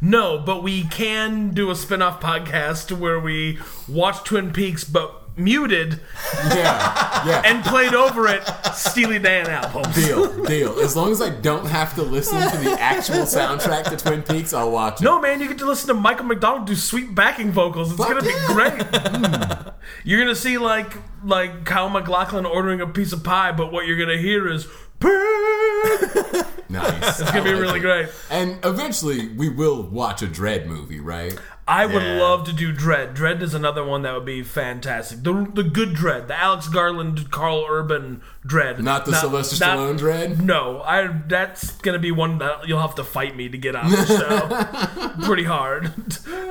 no, 0.00 0.38
but 0.38 0.62
we 0.62 0.84
can 0.84 1.50
do 1.50 1.70
a 1.70 1.76
spin-off 1.76 2.20
podcast 2.20 2.96
where 2.96 3.20
we 3.20 3.58
watch 3.86 4.24
Twin 4.24 4.52
Peaks 4.52 4.84
but 4.84 5.29
muted 5.36 6.00
Yeah. 6.48 7.26
Yeah. 7.26 7.42
and 7.46 7.64
played 7.64 7.94
over 7.94 8.26
it 8.28 8.42
Steely 8.74 9.18
Dan 9.18 9.46
albums. 9.48 9.94
deal. 9.94 10.44
Deal. 10.44 10.78
As 10.80 10.96
long 10.96 11.12
as 11.12 11.20
I 11.22 11.30
don't 11.30 11.66
have 11.66 11.94
to 11.96 12.02
listen 12.02 12.40
to 12.50 12.56
the 12.58 12.72
actual 12.80 13.24
soundtrack 13.24 13.84
to 13.90 13.96
Twin 13.96 14.22
Peaks, 14.22 14.52
I'll 14.52 14.70
watch 14.70 15.00
it. 15.00 15.04
No, 15.04 15.20
man, 15.20 15.40
you 15.40 15.48
get 15.48 15.58
to 15.58 15.66
listen 15.66 15.88
to 15.88 15.94
Michael 15.94 16.26
McDonald 16.26 16.66
do 16.66 16.74
sweet 16.74 17.14
backing 17.14 17.50
vocals. 17.52 17.90
It's 17.92 17.98
Fuck 17.98 18.08
gonna 18.08 18.22
be 18.22 18.34
great. 18.46 18.82
Hmm. 19.10 19.68
You're 20.04 20.20
gonna 20.20 20.34
see 20.36 20.58
like 20.58 20.92
like 21.24 21.64
Kyle 21.64 21.88
MacLachlan 21.88 22.46
ordering 22.46 22.80
a 22.80 22.86
piece 22.86 23.12
of 23.12 23.24
pie, 23.24 23.52
but 23.52 23.72
what 23.72 23.86
you're 23.86 23.98
gonna 23.98 24.18
hear 24.18 24.48
is. 24.48 24.66
Nice. 26.70 27.20
It's 27.20 27.30
gonna 27.32 27.42
be 27.42 27.52
really 27.52 27.80
great. 27.80 28.08
And 28.30 28.64
eventually, 28.64 29.26
we 29.28 29.48
will 29.48 29.82
watch 29.82 30.22
a 30.22 30.26
Dredd 30.26 30.66
movie, 30.66 31.00
right? 31.00 31.36
I 31.72 31.86
would 31.86 32.02
Yeah. 32.02 32.18
love 32.20 32.44
to 32.46 32.52
do 32.52 32.72
Dredd. 32.72 33.14
Dredd 33.14 33.40
is 33.42 33.54
another 33.54 33.84
one 33.84 34.02
that 34.02 34.12
would 34.12 34.24
be 34.24 34.42
fantastic. 34.42 35.22
The 35.22 35.46
the 35.54 35.62
good 35.62 35.94
Dredd, 35.94 36.26
the 36.26 36.36
Alex 36.36 36.66
Garland, 36.66 37.30
Karl 37.30 37.64
Urban 37.70 38.22
Dredd, 38.44 38.80
Not 38.80 39.04
the 39.06 39.14
Sylvester 39.14 39.54
Stallone 39.56 39.96
Dredd? 39.98 40.40
No, 40.40 40.82
I. 40.82 41.06
That's 41.28 41.70
gonna 41.78 41.98
be 42.00 42.10
one 42.10 42.38
that 42.38 42.66
you'll 42.66 42.80
have 42.80 42.96
to 42.96 43.04
fight 43.04 43.36
me 43.36 43.48
to 43.48 43.56
get 43.56 43.76
on 43.76 43.90
the 43.90 44.04
show. 44.06 45.24
Pretty 45.26 45.44
hard. 45.44 45.92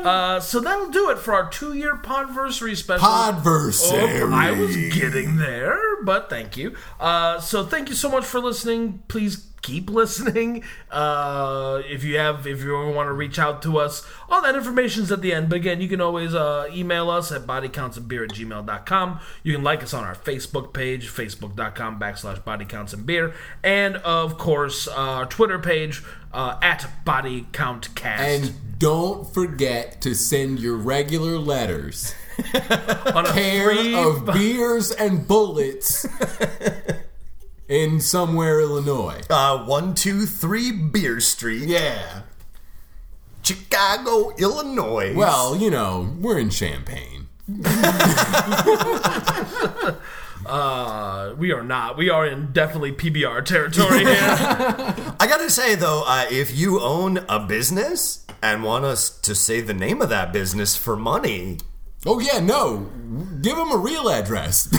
Uh, 0.05 0.39
so 0.39 0.61
that'll 0.61 0.89
do 0.91 1.09
it 1.09 1.17
for 1.20 1.34
our 1.34 1.49
two-year 1.49 1.97
podversary 1.97 2.78
special. 2.78 3.05
Podversary. 3.05 4.22
Oh, 4.22 4.34
I 4.34 4.51
was 4.51 4.76
getting 4.76 5.36
there, 5.38 5.78
but 6.03 6.30
thank 6.30 6.55
you. 6.55 6.76
Uh, 6.99 7.39
so 7.41 7.65
thank 7.65 7.89
you 7.89 7.95
so 7.95 8.07
much 8.09 8.24
for 8.24 8.39
listening. 8.39 9.03
Please 9.09 9.36
keep 9.62 9.89
listening. 9.89 10.64
Uh, 10.89 11.82
if 11.86 12.03
you 12.03 12.18
have, 12.18 12.47
if 12.47 12.64
you 12.64 12.76
ever 12.76 12.91
want 12.91 13.07
to 13.07 13.14
reach 13.14 13.39
out 13.39 13.62
to 13.64 13.78
us, 13.78 14.05
all 14.30 14.41
that 14.41 14.55
information's 14.55 15.12
at 15.12 15.22
the 15.22 15.34
end. 15.34 15.49
But 15.49 15.57
again, 15.57 15.82
you 15.82 15.88
can 15.88 16.01
always 16.01 16.34
uh, 16.34 16.68
email 16.72 17.10
us 17.10 17.32
at 17.32 17.43
bodycountsandbeer 17.43 18.24
at 18.24 18.36
gmail.com. 18.36 19.20
You 19.43 19.53
can 19.53 19.64
like 19.64 19.84
us 19.84 19.93
on 19.93 20.03
our 20.03 20.16
Facebook 20.16 20.74
page, 20.74 21.10
facebook.com 21.10 21.99
backslash 21.99 22.41
bodycountsandbeer. 22.43 23.34
And 23.64 23.97
of 23.97 24.38
course, 24.38 24.88
uh, 24.88 24.91
our 24.93 25.26
Twitter 25.26 25.60
page 25.60 26.03
uh, 26.34 26.57
at 26.62 26.88
bodycountcast. 27.05 28.20
And 28.20 28.80
don't 28.80 29.32
forget 29.34 30.01
to 30.01 30.14
send 30.16 30.60
your 30.60 30.76
regular 30.76 31.38
letters. 31.38 32.14
on 32.53 33.26
a 33.26 33.34
Pair 33.34 33.76
free 33.76 33.93
of 33.95 34.26
beers 34.28 34.91
and 34.91 35.28
bullets 35.28 36.05
in 37.70 38.01
somewhere 38.01 38.59
Illinois. 38.59 39.22
Uh, 39.30 39.63
one, 39.63 39.93
two, 39.93 40.26
three, 40.26 40.72
Beer 40.72 41.20
Street, 41.22 41.70
Yeah. 41.70 42.24
Chicago, 43.43 44.32
Illinois. 44.38 45.13
Well, 45.15 45.55
you 45.55 45.70
know, 45.72 46.13
we're 46.20 46.39
in 46.39 46.49
Champagne. 46.49 47.28
Uh, 50.45 51.36
we 51.38 51.51
are 51.51 51.61
not. 51.63 51.95
We 51.97 52.09
are 52.09 52.26
in 52.26 52.51
definitely 52.53 52.91
PBR 52.93 53.45
territory 53.45 53.99
here. 53.99 54.07
I 55.20 55.28
gotta 55.28 55.49
say 55.49 55.76
though, 55.76 56.03
uh, 56.07 56.26
if 56.32 56.55
you 56.57 56.80
own 56.80 57.20
a 57.30 57.39
business 57.39 58.26
and 58.41 58.63
want 58.63 58.86
us 58.86 59.09
to 59.20 59.36
say 59.36 59.61
the 59.61 59.74
name 59.76 60.01
of 60.01 60.09
that 60.09 60.34
business 60.34 60.76
for 60.76 60.95
money, 60.95 61.59
Oh, 62.05 62.20
yeah, 62.20 62.39
no. 62.39 62.89
Give 63.41 63.57
them 63.57 63.72
a 63.72 63.78
real 63.78 64.09
address. 64.09 64.70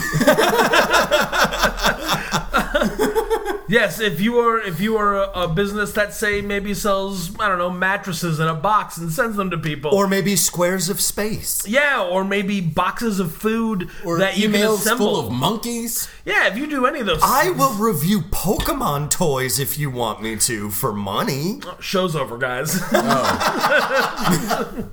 Yes, 3.70 4.00
if 4.00 4.20
you 4.20 4.38
are 4.38 4.58
if 4.60 4.80
you 4.80 4.96
are 4.96 5.14
a, 5.22 5.30
a 5.44 5.48
business 5.48 5.92
that 5.92 6.12
say 6.12 6.40
maybe 6.42 6.74
sells 6.74 7.34
I 7.38 7.48
don't 7.48 7.58
know 7.58 7.70
mattresses 7.70 8.38
in 8.40 8.48
a 8.48 8.54
box 8.54 8.96
and 8.98 9.10
sends 9.12 9.36
them 9.36 9.50
to 9.50 9.58
people, 9.58 9.94
or 9.94 10.06
maybe 10.08 10.36
squares 10.36 10.88
of 10.88 11.00
space. 11.00 11.66
yeah, 11.66 12.02
or 12.02 12.24
maybe 12.24 12.60
boxes 12.60 13.20
of 13.20 13.32
food 13.34 13.88
Or 14.04 14.18
that 14.18 14.36
you 14.36 14.50
can 14.50 14.60
emails 14.60 14.80
assemble. 14.80 15.06
full 15.14 15.26
of 15.26 15.32
monkeys. 15.32 16.08
yeah, 16.24 16.48
if 16.48 16.56
you 16.58 16.66
do 16.66 16.84
any 16.86 17.00
of 17.00 17.06
those, 17.06 17.20
I 17.22 17.50
will 17.50 17.74
review 17.74 18.20
Pokemon 18.20 19.10
toys 19.10 19.58
if 19.58 19.78
you 19.78 19.90
want 19.90 20.20
me 20.22 20.36
to 20.36 20.70
for 20.70 20.92
money. 20.92 21.60
show's 21.80 22.14
over, 22.16 22.36
guys. 22.36 22.80
Oh. 22.92 24.88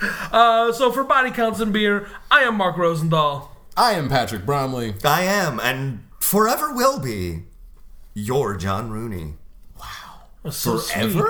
uh, 0.32 0.72
so 0.72 0.92
for 0.92 1.04
body 1.04 1.30
counts 1.30 1.60
and 1.60 1.72
beer, 1.72 2.08
I 2.30 2.40
am 2.42 2.56
Mark 2.56 2.76
Rosendahl. 2.76 3.48
I 3.76 3.92
am 3.92 4.08
Patrick 4.08 4.44
Bromley. 4.46 4.94
I 5.04 5.22
am, 5.22 5.60
and 5.60 6.00
forever 6.20 6.72
will 6.74 6.98
be, 6.98 7.44
your 8.16 8.56
John 8.56 8.90
Rooney. 8.90 9.34
So 10.50 10.78
Forever? 10.78 11.28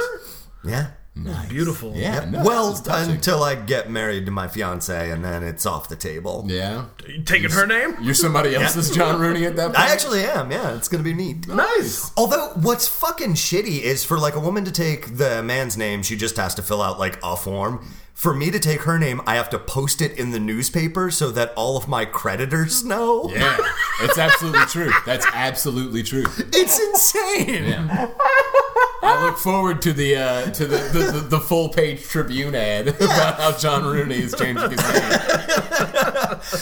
Yeah. 0.65 0.89
sweet. 1.15 1.49
beautiful. 1.49 1.93
Yeah. 1.97 2.27
no, 2.27 2.45
well, 2.45 2.71
this 2.71 2.81
is 2.81 2.87
touching. 2.87 3.15
until 3.15 3.43
I 3.43 3.55
get 3.57 3.91
married 3.91 4.27
to 4.27 4.31
my 4.31 4.47
fiance, 4.47 5.11
and 5.11 5.25
then 5.25 5.43
it's 5.43 5.67
off 5.67 5.89
the 5.89 5.97
table. 5.97 6.45
Yeah. 6.47 6.85
You 7.09 7.23
taking 7.23 7.51
her 7.51 7.67
name? 7.67 7.97
You're 8.01 8.15
somebody 8.15 8.55
else's 8.55 8.91
John 8.95 9.19
Rooney 9.19 9.47
at 9.47 9.57
that 9.57 9.69
point? 9.69 9.79
I 9.79 9.91
actually 9.91 10.21
am. 10.21 10.53
Yeah, 10.53 10.77
it's 10.77 10.89
gonna 10.89 11.03
be 11.03 11.15
neat. 11.15 11.49
Nice. 11.49 12.13
Although, 12.17 12.51
what's 12.55 12.87
fucking 12.87 13.35
shitty 13.35 13.81
is 13.81 14.05
for 14.05 14.19
like 14.19 14.35
a 14.35 14.41
woman 14.41 14.65
to 14.67 14.73
take 14.73 15.17
the 15.17 15.43
man's 15.43 15.77
name, 15.77 16.03
she 16.03 16.17
just 16.17 16.37
has 16.37 16.55
to 16.57 16.63
fill 16.63 16.83
out 16.83 16.99
like 16.99 17.19
a 17.23 17.37
form. 17.37 17.85
For 18.13 18.33
me 18.33 18.51
to 18.51 18.59
take 18.59 18.83
her 18.83 18.99
name, 18.99 19.21
I 19.27 19.35
have 19.35 19.51
to 19.51 19.59
post 19.59 20.01
it 20.01 20.19
in 20.19 20.31
the 20.31 20.41
newspaper 20.41 21.11
so 21.11 21.31
that 21.33 21.53
all 21.55 21.77
of 21.77 21.87
my 21.89 22.05
creditors 22.07 22.85
know. 22.85 23.31
Yeah. 23.31 23.59
It's 24.01 24.19
absolutely 24.19 24.67
true. 24.67 24.91
That's 25.05 25.27
absolutely 25.33 26.03
true. 26.03 26.25
It's 26.39 26.79
insane. 26.79 27.65
Yeah. 27.65 28.11
I 29.03 29.23
look 29.23 29.39
forward 29.39 29.81
to 29.83 29.93
the 29.93 30.17
uh, 30.17 30.51
to 30.51 30.67
the, 30.67 30.77
the, 30.77 31.13
the, 31.13 31.21
the 31.21 31.41
full 31.41 31.69
page 31.69 32.03
Tribune 32.03 32.55
ad 32.55 32.89
about 32.89 33.39
how 33.41 33.57
John 33.57 33.85
Rooney 33.85 34.17
is 34.17 34.35
changing 34.35 34.71
his 34.71 34.81
name. 34.81 35.21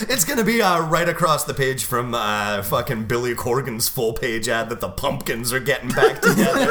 It's 0.09 0.24
gonna 0.24 0.45
be 0.45 0.61
uh, 0.61 0.82
right 0.82 1.09
across 1.09 1.45
the 1.45 1.55
page 1.55 1.85
from 1.85 2.14
uh, 2.14 2.62
fucking 2.62 3.07
Billy 3.07 3.35
Corgan's 3.35 3.89
full 3.89 4.12
page 4.12 4.49
ad 4.49 4.68
that 4.68 4.80
the 4.80 4.89
pumpkins 4.91 5.53
are 5.53 5.61
getting 5.61 5.91
back 5.91 6.20
together. 6.20 6.68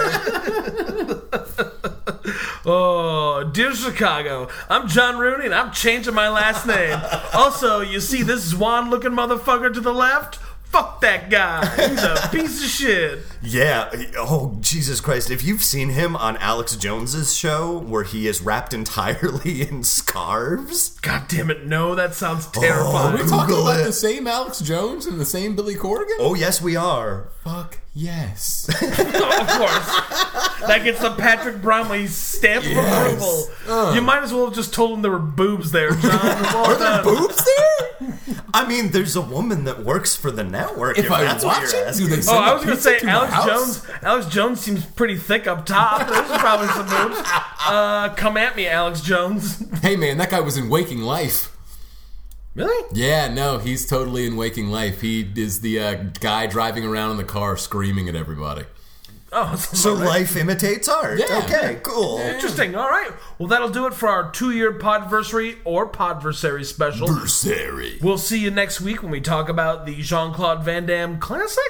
Oh, 2.66 3.50
dear 3.52 3.74
Chicago, 3.76 4.48
I'm 4.70 4.88
John 4.88 5.18
Rooney 5.18 5.46
and 5.46 5.54
I'm 5.54 5.74
changing 5.74 6.14
my 6.14 6.30
last 6.30 6.66
name. 6.66 6.98
Also, 7.34 7.82
you 7.82 8.00
see 8.00 8.24
this 8.24 8.52
Swan 8.52 8.90
looking 8.90 9.12
motherfucker 9.12 9.74
to 9.74 9.82
the 9.82 9.94
left? 9.94 10.40
Fuck 10.74 11.02
that 11.02 11.30
guy. 11.30 11.64
He's 11.88 12.02
a 12.04 12.28
piece 12.32 12.64
of 12.64 12.70
shit. 12.70 13.20
yeah. 13.44 13.92
Oh 14.18 14.58
Jesus 14.60 15.00
Christ! 15.02 15.30
If 15.30 15.44
you've 15.44 15.64
seen 15.64 15.90
him 15.90 16.16
on 16.16 16.36
Alex 16.38 16.76
Jones's 16.76 17.36
show 17.36 17.78
where 17.78 18.02
he 18.04 18.28
is 18.28 18.42
wrapped 18.42 18.74
entirely 18.74 19.62
in 19.70 19.84
scarves, 19.84 20.90
God 21.02 21.28
damn 21.28 21.52
it, 21.52 21.68
no, 21.68 21.94
that 21.94 22.16
sounds 22.16 22.48
terrifying. 22.48 22.86
Oh, 22.88 22.98
are 22.98 23.12
terrifying. 23.18 23.24
we 23.26 23.30
talking 23.30 23.62
about 23.62 23.80
it. 23.82 23.84
the 23.84 23.94
same 23.94 24.26
Alex 24.28 24.60
Jones 24.62 25.06
and 25.06 25.20
the 25.22 25.26
same 25.26 25.56
Billy 25.56 25.76
Corgan? 25.76 26.16
oh 26.20 26.34
yes, 26.34 26.60
we 26.60 26.76
are. 26.76 27.30
Fuck 27.44 27.80
yes. 27.94 28.68
of 28.70 28.78
course. 28.80 29.90
That 30.68 30.82
gets 30.84 31.02
the 31.02 31.12
Patrick 31.12 31.62
Bromley 31.62 32.08
stamp 32.08 32.64
of 32.66 32.72
Yes. 32.72 33.14
approval. 33.14 33.48
Uh. 33.68 33.94
You 33.94 34.02
might 34.02 34.24
as 34.24 34.34
well 34.34 34.46
have 34.46 34.56
just 34.56 34.74
told 34.74 34.94
him 34.94 35.02
there 35.04 35.12
were 35.12 35.20
boobs 35.20 35.72
there, 35.72 35.92
John. 35.92 36.02
Well 36.42 36.66
Are 36.72 36.76
there 36.76 37.04
boobs 37.04 37.44
there? 37.46 37.90
I 38.54 38.68
mean, 38.68 38.92
there's 38.92 39.16
a 39.16 39.22
woman 39.22 39.64
that 39.66 39.84
works 39.84 40.16
for 40.16 40.32
the 40.32 40.44
network. 40.44 40.98
If, 40.98 41.06
If 41.06 41.12
I 41.12 41.24
that's 41.24 41.44
what 41.44 41.62
watch 41.62 41.72
you're 41.74 41.82
it, 41.84 41.88
asking. 41.88 42.06
do 42.08 42.12
they 42.16 42.18
Oh, 42.20 42.22
send 42.22 42.38
I 42.40 42.52
a 42.52 42.56
was 42.56 42.64
gonna 42.66 42.76
say 42.78 43.00
to 43.00 43.08
Alex? 43.08 43.46
Jones. 43.46 43.88
Alex 44.02 44.26
Jones 44.28 44.60
seems 44.62 44.86
pretty 44.86 45.18
thick 45.18 45.48
up 45.48 45.66
top. 45.66 46.08
There's 46.08 46.40
probably 46.40 46.68
some 46.68 46.86
boobs. 47.10 47.22
Uh, 47.66 48.14
come 48.16 48.38
at 48.38 48.56
me, 48.56 48.68
Alex 48.68 49.02
Jones. 49.02 49.64
Hey 49.82 49.96
man, 49.96 50.18
that 50.18 50.30
guy 50.30 50.40
was 50.40 50.58
in 50.58 50.70
Waking 50.70 51.02
Life. 51.02 51.50
Really? 52.56 52.88
Yeah, 52.94 53.34
no, 53.34 53.58
he's 53.58 53.88
totally 53.88 54.28
in 54.28 54.36
Waking 54.36 54.70
Life. 54.70 55.02
He 55.02 55.28
is 55.36 55.62
the 55.62 55.80
uh, 55.80 55.94
guy 56.20 56.46
driving 56.46 56.86
around 56.86 57.10
in 57.12 57.18
the 57.18 57.24
car 57.24 57.58
screaming 57.58 58.08
at 58.08 58.16
everybody. 58.16 58.66
Oh, 59.34 59.56
So 59.74 59.94
life 59.94 60.36
imitates 60.36 60.88
art. 60.88 61.20
Yeah. 61.20 61.42
Okay, 61.44 61.80
cool. 61.84 62.20
Interesting. 62.20 62.76
All 62.76 62.90
right. 62.90 63.12
Well, 63.40 63.48
that'll 63.50 63.70
do 63.70 63.86
it 63.88 63.94
for 63.94 64.08
our 64.10 64.32
two-year 64.32 64.74
podversary 64.80 65.58
or 65.66 65.90
podversary 65.90 66.66
special. 66.66 67.08
Bursary. 67.08 68.00
We'll 68.02 68.18
see 68.18 68.40
you 68.40 68.52
next 68.52 68.80
week 68.82 69.02
when 69.02 69.12
we 69.12 69.22
talk 69.22 69.50
about 69.50 69.86
the 69.86 69.96
Jean 70.02 70.34
Claude 70.34 70.64
Van 70.64 70.86
Damme 70.86 71.20
classic 71.20 71.64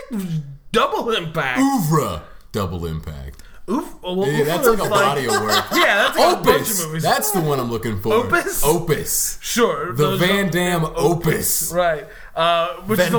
Double 0.71 1.09
Impact. 1.11 1.59
Oeuvre. 1.59 2.23
Double 2.51 2.85
Impact. 2.85 3.41
Oof. 3.69 3.95
Well, 4.03 4.27
Yeah, 4.27 4.39
oof 4.41 4.45
that's 4.47 4.67
like 4.67 4.79
a 4.79 4.83
is 4.83 4.89
body 4.89 5.25
of 5.25 5.31
work. 5.31 5.65
Yeah, 5.71 5.95
that's 5.95 6.17
like 6.17 6.37
a 6.37 6.41
bunch 6.41 6.47
of 6.47 6.67
Opus. 6.67 6.85
movies. 6.85 7.03
That's 7.03 7.31
the 7.31 7.39
one 7.39 7.59
I'm 7.61 7.71
looking 7.71 8.01
for. 8.01 8.13
Opus? 8.13 8.61
Opus. 8.65 9.37
sure. 9.41 9.93
The 9.93 10.03
those 10.03 10.19
Van 10.19 10.51
Damme 10.51 10.85
Opus. 10.97 11.71
Right. 11.71 12.05
Uh, 12.35 12.73
which 12.81 12.99
is 12.99 13.13
a- 13.13 13.17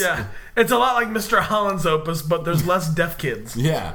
Yeah. 0.00 0.26
It's 0.58 0.72
a 0.72 0.76
lot 0.78 0.94
like 0.96 1.08
Mr. 1.08 1.40
Holland's 1.40 1.86
Opus, 1.86 2.20
but 2.22 2.44
there's 2.44 2.66
less 2.66 2.88
deaf 2.92 3.16
kids. 3.16 3.56
Yeah. 3.56 3.94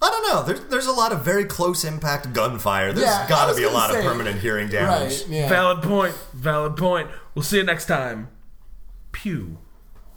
I 0.00 0.10
don't 0.10 0.28
know. 0.28 0.42
There's 0.42 0.60
there's 0.70 0.86
a 0.86 0.92
lot 0.92 1.10
of 1.12 1.24
very 1.24 1.44
close 1.44 1.82
impact 1.84 2.32
gunfire. 2.32 2.92
There's 2.92 3.06
Yeah, 3.06 3.24
I 3.24 3.28
got 3.28 3.42
to 3.46 3.48
was 3.48 3.56
be 3.56 3.62
a 3.64 3.66
gonna 3.66 3.78
lot 3.78 3.90
say- 3.90 3.98
of 3.98 4.04
permanent 4.04 4.40
hearing 4.40 4.68
damage. 4.68 5.22
Right. 5.22 5.28
Yeah. 5.28 5.48
Valid 5.48 5.82
point. 5.82 6.14
Valid 6.34 6.76
point. 6.76 7.10
We'll 7.34 7.42
see 7.42 7.56
you 7.56 7.64
next 7.64 7.86
time. 7.86 8.28
Pew. 9.12 9.58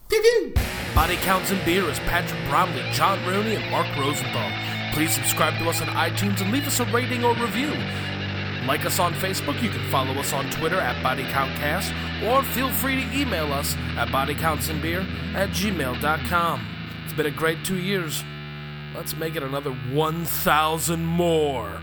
Pew 0.09 0.21
pew. 0.21 0.53
Body 0.93 1.15
Counts 1.17 1.49
and 1.51 1.63
Beer 1.65 1.89
is 1.89 1.97
Patrick 1.99 2.39
Bromley, 2.49 2.83
John 2.91 3.25
Rooney, 3.25 3.55
and 3.55 3.71
Mark 3.71 3.87
Rosenthal. 3.97 4.51
Please 4.93 5.13
subscribe 5.13 5.57
to 5.59 5.69
us 5.69 5.81
on 5.81 5.87
iTunes 5.89 6.41
and 6.41 6.51
leave 6.51 6.67
us 6.67 6.79
a 6.79 6.85
rating 6.85 7.23
or 7.23 7.33
review. 7.35 7.71
Like 8.65 8.85
us 8.85 8.99
on 8.99 9.13
Facebook, 9.13 9.61
you 9.61 9.69
can 9.69 9.89
follow 9.89 10.13
us 10.15 10.33
on 10.33 10.49
Twitter 10.51 10.79
at 10.79 11.03
BodyCountCast, 11.03 12.27
or 12.27 12.43
feel 12.43 12.69
free 12.69 12.95
to 12.95 13.17
email 13.17 13.51
us 13.53 13.75
at 13.97 14.09
bodycountsandbeer 14.09 15.33
at 15.33 15.49
gmail.com. 15.49 16.67
It's 17.03 17.13
been 17.13 17.25
a 17.25 17.31
great 17.31 17.63
two 17.63 17.77
years. 17.77 18.23
Let's 18.95 19.15
make 19.15 19.35
it 19.35 19.43
another 19.43 19.71
1,000 19.71 21.05
more. 21.05 21.81